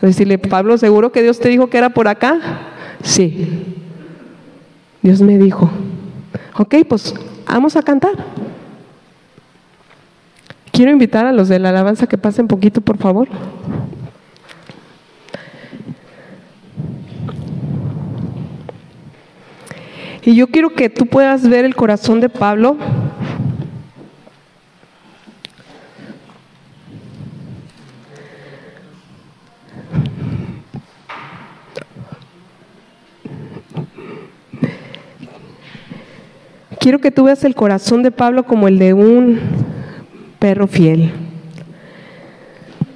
Decirle, 0.00 0.38
Pablo, 0.38 0.76
¿seguro 0.76 1.12
que 1.12 1.22
Dios 1.22 1.38
te 1.38 1.48
dijo 1.48 1.68
que 1.68 1.78
era 1.78 1.90
por 1.90 2.08
acá? 2.08 2.38
Sí. 3.02 3.76
Dios 5.02 5.20
me 5.22 5.38
dijo, 5.38 5.70
ok, 6.56 6.76
pues 6.88 7.14
vamos 7.46 7.76
a 7.76 7.82
cantar. 7.82 8.12
Quiero 10.72 10.90
invitar 10.90 11.26
a 11.26 11.32
los 11.32 11.48
de 11.48 11.58
la 11.58 11.68
alabanza 11.68 12.06
que 12.06 12.18
pasen 12.18 12.48
poquito, 12.48 12.80
por 12.80 12.96
favor. 12.96 13.28
Y 20.22 20.34
yo 20.34 20.48
quiero 20.48 20.74
que 20.74 20.90
tú 20.90 21.06
puedas 21.06 21.48
ver 21.48 21.64
el 21.64 21.74
corazón 21.74 22.20
de 22.20 22.28
Pablo. 22.28 22.76
Quiero 36.78 36.98
que 36.98 37.10
tú 37.10 37.24
veas 37.24 37.44
el 37.44 37.54
corazón 37.54 38.02
de 38.02 38.10
Pablo 38.10 38.44
como 38.44 38.68
el 38.68 38.78
de 38.78 38.94
un 38.94 39.38
perro 40.38 40.66
fiel. 40.66 41.12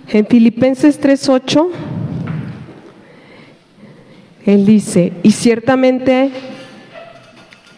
En 0.08 0.26
Filipenses 0.26 1.00
3:8, 1.00 1.68
él 4.46 4.66
dice, 4.66 5.12
y 5.22 5.32
ciertamente 5.32 6.30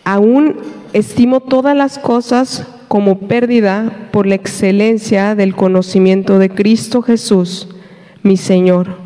Aún 0.06 0.58
estimo 0.92 1.40
todas 1.40 1.76
las 1.76 1.98
cosas 1.98 2.64
como 2.86 3.18
pérdida 3.26 4.08
por 4.12 4.28
la 4.28 4.36
excelencia 4.36 5.34
del 5.34 5.56
conocimiento 5.56 6.38
de 6.38 6.48
Cristo 6.48 7.02
Jesús, 7.02 7.66
mi 8.22 8.36
Señor, 8.36 8.98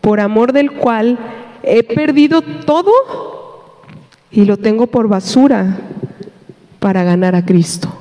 por 0.00 0.20
amor 0.20 0.54
del 0.54 0.72
cual 0.72 1.18
he 1.62 1.82
perdido 1.82 2.40
todo 2.40 2.90
y 4.30 4.46
lo 4.46 4.56
tengo 4.56 4.86
por 4.86 5.06
basura 5.06 5.76
para 6.78 7.04
ganar 7.04 7.34
a 7.34 7.44
Cristo. 7.44 7.92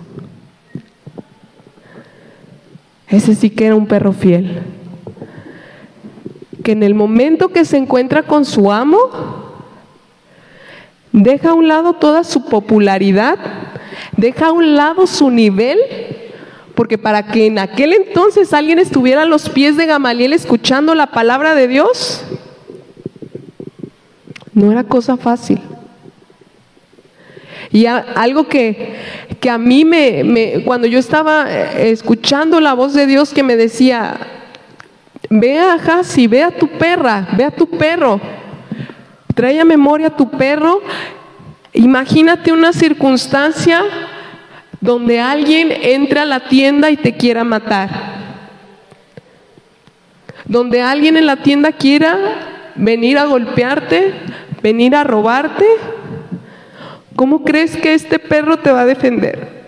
Ese 3.10 3.36
sí 3.36 3.50
que 3.50 3.66
era 3.66 3.76
un 3.76 3.88
perro 3.88 4.14
fiel. 4.14 4.62
que 6.64 6.72
en 6.72 6.84
el 6.84 6.96
momento 6.96 7.50
que 7.50 7.66
se 7.66 7.76
encuentra 7.76 8.24
con 8.24 8.46
su 8.46 8.72
amo, 8.72 9.41
deja 11.12 11.50
a 11.50 11.54
un 11.54 11.68
lado 11.68 11.94
toda 11.94 12.24
su 12.24 12.46
popularidad, 12.46 13.38
deja 14.18 14.48
a 14.48 14.52
un 14.52 14.76
lado 14.76 15.08
su 15.08 15.30
nivel, 15.30 15.80
porque 16.76 16.98
para 16.98 17.28
que 17.28 17.48
en 17.48 17.60
aquel 17.60 17.94
entonces 17.94 18.54
alguien 18.54 18.80
estuviera 18.80 19.24
a 19.24 19.26
los 19.26 19.50
pies 19.50 19.78
de 19.78 19.86
Gamaliel 19.86 20.34
escuchando 20.34 20.96
la 20.96 21.08
palabra 21.08 21.54
de 21.54 21.68
Dios, 21.68 22.24
no 24.54 24.72
era 24.72 24.84
cosa 24.84 25.18
fácil. 25.18 25.60
Y 27.72 27.86
algo 27.86 28.48
que, 28.48 28.96
que 29.40 29.50
a 29.50 29.58
mí 29.58 29.86
me, 29.86 30.62
cuando 30.66 30.88
yo 30.88 31.00
estaba 31.00 31.46
eh, 31.50 31.92
escuchando 31.92 32.60
la 32.60 32.74
voz 32.74 32.94
de 32.94 33.08
Dios 33.08 33.34
que 33.34 33.44
me 33.44 33.56
decía, 33.56 34.20
ve 35.30 35.58
a 35.58 35.76
Hasi, 35.76 36.28
ve 36.28 36.44
a 36.44 36.52
tu 36.52 36.68
perra, 36.68 37.30
ve 37.38 37.46
a 37.46 37.52
tu 37.52 37.66
perro, 37.68 38.20
trae 39.34 39.60
a 39.60 39.66
memoria 39.66 40.08
a 40.08 40.16
tu 40.16 40.30
perro, 40.30 40.82
imagínate 41.74 42.52
una 42.52 42.74
circunstancia 42.74 43.82
donde 44.80 45.20
alguien 45.20 45.72
entra 45.72 46.24
a 46.24 46.26
la 46.26 46.48
tienda 46.48 46.90
y 46.90 46.98
te 46.98 47.16
quiera 47.16 47.44
matar. 47.44 47.90
Donde 50.46 50.82
alguien 50.82 51.18
en 51.18 51.26
la 51.26 51.38
tienda 51.38 51.72
quiera 51.72 52.18
venir 52.76 53.18
a 53.18 53.26
golpearte, 53.26 54.14
venir 54.62 54.96
a 54.96 55.04
robarte 55.04 55.66
¿Cómo 57.16 57.44
crees 57.44 57.78
que 57.78 57.94
este 57.94 58.18
perro 58.20 58.58
te 58.58 58.72
va 58.72 58.82
a 58.82 58.86
defender? 58.86 59.62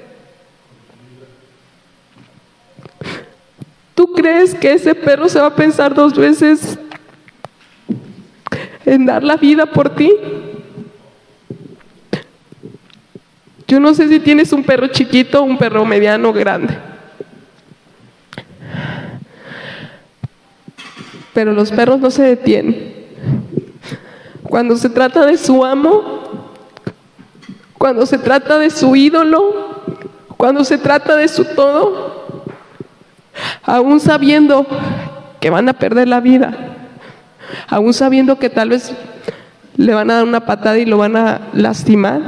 ¿Tú 3.94 4.12
crees 4.14 4.56
que 4.56 4.74
ese 4.74 4.96
perro 4.96 5.30
se 5.30 5.40
va 5.40 5.48
a 5.48 5.56
pensar 5.56 5.94
dos 5.94 6.18
veces 6.18 6.80
en 8.86 9.06
dar 9.06 9.24
la 9.24 9.38
vida 9.38 9.66
por 9.66 9.90
ti? 9.96 10.12
Yo 13.68 13.80
no 13.80 13.94
sé 13.94 14.08
si 14.08 14.20
tienes 14.20 14.54
un 14.54 14.64
perro 14.64 14.88
chiquito, 14.88 15.42
un 15.44 15.58
perro 15.58 15.86
mediano 15.86 16.32
grande. 16.34 16.78
Pero 21.34 21.54
los 21.54 21.72
perros 21.72 22.00
no 22.00 22.12
se 22.12 22.24
detienen. 22.24 22.94
Cuando 24.44 24.78
se 24.78 24.90
trata 24.90 25.26
de 25.26 25.38
su 25.38 25.66
amo, 25.66 26.24
cuando 27.78 28.06
se 28.06 28.18
trata 28.20 28.60
de 28.60 28.70
su 28.70 28.96
ídolo, 28.96 29.74
cuando 30.38 30.64
se 30.64 30.78
trata 30.78 31.16
de 31.16 31.28
su 31.28 31.46
todo, 31.46 32.46
aún 33.64 34.00
sabiendo 34.00 34.68
que 35.40 35.50
van 35.50 35.68
a 35.70 35.74
perder 35.74 36.08
la 36.08 36.20
vida, 36.20 36.83
aún 37.68 37.94
sabiendo 37.94 38.40
que 38.40 38.50
tal 38.50 38.70
vez 38.70 38.94
le 39.78 39.94
van 39.94 40.12
a 40.12 40.16
dar 40.16 40.24
una 40.24 40.46
patada 40.46 40.78
y 40.78 40.86
lo 40.86 40.98
van 40.98 41.16
a 41.16 41.50
lastimar, 41.54 42.22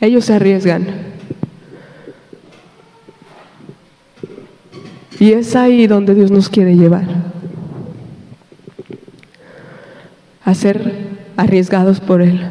ellos 0.00 0.26
se 0.26 0.34
arriesgan. 0.34 0.86
Y 5.18 5.32
es 5.32 5.56
ahí 5.56 5.86
donde 5.86 6.14
Dios 6.14 6.30
nos 6.30 6.48
quiere 6.48 6.76
llevar. 6.76 7.06
A 10.44 10.54
ser 10.54 10.92
arriesgados 11.36 12.00
por 12.00 12.20
Él. 12.20 12.50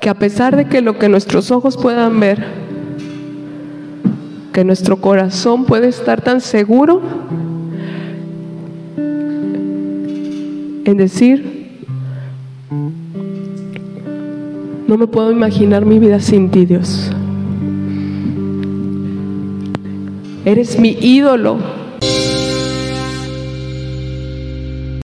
Que 0.00 0.10
a 0.10 0.14
pesar 0.14 0.56
de 0.56 0.66
que 0.66 0.82
lo 0.82 0.98
que 0.98 1.08
nuestros 1.08 1.50
ojos 1.50 1.76
puedan 1.76 2.20
ver, 2.20 2.65
que 4.56 4.64
nuestro 4.64 4.96
corazón 5.02 5.66
puede 5.66 5.88
estar 5.88 6.22
tan 6.22 6.40
seguro 6.40 7.02
en 10.86 10.96
decir, 10.96 11.84
no 14.88 14.96
me 14.96 15.06
puedo 15.08 15.30
imaginar 15.30 15.84
mi 15.84 15.98
vida 15.98 16.20
sin 16.20 16.50
ti, 16.50 16.64
Dios. 16.64 17.10
Eres 20.46 20.78
mi 20.78 20.96
ídolo. 21.02 21.58